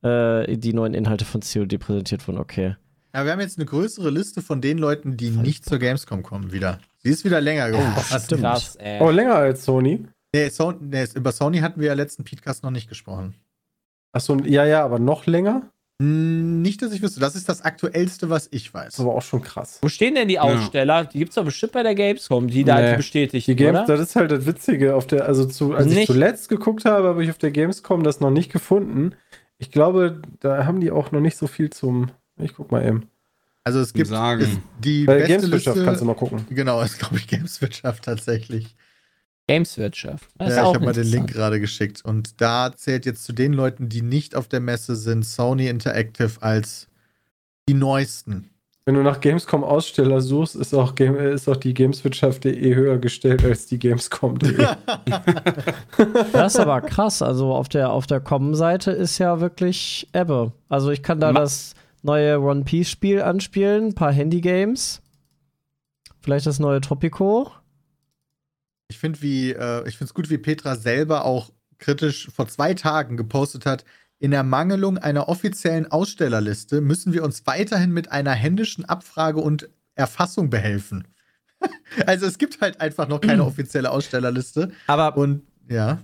[0.03, 2.39] äh, die neuen Inhalte von COD präsentiert wurden.
[2.39, 2.77] Okay.
[3.15, 6.53] Ja, wir haben jetzt eine größere Liste von den Leuten, die nicht zur Gamescom kommen
[6.53, 6.79] wieder.
[6.99, 7.95] Sie ist wieder länger geworden.
[8.23, 8.43] stimmt.
[8.43, 9.01] Krass, ey.
[9.01, 10.05] Oh, länger als Sony.
[10.35, 13.35] nee, Sony, nee, über Sony hatten wir ja letzten Podcast noch nicht gesprochen.
[14.13, 15.71] Achso, ja, ja, aber noch länger?
[16.05, 17.21] Nicht, dass ich wüsste.
[17.21, 18.87] Das ist das aktuellste, was ich weiß.
[18.87, 19.79] Das ist aber auch schon krass.
[19.83, 21.05] Wo stehen denn die Aussteller?
[21.05, 22.87] Die gibt's doch bestimmt bei der Gamescom, die da Nee.
[22.89, 23.97] halt bestätigt, Die Games, oder?
[23.99, 24.97] das ist halt das Witzige.
[24.97, 26.07] Auf der, also zu, als ich Nicht.
[26.07, 29.15] zuletzt geguckt habe, habe ich auf der Gamescom das noch nicht gefunden.
[29.59, 32.11] Ich glaube, da haben die auch noch nicht so viel zum.
[32.37, 33.09] Ich guck mal eben.
[33.65, 34.41] Also es gibt Sagen.
[34.41, 35.85] ist die Bei beste Gameswirtschaft Liste.
[35.87, 36.45] kannst du mal gucken.
[36.51, 38.75] Genau, ist glaube ich Gameswirtschaft tatsächlich.
[39.49, 40.29] Gameswirtschaft.
[40.41, 42.05] Ja, ich habe mal den Link gerade geschickt.
[42.05, 46.41] Und da zählt jetzt zu den Leuten, die nicht auf der Messe sind, Sony Interactive
[46.41, 46.89] als
[47.69, 48.49] die neuesten.
[48.85, 53.45] Wenn du nach Gamescom Aussteller suchst, ist auch, Game, ist auch die Gameswirtschaft.de höher gestellt
[53.45, 54.67] als die Gamescom.de.
[56.33, 57.23] Das ist aber krass.
[57.23, 60.53] Also auf der, auf der Com-Seite ist ja wirklich Ebbe.
[60.69, 65.01] Also ich kann da Ma- das neue One Piece-Spiel anspielen, ein paar Handy-Games.
[66.21, 67.53] Vielleicht das neue Topico.
[68.89, 72.75] Ich finde wie, äh, ich finde es gut, wie Petra selber auch kritisch vor zwei
[72.75, 73.85] Tagen gepostet hat.
[74.19, 80.49] In Ermangelung einer offiziellen Ausstellerliste müssen wir uns weiterhin mit einer händischen Abfrage und Erfassung
[80.49, 81.09] behelfen.
[82.07, 84.71] also es gibt halt einfach noch keine offizielle Ausstellerliste.
[84.87, 85.99] Aber Und ja.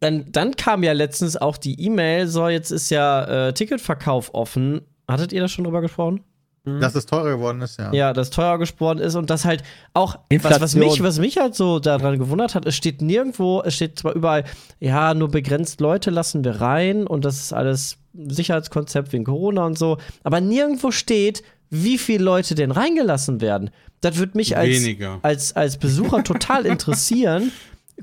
[0.00, 4.82] dann, dann kam ja letztens auch die E-Mail, so jetzt ist ja äh, Ticketverkauf offen.
[5.08, 6.24] Hattet ihr da schon drüber gesprochen?
[6.64, 7.92] Dass es teurer geworden ist, ja.
[7.92, 11.56] Ja, dass teuer gesprochen ist und das halt auch, was, was, mich, was mich halt
[11.56, 14.44] so daran gewundert hat, es steht nirgendwo, es steht zwar überall,
[14.78, 19.76] ja, nur begrenzt Leute lassen wir rein und das ist alles Sicherheitskonzept wegen Corona und
[19.76, 23.70] so, aber nirgendwo steht, wie viele Leute denn reingelassen werden.
[24.00, 25.18] Das würde mich als, Weniger.
[25.22, 27.50] als, als Besucher total interessieren.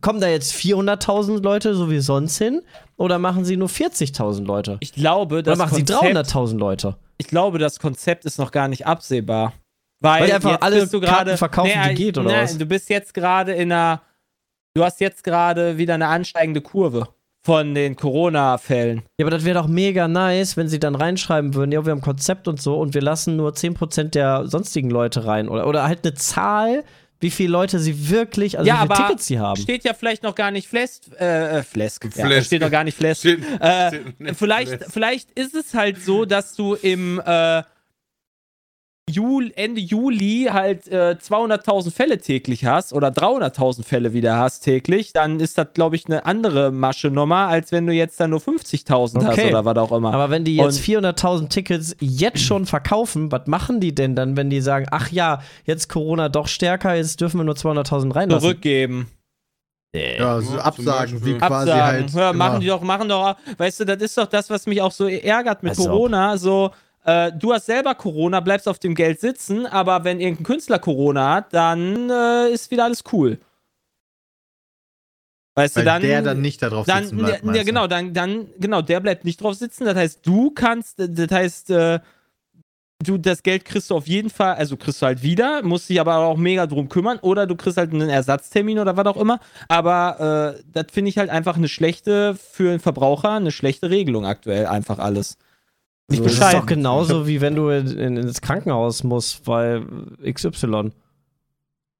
[0.01, 2.61] Kommen da jetzt 400.000 Leute so wie sonst hin
[2.97, 4.77] oder machen sie nur 40.000 Leute?
[4.79, 6.95] Ich glaube, Oder das machen sie Konzept, 300.000 Leute?
[7.17, 9.53] ich glaube, das Konzept ist noch gar nicht absehbar.
[10.01, 12.43] Weil, Weil die einfach jetzt alle bist du gerade verkaufen, die Nee, geht, oder nein,
[12.43, 12.57] was?
[12.57, 14.01] Du bist jetzt gerade in einer.
[14.73, 17.09] Du hast jetzt gerade wieder eine ansteigende Kurve
[17.43, 19.01] von den Corona-Fällen.
[19.17, 21.99] Ja, aber das wäre doch mega nice, wenn sie dann reinschreiben würden, ja, wir haben
[21.99, 25.49] ein Konzept und so und wir lassen nur 10% der sonstigen Leute rein.
[25.49, 26.83] Oder, oder halt eine Zahl,
[27.21, 29.61] wie viele Leute sie wirklich, also ja, wie viele aber Tickets sie haben.
[29.61, 31.03] steht ja vielleicht noch gar nicht Flesk.
[31.19, 32.05] Äh, äh, Flesk.
[32.15, 32.47] Ja, Flesk.
[32.47, 33.19] steht noch gar nicht Flesk.
[33.21, 34.91] Steht- Äh, steht nicht vielleicht, Flesk.
[34.93, 37.63] vielleicht ist es halt so, dass du im äh,
[39.09, 45.13] Jul Ende Juli halt äh, 200.000 Fälle täglich hast oder 300.000 Fälle wieder hast täglich,
[45.13, 48.39] dann ist das, glaube ich, eine andere Masche Nummer, als wenn du jetzt dann nur
[48.39, 49.49] 50.000 hast Okay.
[49.49, 50.13] oder was auch immer.
[50.13, 54.37] Aber wenn die jetzt Und- 400.000 Tickets jetzt schon verkaufen, was machen die denn dann,
[54.37, 58.41] wenn die sagen, ach ja, jetzt Corona doch stärker, jetzt dürfen wir nur 200.000 reinlassen?
[58.49, 59.07] Zurückgeben.
[59.95, 61.81] Ja, so Absagen, wie quasi Absagen.
[61.81, 62.13] halt.
[62.13, 64.91] ja, machen die doch, machen doch, weißt du, das ist doch das, was mich auch
[64.91, 65.87] so ärgert mit Als ob.
[65.87, 66.37] Corona.
[66.37, 66.69] So,
[67.09, 71.35] äh, du hast selber Corona, bleibst auf dem Geld sitzen, aber wenn irgendein Künstler Corona
[71.35, 73.39] hat, dann äh, ist wieder alles cool.
[75.55, 76.01] Weißt weil du, dann.
[76.01, 77.43] der dann nicht darauf dann, sitzen bleibt.
[77.43, 77.65] du?
[77.65, 79.85] genau, dann, dann, genau, der bleibt nicht drauf sitzen.
[79.85, 81.99] Das heißt, du kannst, das heißt, äh,
[83.03, 85.99] du, das Geld kriegst du auf jeden Fall, also kriegst du halt wieder, musst dich
[85.99, 89.39] aber auch mega drum kümmern oder du kriegst halt einen Ersatztermin oder was auch immer.
[89.67, 94.25] Aber äh, das finde ich halt einfach eine schlechte, für den Verbraucher, eine schlechte Regelung
[94.25, 95.37] aktuell, einfach alles.
[96.09, 99.85] Nicht das ist doch genauso, wie wenn du in, in, ins Krankenhaus musst, weil
[100.23, 100.91] XY.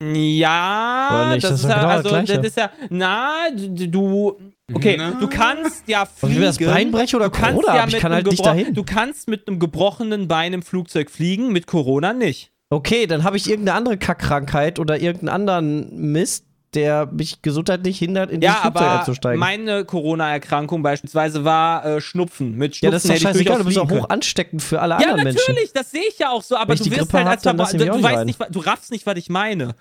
[0.02, 1.44] Ja, Oder nicht?
[1.44, 2.38] das, Das ist ja, genau also, das Gleiche.
[2.42, 4.40] das ist ja, na, du,
[4.74, 5.12] okay, Na.
[5.12, 6.36] du kannst ja Und fliegen.
[6.40, 8.74] wie das Beinbrechen oder Du kannst Corona ja ich mit kann halt nicht dahin.
[8.74, 12.52] Du kannst mit einem gebrochenen Bein im Flugzeug fliegen, mit Corona nicht.
[12.70, 16.46] Okay, dann habe ich irgendeine andere Kackkrankheit oder irgendeinen anderen Mist,
[16.76, 19.40] der mich gesundheitlich hindert, in Ja, dieses Flugzeug aber einzusteigen.
[19.40, 22.56] meine Corona-Erkrankung beispielsweise war äh, Schnupfen.
[22.56, 24.94] Mit Schnupfen ja, das ist doch scheißegal, du bist fliegen hoch ansteckend für alle.
[24.94, 25.42] Ja, anderen Menschen.
[25.48, 27.64] natürlich, das sehe ich ja auch so, aber du die wirst halt als dann Verbra
[27.72, 29.76] lassen die du, auch du nicht weißt nicht, du raffst nicht, was ich meine.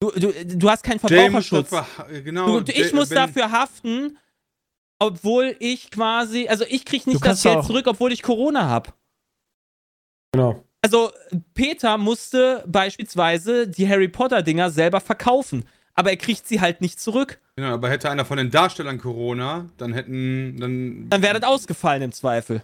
[0.00, 1.70] Du, du, du hast keinen Verbraucherschutz.
[1.70, 4.18] dafür- genau, Du, ich Jay- muss dafür haften,
[4.98, 8.90] obwohl ich quasi, also ich krieg nicht das Geld auch- zurück, obwohl ich Corona habe.
[10.32, 10.62] Genau.
[10.82, 11.10] Also
[11.54, 15.64] Peter musste beispielsweise die Harry Potter Dinger selber verkaufen,
[15.94, 17.40] aber er kriegt sie halt nicht zurück.
[17.56, 20.58] Genau, aber hätte einer von den Darstellern Corona, dann hätten.
[20.58, 22.62] Dann, Dann wäre das ausgefallen im Zweifel.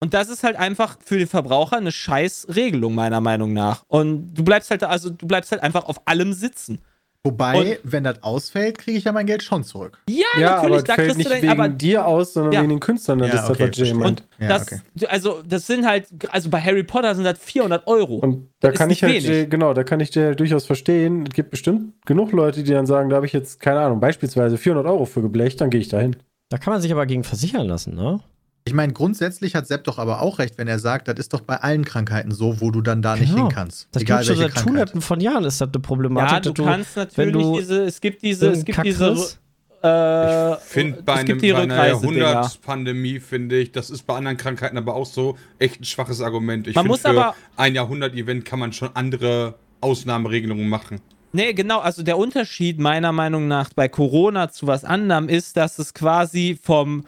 [0.00, 3.82] Und das ist halt einfach für den Verbraucher eine scheiß Regelung, meiner Meinung nach.
[3.88, 6.80] Und du bleibst halt, also du bleibst halt einfach auf allem sitzen.
[7.24, 9.98] Wobei, wenn das ausfällt, kriege ich ja mein Geld schon zurück.
[10.08, 12.32] Ja, Ja, natürlich, aber da es fällt kriegst nicht du dann, wegen aber dir aus,
[12.32, 12.60] sondern Ja.
[12.60, 13.18] wegen den Künstlern.
[13.18, 14.22] Das Ja, ist okay, das, was Jay meint.
[14.38, 14.80] Ja, das, okay.
[15.08, 18.16] also das sind halt, also bei Harry Potter sind das 400 Euro.
[18.16, 19.20] Und da Das kann ich halt.
[19.22, 21.24] Jay, genau, da kann ich Jay durchaus verstehen.
[21.28, 24.56] Es gibt bestimmt genug Leute, die dann sagen, da habe ich jetzt, keine Ahnung, beispielsweise
[24.56, 26.16] 400 Euro für geblecht, dann gehe ich dahin.
[26.50, 28.20] Da kann man sich aber gegen versichern lassen, ne?
[28.68, 31.40] Ich meine, grundsätzlich hat Sepp doch aber auch recht, wenn er sagt, das ist doch
[31.40, 33.46] bei allen Krankheiten so, wo du dann da nicht Genau.
[33.46, 33.88] hin kannst.
[33.92, 36.32] Das Egal gibt schon seit hunderten von Jahren ist das eine Problematik.
[36.32, 39.12] ja, du dass kannst wenn natürlich du diese, es gibt diese, es gibt Kack diese,
[39.12, 39.38] ich
[39.82, 42.18] äh, finde bei, es einem, gibt die bei einer Rückreisedinger.
[42.18, 46.66] Jahrhundertpandemie, finde ich, das ist bei anderen Krankheiten aber auch so echt ein schwaches Argument.
[46.66, 51.00] Ich Man find, muss für aber- ein Jahrhundert-Event kann man schon andere Ausnahmeregelungen machen.
[51.32, 55.78] Nee, genau, also der Unterschied meiner Meinung nach bei Corona zu was anderem ist, dass
[55.78, 57.04] es quasi vom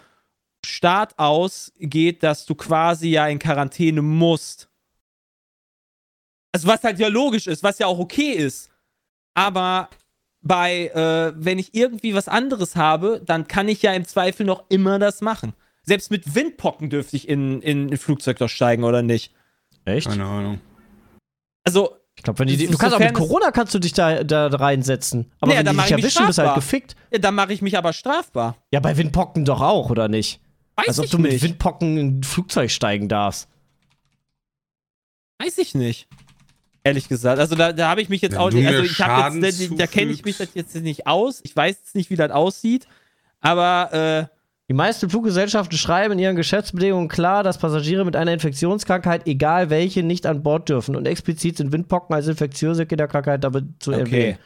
[0.64, 4.68] Start aus geht, dass du quasi ja in Quarantäne musst.
[6.52, 8.70] Also was halt ja logisch ist, was ja auch okay ist.
[9.34, 9.88] Aber
[10.42, 14.64] bei, äh, wenn ich irgendwie was anderes habe, dann kann ich ja im Zweifel noch
[14.68, 15.54] immer das machen.
[15.82, 19.32] Selbst mit Windpocken dürfte ich in, in ein Flugzeug doch steigen, oder nicht?
[19.84, 20.08] Echt?
[20.08, 20.61] Keine Ahnung.
[21.64, 24.48] Also, Ich glaube, wenn die, du kannst auch mit Corona kannst du dich da, da
[24.48, 25.30] reinsetzen.
[25.40, 26.54] Aber Nee, wenn dann die dich ich mich erwischen, bist du halt strafbar.
[26.54, 26.96] gefickt.
[27.12, 28.56] ja, dann mache ich mich aber strafbar.
[28.72, 30.40] Ja, bei Windpocken doch auch, oder nicht?
[30.77, 31.43] Weiß Als ob ich du mit nicht.
[31.43, 33.49] Windpocken in ein Flugzeug steigen darfst.
[35.39, 36.09] Weiß ich nicht.
[36.83, 37.39] Ehrlich gesagt.
[37.39, 38.66] Also da, da habe ich mich jetzt Wenn auch nicht.
[38.66, 41.41] Also ich habe jetzt, da, da kenne ich mich jetzt nicht aus.
[41.45, 42.87] Ich weiß jetzt nicht, wie das aussieht.
[43.41, 44.37] Aber äh,
[44.71, 50.05] Die meisten Fluggesellschaften schreiben in ihren Geschäftsbedingungen klar, dass Passagiere mit einer Infektionskrankheit, egal welche,
[50.05, 50.95] nicht an Bord dürfen.
[50.95, 54.01] Und explizit sind Windpocken als infektiöse Kinderkrankheit damit zu okay.
[54.01, 54.39] erwähnen.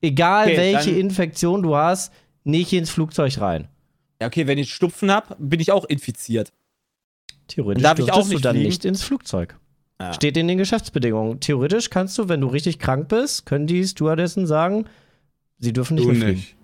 [0.00, 2.12] Egal Okay, welche Infektion du hast,
[2.42, 3.68] nicht ins Flugzeug rein.
[4.20, 6.52] Ja, okay, wenn ich Schnupfen habe, bin ich auch infiziert.
[7.46, 8.68] Theoretisch Darf ich auch du nicht dann fliegen?
[8.68, 9.58] nicht ins Flugzeug.
[10.00, 10.12] Ja.
[10.12, 11.40] Steht in den Geschäftsbedingungen.
[11.40, 14.86] Theoretisch kannst du, wenn du richtig krank bist, können die Stewardessen sagen,
[15.58, 16.36] sie dürfen nicht Du mehr fliegen.
[16.38, 16.56] nicht.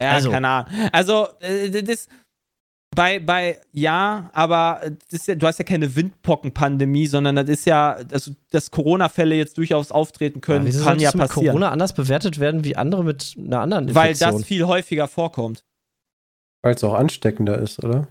[0.00, 0.30] Ja, Also.
[0.30, 0.72] keine Ahnung.
[0.92, 2.08] Also, äh, das.
[2.96, 4.80] Bei, bei, ja, aber
[5.10, 9.34] das ist ja, du hast ja keine Windpockenpandemie, sondern das ist ja, also, dass Corona-Fälle
[9.34, 11.46] jetzt durchaus auftreten können, wieso kann ja du passieren.
[11.48, 14.38] Corona anders bewertet werden wie andere mit einer anderen weil Infektion?
[14.38, 15.64] das viel häufiger vorkommt.
[16.64, 18.08] Weil es auch ansteckender ist, oder?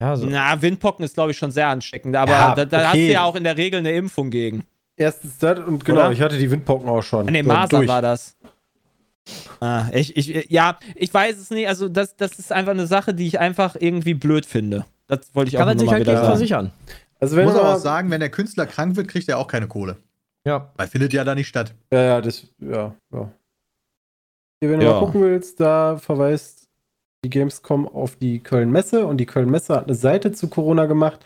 [0.00, 0.26] ja, so.
[0.26, 3.06] Na, Windpocken ist, glaube ich, schon sehr ansteckend, aber Ja, da, da hast okay.
[3.08, 4.64] du ja auch in der Regel eine Impfung gegen.
[4.96, 6.12] Erstens das und genau, Oder?
[6.12, 7.26] ich hatte die Windpocken auch schon.
[7.26, 7.88] Nee, So, Masern durch.
[7.88, 8.36] war das.
[9.60, 11.66] Ah, ich, ich, ja, ich weiß es nicht.
[11.68, 14.84] Also, das, das ist einfach eine Sache, die ich einfach irgendwie blöd finde.
[15.08, 16.26] Das wollte ich Kann auch man sich nochmal halt wieder sagen.
[16.28, 16.72] versichern.
[17.20, 19.38] Also Ich wenn muss aber er, auch sagen, wenn der Künstler krank wird, kriegt er
[19.38, 19.96] auch keine Kohle.
[20.46, 20.70] Ja.
[20.76, 21.74] Weil findet ja da nicht statt.
[21.92, 23.30] Ja, ja, das, ja, ja.
[24.64, 24.92] Hier, wenn du Ja.
[24.94, 26.68] mal gucken willst, da verweist
[27.22, 31.20] die Gamescom auf die Köln-Messe und die Köln-Messe hat eine Seite zu Corona gemacht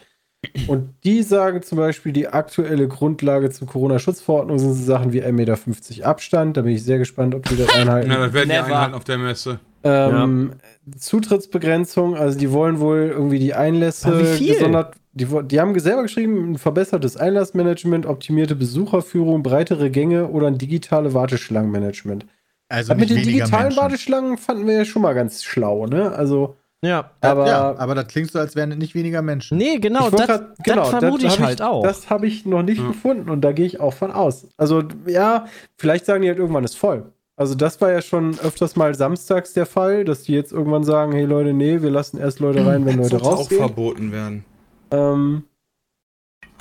[0.66, 5.30] und die sagen zum Beispiel, die aktuelle Grundlage zur Corona-Schutzverordnung sind so Sachen wie 1,50
[5.32, 6.56] Meter Abstand.
[6.56, 8.10] Da bin ich sehr gespannt, ob die das einhalten.
[8.10, 8.66] Ja, das werden die Never.
[8.66, 9.60] einhalten auf der Messe.
[9.84, 10.54] Ähm,
[10.96, 14.54] Zutrittsbegrenzung, also die wollen wohl irgendwie die Einlässe Aber wie viel?
[14.54, 14.96] gesondert.
[15.12, 21.14] Die, die haben selber geschrieben, ein verbessertes Einlassmanagement, optimierte Besucherführung, breitere Gänge oder ein digitale
[21.14, 22.26] Warteschlangenmanagement.
[22.68, 23.76] Also Aber mit den digitalen Menschen.
[23.82, 26.12] Warteschlangen fanden wir ja schon mal ganz schlau, ne?
[26.12, 27.10] Also, Ja.
[27.22, 27.46] aber.
[27.46, 29.56] ja, aber das klingt so, als wären es nicht weniger Menschen.
[29.58, 31.82] Nee, genau, ich das, grad- genau, das vermute ich hab halt auch.
[31.82, 32.88] Das habe ich noch nicht Ja.
[32.88, 34.46] gefunden und da gehe ich auch von aus.
[34.58, 35.46] Also, ja,
[35.78, 37.10] vielleicht sagen die halt irgendwann ist voll.
[37.36, 41.12] Also, das war ja schon öfters mal samstags der Fall, dass die jetzt irgendwann sagen:
[41.12, 43.60] hey Leute, nee, wir lassen erst Leute rein, wenn Das Leute sollte auch rausgehen.
[43.60, 44.44] verboten werden.
[44.90, 45.44] Ähm,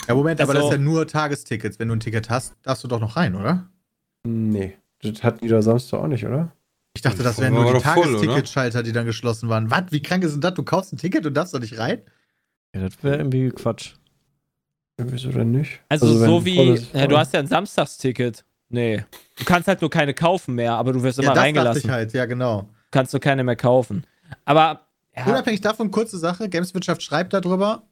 [0.07, 1.79] Ja, Moment, aber das Also- ist ja nur Tagestickets.
[1.79, 3.67] Wenn du ein Ticket hast, darfst du doch noch rein, oder?
[4.25, 6.51] nee, das hatten die da Samstag auch nicht, oder?
[6.95, 7.79] Ich dachte, das wären nur die?
[7.79, 9.69] Tagesticketschalter, die dann geschlossen waren.
[9.69, 9.83] Was?
[9.91, 10.55] Wie krank ist denn das?
[10.55, 12.01] Du kaufst ein Ticket und darfst doch nicht rein?
[12.73, 13.93] Ja, das wäre irgendwie Quatsch.
[14.97, 15.79] Wieso denn nicht?
[15.89, 18.43] Also, Also so wie, ja, du hast ja ein Samstagsticket.
[18.69, 19.05] Nee.
[19.37, 21.81] Du kannst halt nur keine kaufen mehr, aber du wirst immer ja, das reingelassen.
[21.85, 22.67] ich halt, ja, genau.
[22.89, 24.05] Kannst du keine mehr kaufen.
[24.43, 27.83] Aber, ja, Unabhängig davon, kurze Sache, Gameswirtschaft schreibt darüber,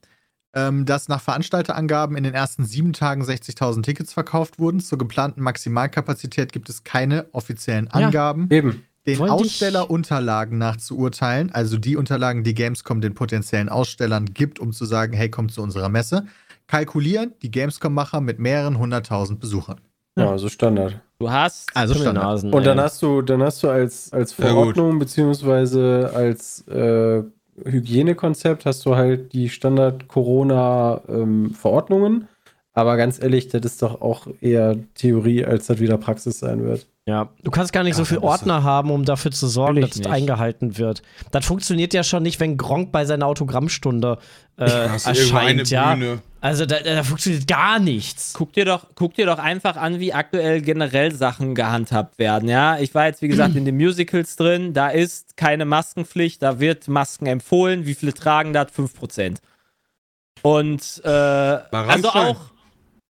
[0.55, 4.79] ähm, dass nach Veranstalterangaben in den ersten sieben Tagen 60.000 Tickets verkauft wurden.
[4.79, 8.05] Zur geplanten Maximalkapazität gibt es keine offiziellen Ja.
[8.05, 8.47] Angaben.
[8.49, 8.83] Eben.
[9.05, 14.57] Den Wollte Ausstellerunterlagen nach zu urteilen, also die Unterlagen, die Gamescom den potenziellen Ausstellern gibt,
[14.59, 16.25] um zu sagen, hey, kommt zu unserer Messe,
[16.65, 19.79] kalkulieren die Gamescom-Macher mit mehreren hunderttausend Besuchern.
[20.17, 20.99] Ja, also Standard.
[21.19, 22.23] Du hast Also Standard.
[22.23, 22.83] Nasen, Und dann ey.
[22.85, 24.45] hast du, dann hast du als, als Ja.
[24.47, 27.21] Verordnung beziehungsweise als äh,
[27.63, 32.27] Hygienekonzept hast du halt die Standard-Corona-Verordnungen.
[32.73, 36.87] Aber ganz ehrlich, das ist doch auch eher Theorie, als das wieder Praxis sein wird.
[37.07, 39.81] Ja, du kannst gar nicht so Ja, dann ist Ordner haben, um dafür zu sorgen,
[39.81, 40.09] dass es nicht.
[40.09, 41.03] eingehalten wird.
[41.29, 44.17] Das funktioniert ja schon nicht, wenn Gronk bei seiner Autogrammstunde
[44.57, 45.93] äh, erscheint, ja.
[45.93, 46.21] Bühne.
[46.41, 48.33] Also da, da funktioniert gar nichts.
[48.35, 52.49] Guck dir, doch, guck dir doch einfach an, wie aktuell generell Sachen gehandhabt werden.
[52.49, 54.73] Ja, ich war jetzt, wie gesagt, in den Musicals drin.
[54.73, 57.85] Da ist keine Maskenpflicht, da wird Masken empfohlen.
[57.85, 58.67] Wie viele tragen das?
[58.71, 59.37] 5%.
[60.41, 62.41] Und äh, also auch,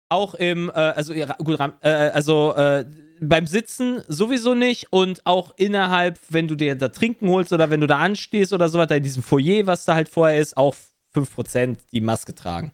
[0.09, 1.13] auch im, äh, also,
[1.43, 2.85] gut, äh, also äh,
[3.21, 7.81] beim Sitzen sowieso nicht und auch innerhalb, wenn du dir da Trinken holst oder wenn
[7.81, 10.75] du da anstehst oder sowas, da in diesem Foyer, was da halt vorher ist, auch
[11.15, 12.71] 5% die Maske tragen.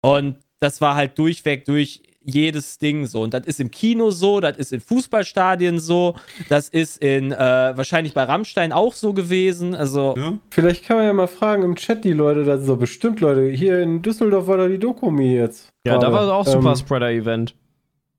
[0.00, 3.22] Und das war halt durchweg durch jedes Ding so.
[3.22, 6.14] Und das ist im Kino so, das ist in Fußballstadien so,
[6.48, 9.74] das ist in äh, wahrscheinlich bei Rammstein auch so gewesen.
[9.74, 10.34] Also Ja?
[10.50, 13.48] Vielleicht kann man ja mal fragen im Chat die Leute, da sind so bestimmt Leute.
[13.48, 15.68] Hier in Düsseldorf war da die Dokumi jetzt.
[15.86, 17.54] Ja, da war auch Ähm, Super Spreader Event.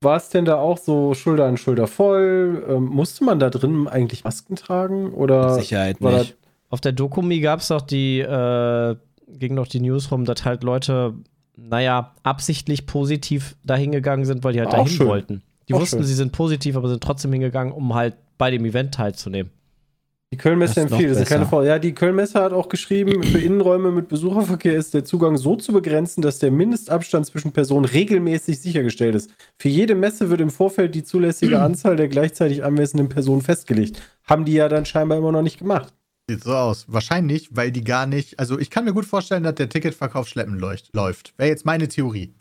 [0.02, 2.64] War es denn da auch so Schulter an Schulter voll?
[2.68, 5.12] Ähm, musste man da drin eigentlich Masken tragen?
[5.12, 6.36] Oder Sicherheit war nicht.
[6.70, 8.96] Auf der Dokumi gab es doch die, äh,
[9.28, 11.14] ging noch die News rum, dass halt Leute,
[11.56, 15.06] naja, absichtlich positiv dahin gegangen sind, weil die halt Auch dahin schön.
[15.06, 15.42] wollten.
[15.68, 16.06] Die Auch wussten, schön.
[16.06, 19.50] sie sind positiv, aber sind trotzdem hingegangen, um halt bei dem Event teilzunehmen.
[20.32, 21.44] Die Kölnmesse empfiehlt, das ist keine.
[21.44, 21.66] Frage.
[21.66, 25.72] Ja, die Kölnmesse hat auch geschrieben, für Innenräume mit Besucherverkehr ist der Zugang so zu
[25.72, 29.32] begrenzen, dass der Mindestabstand zwischen Personen regelmäßig sichergestellt ist.
[29.58, 34.00] Für jede Messe wird im Vorfeld die zulässige Anzahl der gleichzeitig anwesenden Personen festgelegt.
[34.24, 35.92] Haben die ja dann scheinbar immer noch nicht gemacht.
[36.28, 36.84] Sieht so aus.
[36.86, 38.38] Wahrscheinlich, weil die gar nicht.
[38.38, 41.34] Also, ich kann mir gut vorstellen, dass der Ticketverkauf schleppend leucht, läuft.
[41.38, 42.34] Wäre jetzt meine Theorie.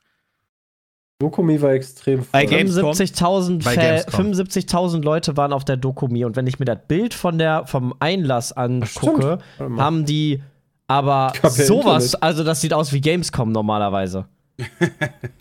[1.20, 2.40] Dokumi war extrem voll.
[2.40, 4.26] 75.000 Bei Fa- Gamescom.
[4.32, 7.94] 75.000 Leute waren auf der Dokumi und wenn ich mir das Bild von der, vom
[8.00, 10.42] Einlass angucke, haben die
[10.88, 12.24] aber sowas, Internet.
[12.24, 14.26] also das sieht aus wie Gamescom normalerweise.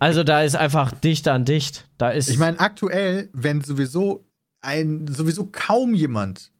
[0.00, 1.86] also da ist einfach dicht an dicht.
[1.96, 4.24] Da ist Ich meine, aktuell, wenn sowieso
[4.60, 6.50] ein, sowieso kaum jemand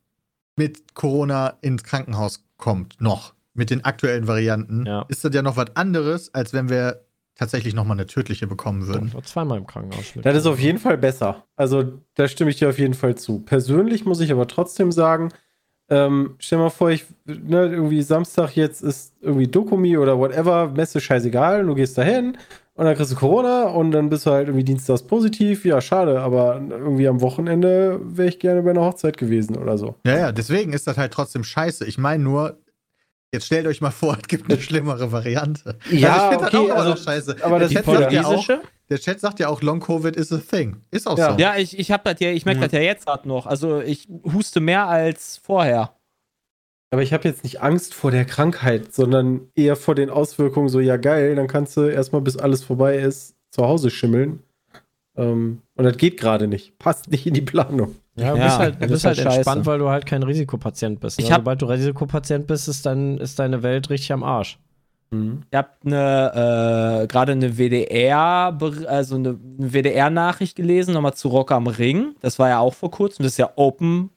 [0.57, 5.05] mit Corona ins Krankenhaus kommt, noch, mit den aktuellen Varianten, Ja.
[5.09, 7.05] ist das ja noch was anderes, als wenn wir
[7.39, 9.15] tatsächlich noch mal eine tödliche bekommen würden.
[9.15, 10.13] War zweimal im Krankenhaus.
[10.23, 11.45] Das ist auf jeden Fall besser.
[11.57, 13.41] Also, da stimme ich dir auf jeden Fall zu.
[13.41, 15.31] Persönlich muss ich aber trotzdem sagen,
[15.89, 21.01] ähm, stell mal vor, ich, ne, irgendwie Samstag jetzt ist irgendwie Dokumi oder whatever, Messe
[21.01, 22.37] scheißegal, du gehst dahin
[22.75, 25.65] und dann kriegst du Corona und dann bist du halt irgendwie dienstags positiv.
[25.65, 29.95] Ja, schade, aber irgendwie am Wochenende wäre ich gerne bei einer Hochzeit gewesen oder so.
[30.05, 31.87] Ja, ja, deswegen ist das halt trotzdem scheiße.
[31.87, 32.59] Ich meine nur,
[33.33, 35.77] jetzt stellt euch mal vor, es gibt eine schlimmere Variante.
[35.91, 37.37] Ja, also ich finde okay, das auch immer also- noch scheiße.
[37.43, 38.47] aber das der, ist Chat sagt ja auch,
[38.91, 40.77] der Chat sagt ja auch, Long Covid is a thing.
[40.91, 41.33] Ist auch Ja.
[41.33, 41.39] so.
[41.39, 42.67] Ja, ich, ich hab das ja, ich merke Ja.
[42.67, 43.47] das ja jetzt gerade noch.
[43.47, 45.95] Also ich huste mehr als vorher.
[46.91, 50.81] Aber ich habe jetzt nicht Angst vor der Krankheit, sondern eher vor den Auswirkungen so,
[50.81, 54.43] ja geil, dann kannst du erstmal, bis alles vorbei ist, zu Hause schimmeln.
[55.15, 56.79] Ähm, und das geht gerade nicht.
[56.79, 57.97] Passt nicht in die Planung.
[58.19, 59.67] Ja, du Ja, bist halt, du das bist ist halt halt entspannt, scheiße.
[59.67, 61.19] weil du halt kein Risikopatient bist.
[61.19, 64.59] Ich Also, hab- Sobald du Risikopatient bist, ist, dann, ist deine Welt richtig am Arsch.
[65.11, 71.51] Ich habe eine, äh, gerade eine WDR, also eine, eine WDR-Nachricht gelesen, nochmal zu Rock
[71.53, 72.15] am Ring.
[72.21, 73.23] Das war ja auch vor kurzem.
[73.23, 74.11] Das ist ja Open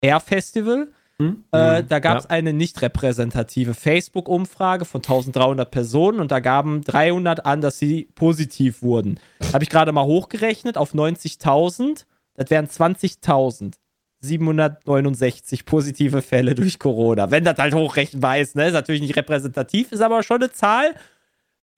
[0.00, 0.86] Air Festival.
[1.20, 1.42] Hm?
[1.50, 2.30] Äh, da gab es Ja.
[2.30, 8.80] eine nicht repräsentative Facebook-Umfrage von 1300 Personen und da gaben 300 an, dass sie positiv
[8.80, 9.18] wurden.
[9.52, 12.04] Habe ich gerade mal hochgerechnet auf 90.000.
[12.38, 17.30] Das wären 20.769 positive Fälle durch Corona.
[17.30, 18.66] Wenn das halt hochrechenbar ist, ne?
[18.68, 20.94] Ist natürlich nicht repräsentativ, ist aber schon eine Zahl,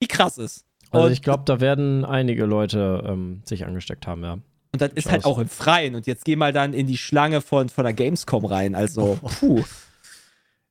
[0.01, 0.65] die krass ist.
[0.91, 4.37] Also Und- ich glaube, da werden einige Leute ähm, sich angesteckt haben, ja.
[4.73, 5.33] Und das ist Schau halt aus.
[5.33, 5.95] auch im Freien.
[5.95, 8.73] Und jetzt geh mal dann in die Schlange von, von der Gamescom rein.
[8.73, 9.63] Also, puh,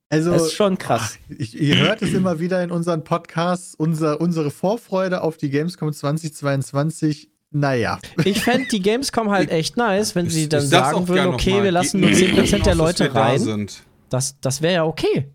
[0.09, 1.19] Also, das ist schon krass.
[1.29, 5.93] ich, ihr hört es immer wieder in unseren Podcasts, unser, unsere Vorfreude auf die Gamescom
[5.93, 7.29] 2022.
[7.53, 11.73] Naja, Ich fände die Gamescom halt echt nice, wenn sie dann sagen würden, okay, wir
[11.73, 13.41] lassen nur Geht 10% nicht der Leute rein.
[13.41, 13.83] sind.
[14.09, 15.29] Das, das wäre ja okay.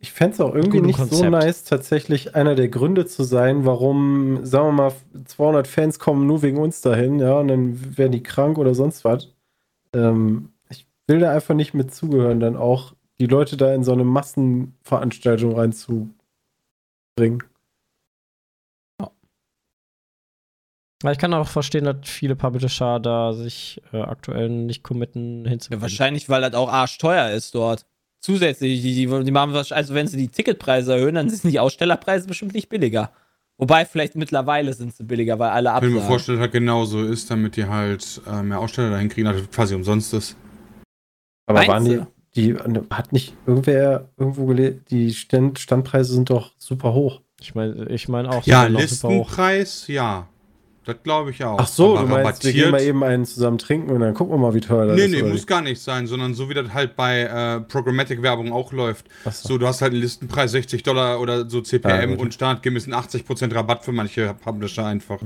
[0.00, 1.30] Ich fände es auch irgendwie nicht so Konzept.
[1.30, 4.92] nice, tatsächlich einer der Gründe zu sein, warum, sagen wir mal,
[5.24, 9.04] 200 Fans kommen nur wegen uns dahin, ja, und dann werden die krank oder sonst
[9.04, 9.28] was.
[9.94, 13.92] Ähm, ich will da einfach nicht mit zugehören, dann auch die Leute da in so
[13.92, 16.14] eine Massenveranstaltung reinzubringen.
[21.12, 25.82] Ich kann auch verstehen, dass viele Publisher da sich äh, aktuell nicht committen Ja, hinzukommen.
[25.82, 27.84] wahrscheinlich, weil das auch arschteuer ist dort.
[28.20, 31.60] Zusätzlich, die, die, die machen wahrscheinlich, also wenn sie die Ticketpreise erhöhen, dann sind die
[31.60, 33.10] Ausstellerpreise bestimmt nicht billiger.
[33.58, 36.08] Wobei, vielleicht mittlerweile sind sie billiger, weil alle Ich kann mir absagen.
[36.08, 39.50] vorstellen, dass halt genauso ist, damit die halt äh, mehr Aussteller dahin kriegen, dass das
[39.50, 40.36] quasi umsonst ist.
[41.46, 42.56] Aber Meinst waren die, die,
[42.90, 47.20] hat nicht irgendwer irgendwo gelesen, die Stand, Standpreise sind doch super hoch.
[47.40, 48.64] Ich meine ich mein auch, die Ja.
[48.64, 50.28] Listenpreis, ja.
[50.84, 51.58] Das glaube ich auch.
[51.58, 54.34] Ach so, Aber du meinst, wir gehen mal eben einen zusammen trinken und dann gucken
[54.34, 55.10] wir mal, wie teuer das Nee, ist.
[55.12, 58.72] nee, oder muss gar nicht sein, sondern so wie das halt bei äh, Programmatic-Werbung auch
[58.72, 59.06] läuft.
[59.24, 59.48] Ach so.
[59.48, 62.18] So, du hast halt einen Listenpreis 60 Dollar oder so Ja, CPM gut.
[62.20, 65.20] und standgemäß einen 80% Rabatt für manche Publisher einfach.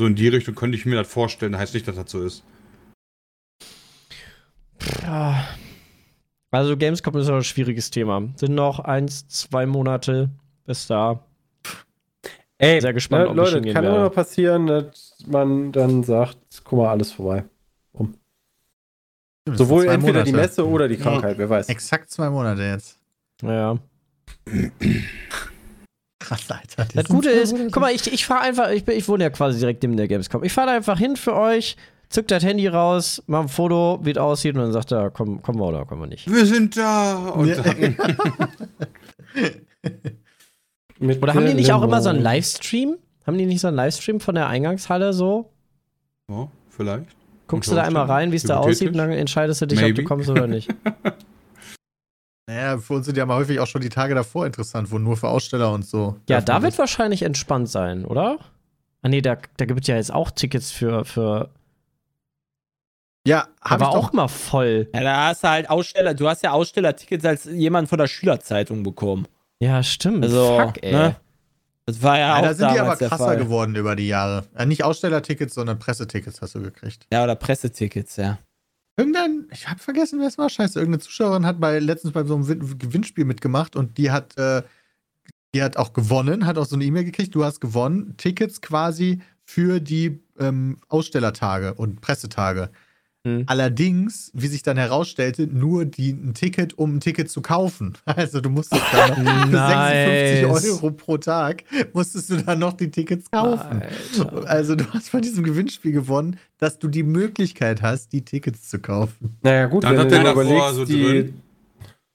[0.00, 1.56] So in die Richtung könnte ich mir das vorstellen.
[1.56, 2.42] Heißt nicht, dass das so ist.
[5.02, 5.44] Ja.
[6.50, 8.28] Also Gamescom ist auch ein schwieriges Thema.
[8.36, 10.30] Sind noch eins, zwei Monate
[10.66, 11.24] bis da.
[12.62, 16.38] Ey, Sehr gespannt, ne, ob ich Leute, hingehen kann immer passieren, dass man dann sagt,
[16.62, 17.44] guck mal, alles vorbei.
[19.42, 20.48] Stimmt, Sowohl entweder die Monate.
[20.48, 21.68] Messe oder die Krankheit, wer weiß.
[21.68, 23.00] Exakt zwei Monate jetzt.
[23.42, 23.78] Naja.
[26.20, 26.84] Krass, Alter.
[26.84, 29.30] die Das Gute ist, guck mal, ich, ich fahre einfach, ich, bin, ich wohne ja
[29.30, 30.44] quasi direkt neben der Gamescom.
[30.44, 31.76] Ich fahre da einfach hin für euch,
[32.10, 35.42] zück das Handy raus, mach ein Foto, wie es aussieht und dann sagt er, komm,
[35.42, 36.30] kommen wir oder kommen wir nicht.
[36.30, 37.30] Wir sind da!
[37.30, 37.56] Und Ja.
[41.02, 42.22] Mit Oder haben die nicht auch immer so einen.
[42.22, 42.96] Livestream?
[43.26, 45.50] Haben die nicht so einen Livestream von der Eingangshalle so?
[46.28, 47.06] oh, vielleicht.
[47.48, 49.84] Guckst du da einmal rein, wie es da aussieht und dann entscheidest du dich, ob
[49.84, 50.02] Maybe.
[50.02, 50.72] du kommst oder nicht.
[52.48, 55.16] Naja, für uns sind ja mal häufig auch schon die Tage davor interessant, wo nur
[55.16, 56.16] für Aussteller und so.
[56.28, 58.38] Ja, da wird wahrscheinlich entspannt sein, oder?
[59.02, 61.50] Ah nee, da, da gibt es ja jetzt auch Tickets für, für
[63.26, 64.08] Ja, aber ich doch.
[64.08, 64.88] auch mal voll.
[64.92, 68.82] Ja, da hast du halt Aussteller, du hast ja Ausstellertickets als jemand von der Schülerzeitung
[68.82, 69.28] bekommen.
[69.62, 70.24] Ja, stimmt.
[70.24, 70.92] Also, Fuck, ey.
[70.92, 71.16] ne?
[71.86, 74.44] Das war ja, Ja, auch da sind die aber krasser geworden über die Jahre.
[74.58, 77.06] Ja, nicht Ausstellertickets, sondern Pressetickets hast du gekriegt.
[77.12, 78.38] Ja, oder Pressetickets, ja.
[78.96, 80.48] Irgendein, ich habe vergessen, wer es war.
[80.48, 84.36] Scheiße, irgendeine Zuschauerin hat bei letztens bei so einem Win- Gewinnspiel mitgemacht und die hat,
[84.36, 84.62] äh,
[85.54, 87.34] die hat auch gewonnen, hat auch so eine E-Mail gekriegt.
[87.34, 92.70] Du hast gewonnen, Tickets quasi für die ähm, Ausstellertage und Pressetage.
[93.24, 93.44] Hm.
[93.46, 97.94] Allerdings, wie sich dann herausstellte, nur die, ein Ticket, um ein Ticket zu kaufen.
[98.04, 99.16] Also du musstest dann noch
[99.46, 100.40] für Nice.
[100.40, 101.62] 56 Euro pro Tag
[101.92, 103.82] musstest du dann noch die Tickets kaufen.
[104.18, 104.48] Alter.
[104.48, 108.80] Also du hast bei diesem Gewinnspiel gewonnen, dass du die Möglichkeit hast, die Tickets zu
[108.80, 109.36] kaufen.
[109.42, 111.34] Naja, gut, Dann wenn hat dir davor überlegst, so die, drin.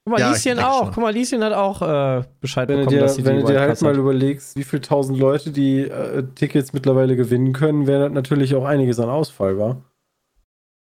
[0.04, 0.80] Guck mal, Ja, Lieschen auch.
[0.86, 0.92] schon.
[0.94, 3.42] Guck mal, Lieschen hat auch äh, Bescheid wenn du bekommen, dir, dass sie wenn die
[3.42, 3.98] du dir halt Wildcards mal hat.
[3.98, 8.66] überlegst, wie viele tausend Leute die äh, Tickets mittlerweile gewinnen können, wäre das natürlich auch
[8.66, 9.82] einiges an Ausfall, war.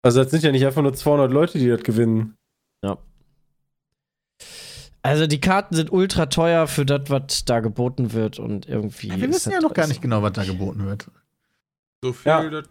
[0.02, 2.36] Also das sind ja nicht einfach nur 200 Leute, die das gewinnen.
[5.02, 9.08] Also die Karten sind ultra teuer für das, was da geboten wird und irgendwie.
[9.08, 11.10] Wir ist wissen ja noch gar nicht genau, was da geboten wird.
[12.04, 12.62] So viel, Ja.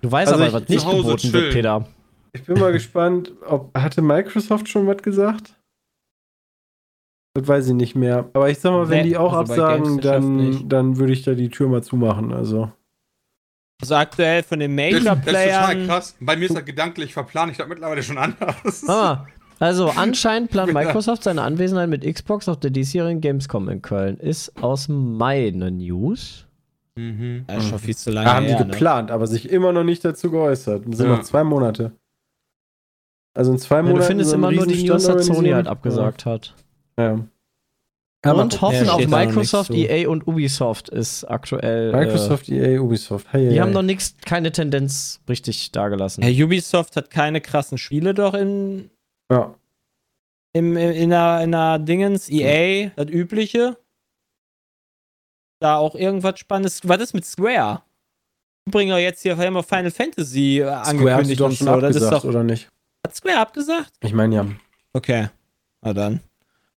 [0.00, 1.52] Du weißt Also aber, was nicht geboten wird, chillen.
[1.52, 1.88] Peter.
[2.32, 5.56] Ich bin mal gespannt, ob hatte Microsoft schon was gesagt?
[7.34, 8.28] Das weiß ich nicht mehr.
[8.32, 11.34] Aber ich sag mal, wenn Nee, die auch also absagen, dann, dann würde ich da
[11.34, 12.32] die Tür mal zumachen.
[12.32, 12.70] Also.
[13.82, 15.86] Also aktuell von den Das, das ist total Major-Playern.
[15.88, 16.16] krass.
[16.20, 17.50] Bei mir ist das gedanklich verplant.
[17.50, 18.88] Ich glaube mittlerweile schon anders.
[18.88, 19.26] Ah,
[19.58, 24.18] also anscheinend plant Microsoft seine Anwesenheit mit Xbox auf der diesjährigen Gamescom in Köln.
[24.18, 26.46] Ist aus meiner News.
[26.94, 27.44] Mhm.
[27.48, 28.66] Das ist schon viel zu lange Da haben die her, ne?
[28.70, 30.84] geplant, aber sich immer noch nicht dazu geäußert.
[30.86, 31.16] Das sind Ja.
[31.16, 31.92] noch zwei Monate.
[33.34, 33.98] Also in zwei Ja, Monaten.
[34.00, 36.54] du findest so immer nur die News, dass Sony halt abgesagt hat.
[36.98, 37.18] Ja.
[38.24, 39.70] Aber Und hoffen Ja, auf Microsoft.
[39.72, 41.90] EA und Ubisoft ist aktuell.
[41.92, 43.26] Microsoft, EA, Ubisoft.
[43.32, 43.74] Hey, Äh, die hey, haben hey.
[43.74, 46.22] noch nichts, keine Tendenz richtig dargelassen.
[46.22, 48.90] Ja, Ubisoft hat keine krassen Spiele doch in,
[49.30, 49.54] Ja.
[50.52, 52.28] im, in, der, in der Dingens.
[52.28, 53.76] EA, das Übliche.
[55.58, 56.80] Da auch irgendwas Spannendes.
[56.84, 57.82] Was ist mit Square?
[58.70, 61.80] Bringen ja jetzt hier immer Final Fantasy äh, Square angekündigt doch und schon so.
[61.80, 62.68] Das ist abgesagt, doch, oder nicht?
[63.04, 63.90] hat Square abgesagt?
[64.00, 64.46] Ich meine ja.
[64.92, 65.28] Okay.
[65.80, 66.20] Na dann.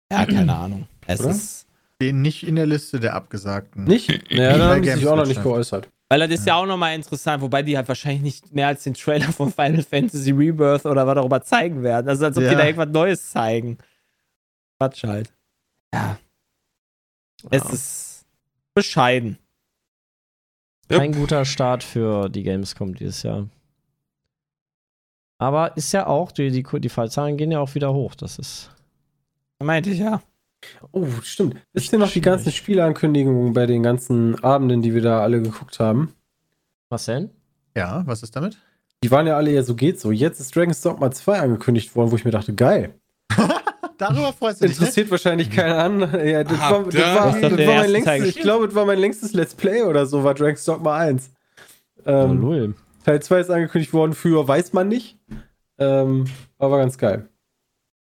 [0.10, 0.88] Ja, keine Ahnung.
[1.08, 1.30] Es Oder?
[1.32, 1.68] ist.
[2.02, 3.84] Den nicht in der Liste der Abgesagten.
[3.86, 4.10] Nicht?
[4.32, 5.90] Naja, dann haben die sich auch noch nicht geäußert.
[6.10, 8.94] Weil das ist ja auch nochmal interessant, wobei die halt wahrscheinlich nicht mehr als den
[8.94, 12.08] Trailer von Final Fantasy Rebirth oder was auch immer zeigen werden.
[12.10, 12.56] Also als ob die Ja.
[12.58, 13.78] da irgendwas Neues zeigen.
[14.80, 15.34] Quatsch halt.
[15.94, 16.18] Ja.
[17.52, 17.70] Es Ja.
[17.72, 18.26] ist
[18.74, 19.38] bescheiden.
[20.90, 23.48] Kein guter Start für die Gamescom dieses Jahr.
[25.40, 28.14] Aber ist ja auch, die, die, die Fallzahlen gehen ja auch wieder hoch.
[28.16, 28.70] Das ist.
[29.60, 30.22] Meinte ich ja.
[30.92, 31.56] Oh, stimmt.
[31.74, 35.80] Wisst ihr noch die ganzen Spielankündigungen bei den ganzen Abenden, die wir da alle geguckt
[35.80, 36.14] haben?
[36.90, 37.30] Was denn?
[37.76, 38.58] Ja, was ist damit?
[39.04, 40.12] Die waren ja alle ja so geht so.
[40.12, 42.94] Jetzt ist Dragon's Dogma 2 angekündigt worden, wo ich mir dachte, geil.
[43.98, 44.78] Darüber freust du dich.
[44.78, 44.86] Ne?
[44.86, 46.26] Interessiert wahrscheinlich keinen an.
[46.26, 49.00] Ja, das war, das war, Das das war mein längstes, ich glaube, das war mein
[49.00, 51.32] längstes Let's Play oder so, war Dragon's Dogma 1.
[52.06, 52.74] Ähm, oh.
[53.04, 55.18] Teil 2 ist angekündigt worden für weiß man nicht.
[55.78, 56.26] Ähm,
[56.58, 57.28] aber war ganz geil.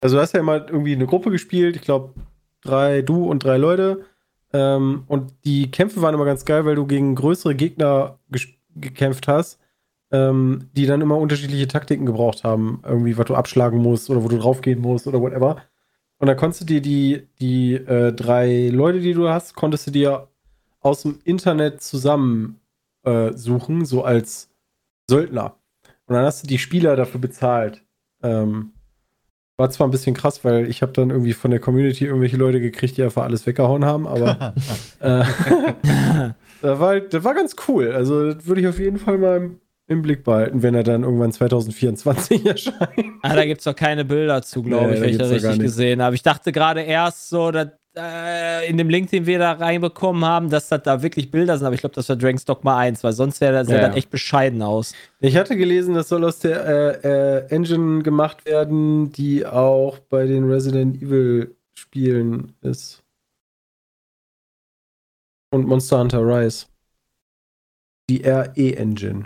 [0.01, 2.13] Also du hast ja immer irgendwie eine Gruppe gespielt, ich glaube
[2.63, 4.05] drei, du und drei Leute.
[4.53, 8.19] Ähm, und die Kämpfe waren immer ganz geil, weil du gegen größere Gegner
[8.75, 9.59] gekämpft hast,
[10.11, 12.81] ähm, die dann immer unterschiedliche Taktiken gebraucht haben.
[12.85, 15.57] Irgendwie, was du abschlagen musst oder wo du draufgehen musst oder whatever.
[16.19, 19.91] Und dann konntest du dir die, die äh, drei Leute, die du hast, konntest du
[19.91, 20.27] dir
[20.79, 22.59] aus dem Internet zusammen
[23.03, 24.49] äh, suchen, so als
[25.07, 25.57] Söldner.
[26.05, 27.83] Und dann hast du die Spieler dafür bezahlt.
[28.23, 28.73] Ähm,
[29.57, 32.61] war zwar ein bisschen krass, weil ich habe dann irgendwie von der Community irgendwelche Leute
[32.61, 34.53] gekriegt, die einfach alles weggehauen haben, aber
[34.99, 35.23] äh,
[36.61, 37.91] das, war, das war ganz cool.
[37.91, 41.03] Also das würde ich auf jeden Fall mal im, im Blick behalten, wenn er dann
[41.03, 42.77] irgendwann 2024 erscheint.
[43.23, 45.59] Ah, da gibt es doch keine Bilder zu, glaube Nee, ich, wenn ich das richtig
[45.59, 46.13] gesehen habe.
[46.15, 50.49] Ich dachte gerade erst so, dass äh, in dem Link, den wir da reinbekommen haben,
[50.49, 53.13] dass das da wirklich Bilder sind, aber ich glaube, das war Dragon's Dogma 1, weil
[53.13, 53.87] sonst wäre das, Ja, ja.
[53.87, 54.93] das echt bescheiden aus.
[55.19, 56.65] Ich hatte gelesen, das soll aus der
[57.03, 63.03] äh, äh, Engine gemacht werden, die auch bei den Resident Evil Spielen ist.
[65.51, 66.65] Und Monster Hunter Rise.
[68.09, 69.25] Die RE-Engine.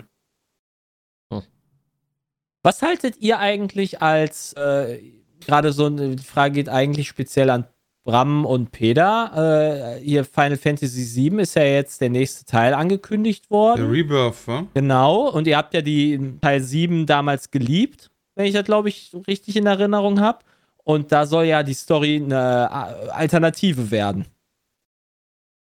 [2.64, 5.00] Was haltet ihr eigentlich als, äh,
[5.44, 7.66] gerade so eine Frage geht eigentlich speziell an
[8.04, 13.44] Bram und Peter, äh, hier Final Fantasy VII ist ja jetzt der nächste Teil angekündigt
[13.44, 13.90] Der worden.
[13.90, 14.66] Rebirth, wa?
[14.74, 19.12] Genau, und ihr habt ja die Teil 7 damals geliebt, wenn ich das, glaube ich,
[19.28, 20.40] richtig in Erinnerung habe.
[20.84, 22.68] Und da soll ja die Story eine
[23.04, 24.26] äh, Alternative werden.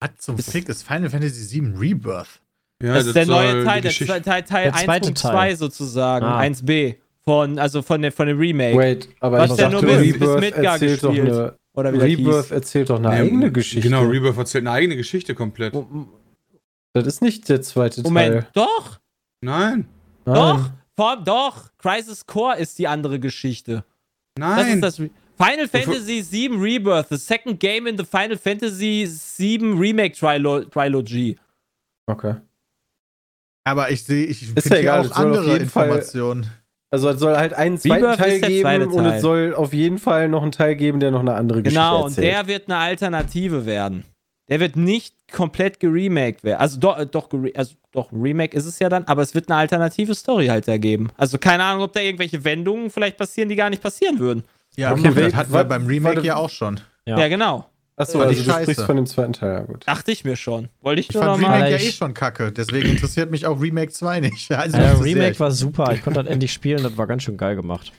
[0.01, 2.41] Was zum Fick ist Final Fantasy VII Rebirth?
[2.83, 5.33] Ja, das ist der neue Teil, der Teil, Teil Der 1 zweite und Teil.
[5.33, 6.41] 2 sozusagen, Ah.
[6.41, 6.97] 1b.
[7.25, 8.77] Von, also von, der, von dem Remake.
[8.77, 11.33] Wait, aber Was ich der nur bis- bis Midgar doch gespielt.
[11.33, 12.51] eine, Oder wie Rebirth hieß.
[12.53, 13.89] erzählt doch eine Nee, eigene Geschichte.
[13.89, 15.75] Genau, Rebirth erzählt eine eigene Geschichte komplett.
[16.95, 18.49] Das ist nicht der zweite Moment, Teil.
[18.55, 18.99] doch,
[19.43, 19.87] Nein,
[20.25, 20.35] Nein.
[20.35, 21.71] doch, vor, doch.
[21.79, 23.85] Crisis Core ist die andere Geschichte.
[24.35, 24.81] Das ist nein.
[24.81, 24.97] das.
[24.97, 29.07] Final Fantasy VII Rebirth, the second game in the Final Fantasy
[29.37, 31.37] VII Remake Trilo Trilogy.
[32.07, 32.37] Okay.
[33.65, 36.47] Aber ich sehe, ich ja finde hier egal, auch andere jeden Fall- Informationen.
[36.97, 39.17] Also es soll halt einen zweiten Rebirth Teil geben zweite und Teil.
[39.17, 41.99] es soll auf jeden Fall noch einen Teil geben, der noch eine andere Geschichte Genau,
[42.05, 42.27] und erzählt.
[42.33, 44.05] der wird eine Alternative werden.
[44.49, 46.61] Der wird nicht komplett geremaked werden.
[46.61, 49.49] Also doch, äh, doch, gere- also doch, Remake ist es ja dann, aber es wird
[49.51, 51.09] eine alternative Story halt ergeben.
[51.17, 54.45] Also keine Ahnung, ob da irgendwelche Wendungen vielleicht passieren, die gar nicht passieren würden.
[54.77, 56.79] Ja, Okay, das hatten wir beim Remake warte- ja auch schon.
[57.07, 57.19] Ja.
[57.19, 57.67] Ja, genau.
[57.99, 58.63] Achso, also ich du scheiße.
[58.65, 59.87] sprichst von dem zweiten Teil, ja gut.
[59.89, 60.69] Dachte ich mir schon.
[60.83, 61.55] Wollte ich Ich nur fand noch mal.
[61.63, 64.51] Remake ja eh schon kacke, deswegen interessiert mich auch Remake 2 nicht.
[64.57, 65.93] Also, Ja, ist Remake war super.
[65.95, 66.83] Ich konnte das endlich spielen.
[66.83, 67.93] Das war ganz schön geil gemacht.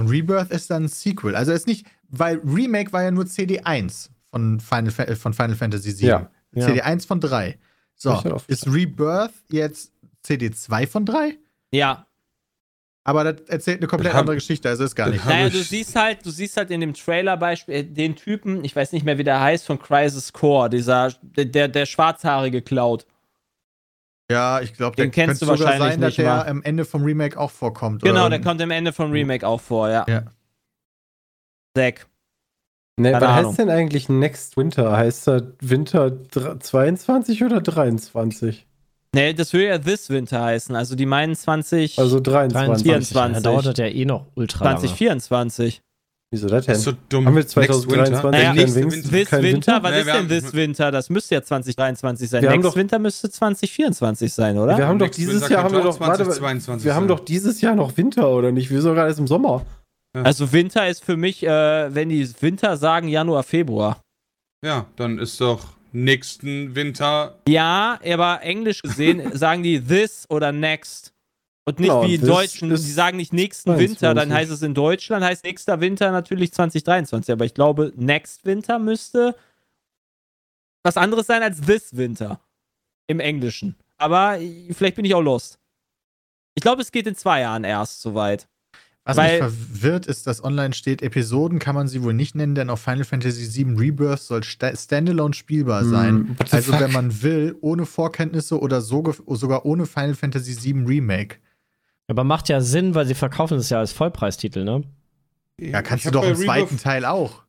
[0.00, 1.34] Und Rebirth ist dann ein Sequel.
[1.34, 5.56] Also ist nicht, weil Remake war ja nur CD1 von Final, Fa- äh, von Final
[5.56, 6.06] Fantasy VII.
[6.08, 6.30] Ja.
[6.52, 6.66] Ja.
[6.66, 7.58] CD1 von 3.
[7.94, 9.92] So, ist Rebirth jetzt
[10.24, 11.36] CD2 von 3?
[11.72, 12.06] Ja.
[13.08, 15.24] Aber das erzählt eine komplett andere Geschichte, also ist gar nicht.
[15.24, 18.76] Naja, du siehst halt, du siehst halt in dem Trailer Beispiel äh, den Typen, ich
[18.76, 23.06] weiß nicht mehr, wie der heißt, von Crisis Core, dieser, der, der, der schwarzhaarige Cloud.
[24.30, 26.46] Ja, ich glaube, der Den kennst könnte du sogar wahrscheinlich sein, dass nicht der mal.
[26.48, 28.02] am Ende vom Remake auch vorkommt.
[28.02, 28.28] Genau, oder?
[28.28, 30.04] der kommt am Ende vom Remake auch vor, ja.
[30.06, 30.24] Ja.
[31.74, 32.06] Zack.
[33.00, 33.48] Ne, was Ahnung.
[33.48, 34.94] heißt denn eigentlich Next Winter?
[34.94, 38.66] Heißt das Winter dr- 22 oder 23?
[39.14, 42.82] Nee, das würde ja This Winter heißen, also die meinen 20, Also 23.
[42.82, 43.14] 24.
[43.34, 44.80] Dann dauert das ja eh noch ultra lange.
[44.80, 45.80] 2024.
[46.30, 46.92] Wieso das Das ist denn?
[46.94, 47.24] so dumm.
[47.26, 47.72] Haben wir Next Winter?
[47.72, 49.08] 2023 Naja, keinen nächste Wings- Winter.
[49.18, 50.90] This kein Winter, was Nee, ist denn This Winter?
[50.90, 52.42] Das müsste ja 2023 sein.
[52.42, 54.76] Wir Next doch- Winter müsste 2024 sein, oder?
[54.76, 57.08] Wir haben doch dieses Winter Jahr haben wir doch warte, 2022 wir haben sein.
[57.16, 58.68] doch dieses Jahr noch Winter oder nicht?
[58.68, 59.64] Wir sind sogar erst im Sommer.
[60.12, 63.98] Also Winter ist für mich, äh, wenn die Winter sagen, Januar, Februar.
[64.62, 65.60] Ja, dann ist doch
[66.04, 67.38] nächsten Winter.
[67.48, 71.12] Ja, aber englisch gesehen sagen die this oder next.
[71.64, 73.90] Und nicht Genau, wie in this Deutschen, die sagen nicht nächsten 22.
[73.90, 77.32] Winter, dann heißt es in Deutschland, heißt nächster Winter natürlich 2023.
[77.32, 79.36] Aber ich glaube, next Winter müsste
[80.82, 82.40] was anderes sein als this Winter
[83.06, 83.76] im Englischen.
[83.98, 84.38] Aber
[84.70, 85.58] vielleicht bin ich auch lost.
[86.54, 88.48] Ich glaube, es geht in zwei Jahren erst soweit.
[89.08, 92.54] Was Weil- mich verwirrt, ist, dass online steht, Episoden kann man sie wohl nicht nennen,
[92.54, 96.14] denn auf Final Fantasy VII Rebirth soll sta standalone spielbar sein.
[96.14, 96.80] Hm, the Also fuck?
[96.82, 101.36] wenn man will, ohne Vorkenntnisse oder so, sogar ohne Final Fantasy VII Remake.
[102.06, 104.82] Aber macht ja Sinn, weil sie verkaufen es ja als Vollpreistitel, ne?
[105.58, 107.44] Ja, kannst Ich du doch im zweiten Teil auch.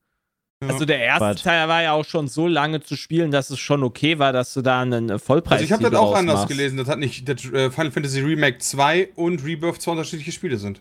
[0.66, 1.43] Also der erste Warte.
[1.43, 4.53] Teil war ja auch schon so lange zu spielen, dass es schon okay war, dass
[4.53, 6.78] du da einen äh, Vollpreis Also ich habe das auch anders gelesen.
[6.78, 10.80] Das hat nicht das äh, Final Fantasy Remake 2 und Rebirth zwei unterschiedliche Spiele sind.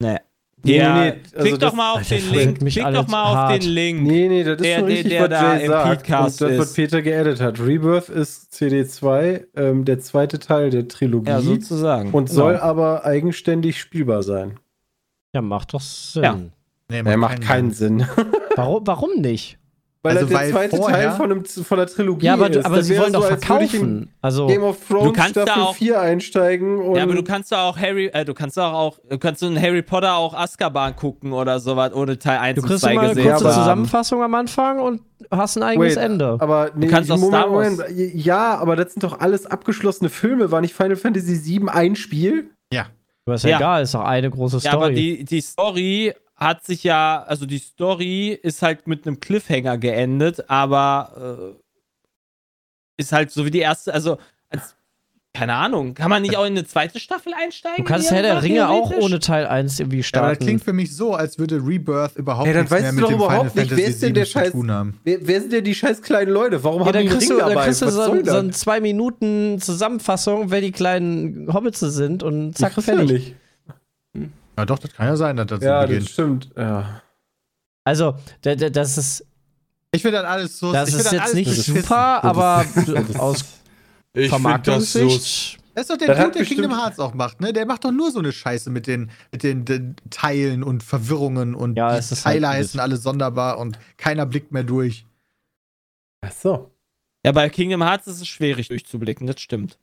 [0.00, 0.16] Nee.
[0.62, 2.58] Nee, Ja, nee, nee, also klick doch mal auf Alter, den Link.
[2.58, 3.62] Klick doch mal auf hart.
[3.62, 4.02] den Link.
[4.02, 5.84] Nee, nee, das ist Der- schon der- richtig, der was da Jay im sagt.
[5.86, 6.72] Und Podcast das, was.
[6.74, 7.60] Peter geedit hat.
[7.60, 11.30] Rebirth ist CD2, ähm, der zweite Teil der Trilogie.
[11.30, 12.10] Ja, sozusagen.
[12.12, 12.34] und Genau.
[12.40, 14.58] soll aber eigenständig spielbar sein.
[15.32, 16.22] Ja, macht doch Sinn.
[16.24, 16.34] Ja.
[16.90, 18.04] Nee, Der macht keinen Sinn.
[18.56, 19.56] Warum, warum nicht?
[20.02, 22.48] Weil Also, er der weil zweite vorher- Teil von, einem, von der Trilogie Ja, aber,
[22.50, 22.64] ist.
[22.64, 24.14] aber Das sie wollen doch so, als würde ich in verkaufen.
[24.22, 27.22] Also, Game of Thrones Du kannst da Staffel auch- 4 einsteigen und Ja, aber du
[27.22, 30.32] kannst da auch Harry, äh, du kannst auch, auch du kannst in Harry Potter auch
[30.32, 33.44] Azkaban gucken oder sowas, ohne Teil 1 du und kriegst 2 immer eine gesehen kurze
[33.44, 33.60] zu haben.
[33.60, 36.36] Zusammenfassung am Anfang und hast ein eigenes Wait, Ende.
[36.40, 38.14] Aber nee, kannst auch Moment, Star Wars- Moment.
[38.14, 40.50] Ja, aber das sind doch alles abgeschlossene Filme.
[40.50, 42.50] War nicht Final Fantasy 7 ein Spiel?
[43.26, 43.56] Aber ist ja, Ja.
[43.58, 44.94] egal, ist doch eine große Ja, aber Story.
[44.94, 50.48] die, die Story hat sich ja, also die Story ist halt mit einem Cliffhanger geendet,
[50.48, 51.54] aber
[52.96, 54.18] äh, ist halt so wie die erste, also
[54.48, 54.74] als,
[55.32, 57.84] keine Ahnung, kann man nicht auch in eine zweite Staffel einsteigen?
[57.84, 60.44] du kannst Ja, Herr der Ringe auch ohne Teil 1 irgendwie Ja, aber das starten.
[60.44, 63.08] klingt für mich so, als würde Rebirth überhaupt dann nichts mehr weißt du mit doch
[63.10, 65.00] dem Final überhaupt nicht, Fantasy wer ist denn der 7 zu Scheiß- tun haben.
[65.04, 66.64] Wer, wer sind denn die scheiß kleinen Leute?
[66.64, 67.64] Warum ja, haben die einen Ring du, dann dabei?
[67.66, 68.34] kriegst du so, so das?
[68.34, 73.36] ein zwei Minuten Zusammenfassung, wer die kleinen Hobbits sind und Zack, fertig.
[74.60, 76.50] Ja, doch, das kann ja sein, dass das Ja, das stimmt.
[76.56, 77.02] Ja.
[77.84, 79.26] Also, da- da- das ist,
[79.92, 80.72] Ich finde das alles so.
[80.72, 81.76] das ich ist jetzt nicht beschissen.
[81.82, 82.64] super, aber
[83.18, 83.44] aus.
[84.14, 85.58] Vermarktungssicht.
[85.74, 87.52] Das ist doch der Dude, der Kingdom Hearts auch macht, ne?
[87.52, 91.54] Der macht doch nur so eine Scheiße mit den, mit den, den Teilen und Verwirrungen
[91.54, 95.06] und Ja, die halt Teile ein heißen alle sonderbar und keiner blickt mehr durch.
[96.22, 96.70] Ach so.
[97.24, 99.78] Ja, bei Kingdom Hearts ist es schwierig durchzublicken, das stimmt.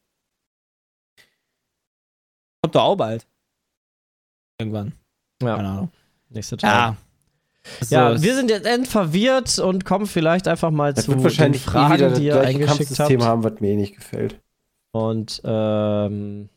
[2.61, 3.25] Kommt doch auch bald.
[4.59, 4.93] Irgendwann.
[5.39, 5.89] Keine Ja, Ahnung.
[6.29, 6.69] nächste Teil.
[6.71, 6.95] Ja.
[7.79, 11.63] Also, Ja, wir sind jetzt endverwirrt und kommen vielleicht einfach mal Das zu wird wahrscheinlich
[11.63, 13.29] den Fragen, eh wieder das die ihr eingeschickt Kampfsystem habt.
[13.29, 14.39] haben, was mir eh nicht gefällt.
[14.91, 16.49] Und ähm,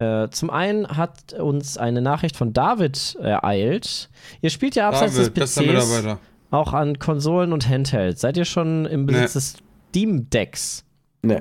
[0.00, 4.10] äh, zum einen hat uns eine Nachricht von David ereilt.
[4.42, 6.18] Ihr spielt ja abseits David, des PCs Mitarbeiter.
[6.50, 8.20] auch an Konsolen und Handhelds.
[8.20, 9.56] Seid ihr schon im Besitz des
[9.90, 10.84] Steam Decks?
[11.22, 11.40] Nee.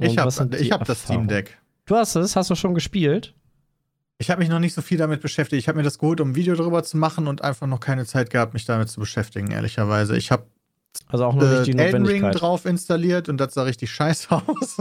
[0.00, 1.02] Ich Und sind habe ich hab das?
[1.02, 1.58] Steam Deck.
[1.84, 2.34] Du hast es?
[2.34, 3.34] Hast du schon gespielt?
[4.18, 5.58] Ich habe mich noch nicht so viel damit beschäftigt.
[5.60, 8.06] Ich habe mir das geholt, um ein Video darüber zu machen und einfach noch keine
[8.06, 10.16] Zeit gehabt, mich damit zu beschäftigen, ehrlicherweise.
[10.16, 10.44] Ich habe
[11.08, 14.28] Also auch noch äh, nicht die Elden Ring drauf installiert und das sah richtig scheiße
[14.46, 14.76] aus.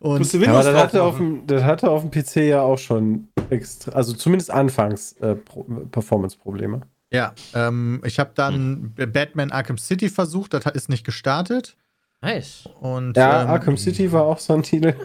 [0.00, 2.36] und Musst du Ja, Windows aber das hatte, auf dem, das hatte auf dem PC
[2.48, 6.80] ja auch schon extra, also zumindest anfangs äh, Pro Performance-Probleme.
[7.12, 11.76] ja, ähm, ich habe dann Batman Arkham City versucht, das hat- ist nicht gestartet.
[12.22, 12.66] Nice.
[12.80, 14.94] Und Ja, ähm, Arkham City war auch so ein Titel.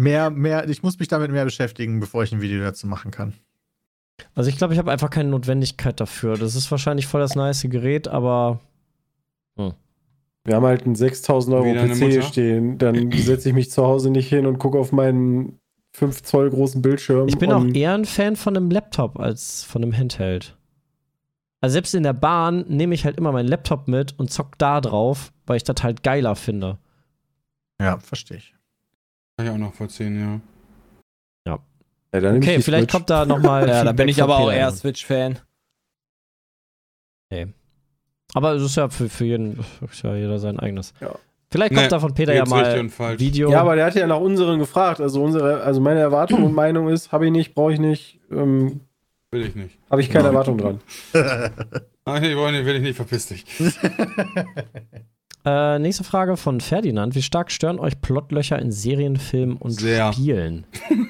[0.00, 3.34] mehr, mehr, ich muss mich damit mehr beschäftigen, bevor ich ein Video dazu machen kann.
[4.34, 6.36] Also ich glaube, ich habe einfach keine Notwendigkeit dafür.
[6.36, 8.60] Das ist wahrscheinlich voll das nice Gerät, aber
[9.56, 12.78] Wir haben halt einen 6000 Euro PC stehen.
[12.78, 15.58] Dann setze ich mich zu Hause nicht hin und gucke auf meinen
[15.92, 17.28] 5 Zoll großen Bildschirm.
[17.28, 20.56] ich bin auch eher ein Fan von einem Laptop als von einem Handheld.
[21.60, 24.80] Also selbst in der Bahn nehme ich halt immer meinen Laptop mit und zock da
[24.80, 26.78] drauf, weil ich das halt geiler finde.
[27.78, 28.54] Ja, verstehe ich.
[29.40, 30.40] Kann ich auch noch vollziehen, ja.
[32.12, 32.92] Ja, dann nehm ich Okay, vielleicht Switch.
[32.92, 33.66] kommt da nochmal.
[33.68, 35.38] ja, da bin ich aber auch eher Switch-Fan.
[38.34, 40.92] Aber es ist ja für, für jeden, ist ja jeder sein eigenes.
[41.00, 41.14] Ja.
[41.52, 43.20] Vielleicht kommt Nee, da von Peter ja mal falsch.
[43.20, 43.50] Video.
[43.50, 45.00] Ja, aber der hat ja nach unseren gefragt.
[45.00, 48.80] Also unsere, also meine Erwartung und Meinung ist, habe ich nicht, brauche ich nicht, ähm,
[49.32, 49.78] Will ich nicht.
[49.90, 50.80] habe ich keine Erwartung dran.
[51.14, 53.44] Nee, will ich- will ich nicht, verpiss dich.
[55.44, 57.14] Äh, nächste Frage von Ferdinand.
[57.14, 60.12] Wie stark stören euch Plotlöcher in Serien, Filmen und Sehr.
[60.12, 60.66] Spielen?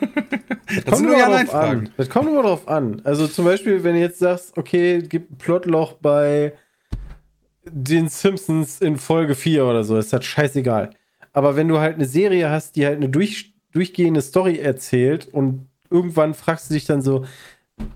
[0.84, 1.88] Das Kommt nur drauf an.
[1.96, 3.00] Das kommt immer drauf an.
[3.02, 6.52] Also zum Beispiel, wenn du jetzt sagst, okay, gibt ein Plotloch bei
[7.64, 10.90] den Simpsons in Folge 4 oder so, ist das scheißegal.
[11.32, 15.66] Aber wenn du halt eine Serie hast, die halt eine durch, durchgehende Story erzählt und
[15.90, 17.24] irgendwann fragst du dich dann so,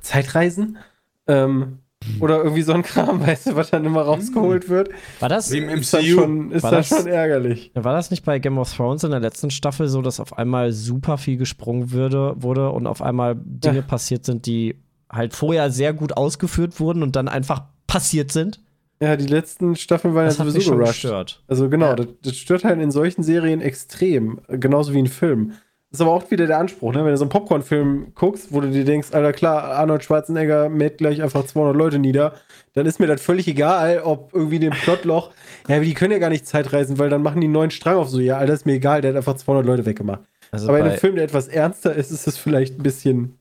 [0.01, 0.79] Zeitreisen?
[1.27, 1.79] Ähm,
[2.21, 4.91] oder irgendwie so ein Kram, weißt du, was dann immer rausgeholt wird,
[5.21, 6.21] War das, im ist das MCU.
[6.21, 7.71] schon, ist War das das- schon ärgerlich.
[7.75, 10.73] war das nicht bei Game of Thrones in der letzten Staffel so, dass auf einmal
[10.73, 13.83] super viel gesprungen würde, wurde und auf einmal Dinge Ja.
[13.83, 14.77] passiert sind, die
[15.11, 18.61] halt vorher sehr gut ausgeführt wurden und dann einfach passiert sind?
[19.01, 21.03] Ja, die letzten Staffeln waren Das ja hat mich sowieso schon gerusht.
[21.03, 21.43] gestört.
[21.49, 21.97] Also genau, Ja.
[21.97, 25.53] das, das stört halt in solchen Serien extrem, genauso wie ein Film.
[25.95, 27.05] Das ist aber auch wieder der Anspruch, ne?
[27.05, 30.99] wenn du so einen Popcorn-Film guckst, wo du dir denkst, Alter, klar, Arnold Schwarzenegger mäht
[30.99, 32.35] gleich einfach 200 Leute nieder,
[32.73, 35.31] dann ist mir das völlig egal, ob irgendwie den Plotloch,
[35.69, 38.09] ja, die können ja gar nicht Zeitreisen, weil dann machen die einen neuen Strang auf
[38.09, 40.23] so, ja, Alter, ist mir egal, der hat einfach 200 Leute weggemacht.
[40.51, 43.39] Also aber in einem Film, der etwas ernster ist, ist es vielleicht ein bisschen,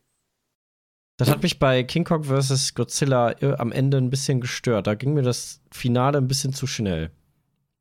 [1.17, 2.75] das hat mich bei King Kong vs.
[2.75, 4.85] Godzilla äh, am Ende ein bisschen gestört.
[4.85, 7.09] Da ging mir das Finale ein bisschen zu schnell.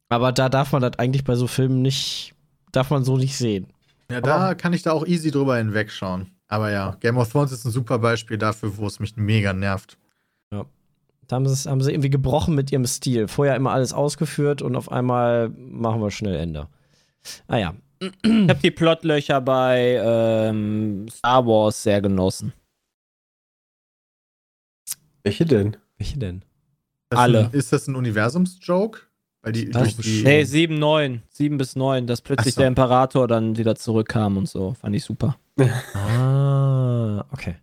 [0.09, 2.35] Aber da darf man das eigentlich bei so Filmen nicht,
[2.73, 3.67] darf man so nicht sehen.
[4.13, 6.31] Ja, da kann ich da auch easy drüber hinwegschauen.
[6.49, 9.99] Aber ja, Game of Thrones ist ein super Beispiel dafür, wo es mich mega nervt.
[11.29, 13.27] Da haben sie, es- haben sie irgendwie gebrochen mit ihrem Stil.
[13.29, 16.69] Vorher immer alles ausgeführt und auf einmal machen wir schnell Ende.
[17.47, 17.75] Ah ja.
[18.01, 18.11] Ich
[18.49, 22.53] habe die Plotlöcher bei ähm, Star Wars sehr genossen.
[25.23, 25.77] Welche denn?
[25.99, 26.45] Welche denn?
[27.11, 27.47] Das Alle.
[27.47, 29.03] Ein, ist das ein Universums-Joke?
[29.43, 30.23] Weil die Das durch die.
[30.23, 31.23] Nee, 7, 9.
[31.31, 32.61] 7 bis 9, dass plötzlich so.
[32.61, 34.75] der Imperator dann wieder zurückkam und so.
[34.81, 35.37] Fand ich super.
[35.95, 37.57] Ah, okay.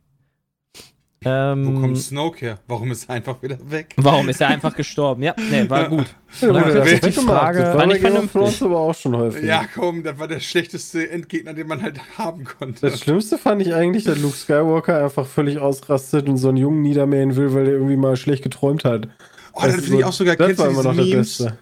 [1.22, 2.60] Wo Ähm, kommt Snoke her?
[2.68, 3.94] Warum ist er einfach wieder weg?
[3.98, 5.22] Warum ist er einfach gestorben?
[5.24, 6.06] Ja, nee, war gut.
[6.40, 7.12] Ja, ich ist die.
[7.12, 8.62] Frage- Das war of vernünftig.
[8.62, 9.44] Aber auch schon häufig.
[9.44, 12.90] Ja, komm, das war der schlechteste Endgegner, den man halt haben konnte.
[12.90, 16.82] Das Schlimmste fand ich eigentlich, dass Luke Skywalker einfach völlig ausrastet und so einen Jungen
[16.84, 19.10] niedermähen will, weil er irgendwie mal schlecht geträumt hat.
[19.54, 20.38] Oh, das finde ich auch sogar.
[20.38, 21.38] Das Kennst du war immer diese noch Memes?
[21.40, 21.58] Beste.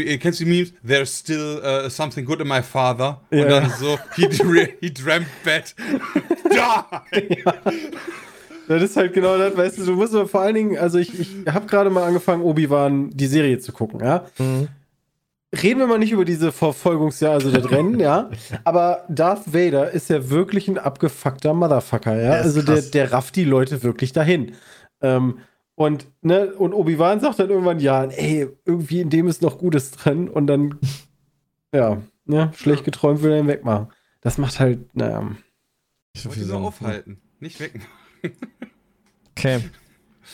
[0.00, 0.72] Äh, Kennst du die Memes?
[0.86, 3.20] There's still uh, something good in my father.
[3.30, 3.42] Ja.
[3.42, 4.28] Und dann so, he,
[4.80, 5.74] he dreamt bad.
[7.12, 7.44] Die!
[8.68, 11.18] Das ist halt genau das, weißt du, du musst aber vor allen Dingen, also ich,
[11.18, 14.24] ich habe gerade mal angefangen, Obi-Wan die Serie zu gucken, ja.
[14.38, 14.68] mhm.
[15.62, 18.28] Reden wir mal nicht über diese Verfolgungsjahr, also das Rennen, ja.
[18.64, 22.32] Aber Darth Vader ist ja wirklich ein abgefuckter Motherfucker, ja.
[22.32, 24.52] Also der, der rafft die Leute wirklich dahin.
[25.00, 25.38] Ähm,
[25.76, 29.92] und, ne, und Obi-Wan sagt dann irgendwann, ja, ey, irgendwie in dem ist noch Gutes
[29.92, 30.78] drin und dann,
[31.72, 33.92] ja, ne, schlecht geträumt will er ihn wegmachen.
[34.22, 35.30] Das macht halt, naja.
[36.14, 37.80] Ich wollte nur aufhalten, nicht weg.
[39.38, 39.60] Okay.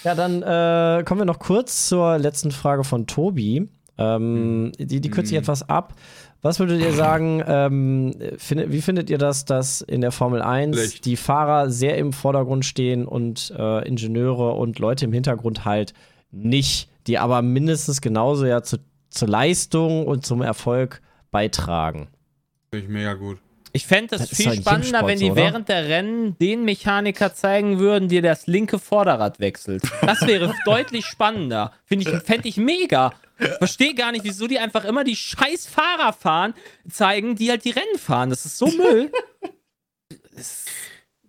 [0.04, 3.68] Ja, dann äh, kommen wir noch kurz zur letzten Frage von Tobi.
[3.98, 5.42] Ähm, die, die kürze ich Mhm.
[5.42, 5.94] etwas ab.
[6.42, 10.76] Was würdet ihr sagen, ähm, findet, wie findet ihr das, dass in der Formel 1
[10.76, 11.04] Schlecht.
[11.04, 15.94] die Fahrer sehr im Vordergrund stehen und äh, Ingenieure und Leute im Hintergrund halt
[16.32, 18.78] nicht, die aber mindestens genauso ja zu,
[19.08, 21.00] zur Leistung und zum Erfolg
[21.30, 22.08] beitragen?
[22.70, 23.38] Finde ich mega gut.
[23.74, 25.36] Ich fände Das das ist viel spannender, Sport wenn die oder?
[25.42, 29.82] während der Rennen den Mechaniker zeigen würden, der das linke Vorderrad wechselt.
[30.02, 31.72] Das wäre deutlich spannender.
[31.86, 33.12] Finde ich, fände ich mega.
[33.58, 36.54] Verstehe gar nicht, wieso die einfach immer die scheiß Fahrer fahren,
[36.88, 38.30] zeigen, die halt die Rennen fahren.
[38.30, 39.10] Das ist so Müll.
[40.34, 40.68] Das ist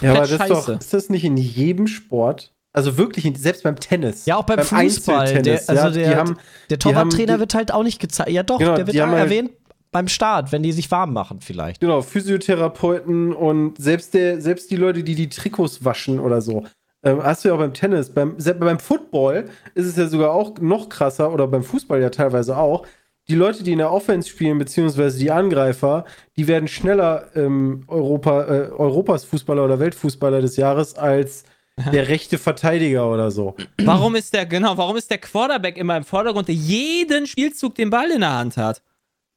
[0.02, 2.52] Ja, aber das ist doch, ist das nicht in jedem Sport?
[2.76, 4.26] Also wirklich, selbst beim Tennis.
[4.26, 5.42] Ja, auch beim, Fußball.
[5.44, 6.36] Der, also ja, der,
[6.72, 8.32] der Torwarttrainer wird halt auch nicht gezeigt.
[8.32, 9.52] Ja, doch, Genau, der wird haben halt- erwähnt
[9.94, 11.80] beim Start, wenn die sich warm machen, vielleicht.
[11.80, 16.66] Genau, Physiotherapeuten und selbst, der, selbst die Leute, die die Trikots waschen oder so.
[17.04, 18.10] Ähm, hast du ja auch beim Tennis.
[18.10, 19.46] Beim, selbst beim Football
[19.76, 22.86] ist es ja sogar auch noch krasser oder beim Fußball ja teilweise auch.
[23.30, 26.04] Die Leute, die in der Offense spielen, beziehungsweise die Angreifer,
[26.36, 31.46] die werden schneller ähm, Europa, äh, Europas Fußballer oder Weltfußballer des Jahres als
[31.92, 33.56] der rechte Verteidiger oder so.
[33.84, 37.90] Warum ist der, genau, warum ist der Quarterback immer im Vordergrund, der jeden Spielzug den
[37.90, 38.82] Ball in der Hand hat?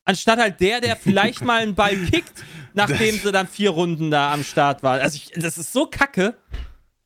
[0.06, 2.32] Anstatt halt der, der vielleicht mal einen Ball kickt,
[2.74, 5.00] nachdem sie dann vier Runden da am Start war.
[5.00, 6.34] Also ich, das ist so kacke.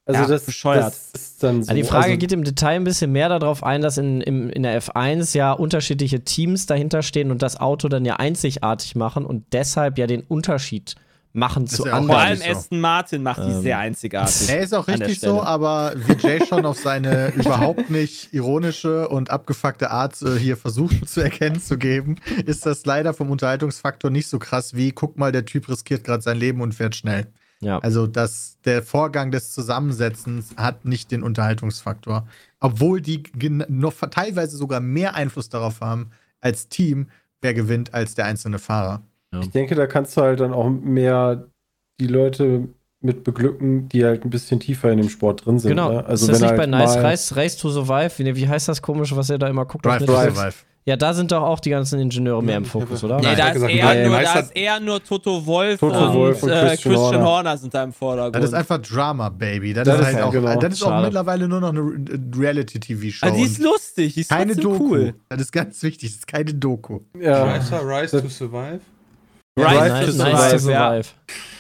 [0.05, 0.87] Also Ja, das, bescheuert.
[0.87, 1.71] das ist dann so.
[1.71, 4.51] Ja, die Frage also, geht im Detail ein bisschen mehr darauf ein, dass in, im,
[4.51, 9.25] in der F1 ja unterschiedliche Teams dahinter stehen und das Auto dann ja einzigartig machen
[9.25, 10.95] und deshalb ja den Unterschied
[11.33, 12.21] machen ist zu ja auch Vor anderen.
[12.21, 12.59] allem so.
[12.59, 13.63] Aston Martin macht die Ähm.
[13.63, 14.49] sehr einzigartig.
[14.49, 19.31] Er ist auch richtig so, aber wie Jay schon auf seine überhaupt nicht ironische und
[19.31, 22.17] abgefuckte Art äh, hier versucht zu erkennen zu geben,
[22.47, 26.23] ist das leider vom Unterhaltungsfaktor nicht so krass wie, guck mal, der Typ riskiert gerade
[26.23, 27.27] sein Leben und fährt schnell.
[27.61, 27.79] Ja.
[27.79, 32.27] Also das, der Vorgang des Zusammensetzens hat nicht den Unterhaltungsfaktor.
[32.59, 33.23] Obwohl die
[33.69, 37.09] noch teilweise sogar mehr Einfluss darauf haben, als Team,
[37.43, 39.03] wer gewinnt, als der einzelne Fahrer.
[39.41, 41.47] Ich denke, da kannst du halt dann auch mehr
[42.01, 42.69] die Leute
[43.01, 45.71] mit beglücken, die halt ein bisschen tiefer in dem Sport drin sind.
[45.71, 45.93] Genau.
[45.93, 46.05] Ne?
[46.05, 48.11] Also ist das wenn nicht halt bei Nice Race, Race to Survive?
[48.19, 49.87] Wie, wie heißt das komische, was ihr da immer guckt?
[49.87, 50.13] Drive to?
[50.13, 50.55] Survive.
[50.87, 53.19] Ja, da sind doch auch die ganzen Ingenieure mehr im Fokus, oder?
[53.19, 56.15] Nee, da ist, gesagt, eher nein, nur, da ist eher nur Toto Wolf Toto und,
[56.15, 57.25] Wolf und äh, Christian Christian, Horner.
[57.25, 57.57] Horner.
[57.59, 58.37] sind da im Vordergrund.
[58.37, 59.75] Das ist einfach Drama, Baby.
[59.75, 60.57] Das, Das ist halt ja auch, genau.
[60.59, 61.05] das ist auch Schade.
[61.07, 63.27] mittlerweile nur noch eine Re- Reality-TV-Show.
[63.27, 64.85] also die ist lustig, die ist keine Doku.
[64.91, 65.15] cool.
[65.29, 67.01] Das ist ganz wichtig, das ist keine Doku.
[67.21, 68.81] Ja, Rise to Survive?
[69.59, 71.09] Rise Rise Nice, to Survive.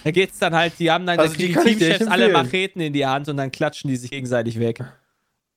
[0.04, 2.30] Da geht's dann halt, die haben dann, Also die die Teamchefs alle.
[2.32, 4.82] Macheten in die Hand und dann klatschen die sich gegenseitig weg.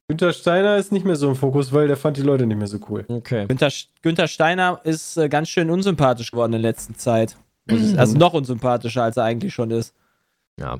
[0.09, 2.67] Günther Steiner ist nicht mehr so im Fokus, weil der fand die Leute nicht mehr
[2.67, 3.05] so cool.
[3.07, 3.47] Okay.
[3.47, 3.69] Günther,
[4.01, 7.37] Günther Steiner ist äh, ganz schön unsympathisch geworden in letzter Zeit.
[7.95, 9.93] Also noch unsympathischer, als er eigentlich schon ist.
[10.59, 10.79] Ja.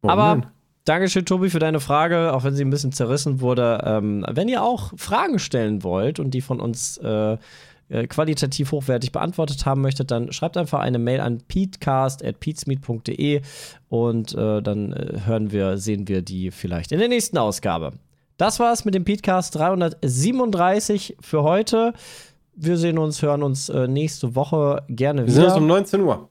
[0.00, 0.50] Warum Aber denn?
[0.84, 3.82] Dankeschön, Tobi, für deine Frage, auch wenn sie ein bisschen zerrissen wurde.
[3.84, 7.38] Ähm, wenn ihr auch Fragen stellen wollt und die von uns äh,
[7.94, 13.40] äh, qualitativ hochwertig beantwortet haben möchtet, dann schreibt einfach eine Mail an peatcast.peatsmeet.de
[13.88, 17.92] und äh, dann äh, hören wir, sehen wir die vielleicht in der nächsten Ausgabe.
[18.36, 21.92] Das war's mit dem Peatcast 337 für heute.
[22.56, 25.52] Wir sehen uns, hören uns äh, nächste Woche gerne Wir sind wieder.
[25.54, 26.28] uns um 19 Uhr.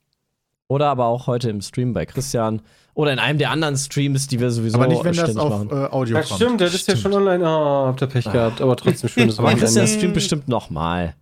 [0.68, 2.62] Oder aber auch heute im Stream bei Christian.
[2.94, 5.68] Oder in einem der anderen Streams, die wir sowieso Aber nicht, wenn das auf machen.
[5.70, 6.36] äh, Audio Ja, kommt.
[6.40, 7.44] stimmt, das ist ja schon online.
[7.44, 9.92] Oh, habt ihr Pech gehabt, aber trotzdem schönes Aber Christian Wochenende.
[9.98, 11.14] streamt bestimmt nochmal.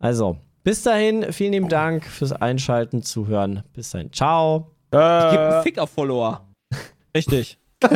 [0.00, 3.62] Also, bis dahin, vielen lieben Dank fürs Einschalten, Zuhören.
[3.74, 4.72] Bis dahin, ciao.
[4.90, 6.48] Gib einen Fick auf Follower.
[7.14, 7.58] Richtig.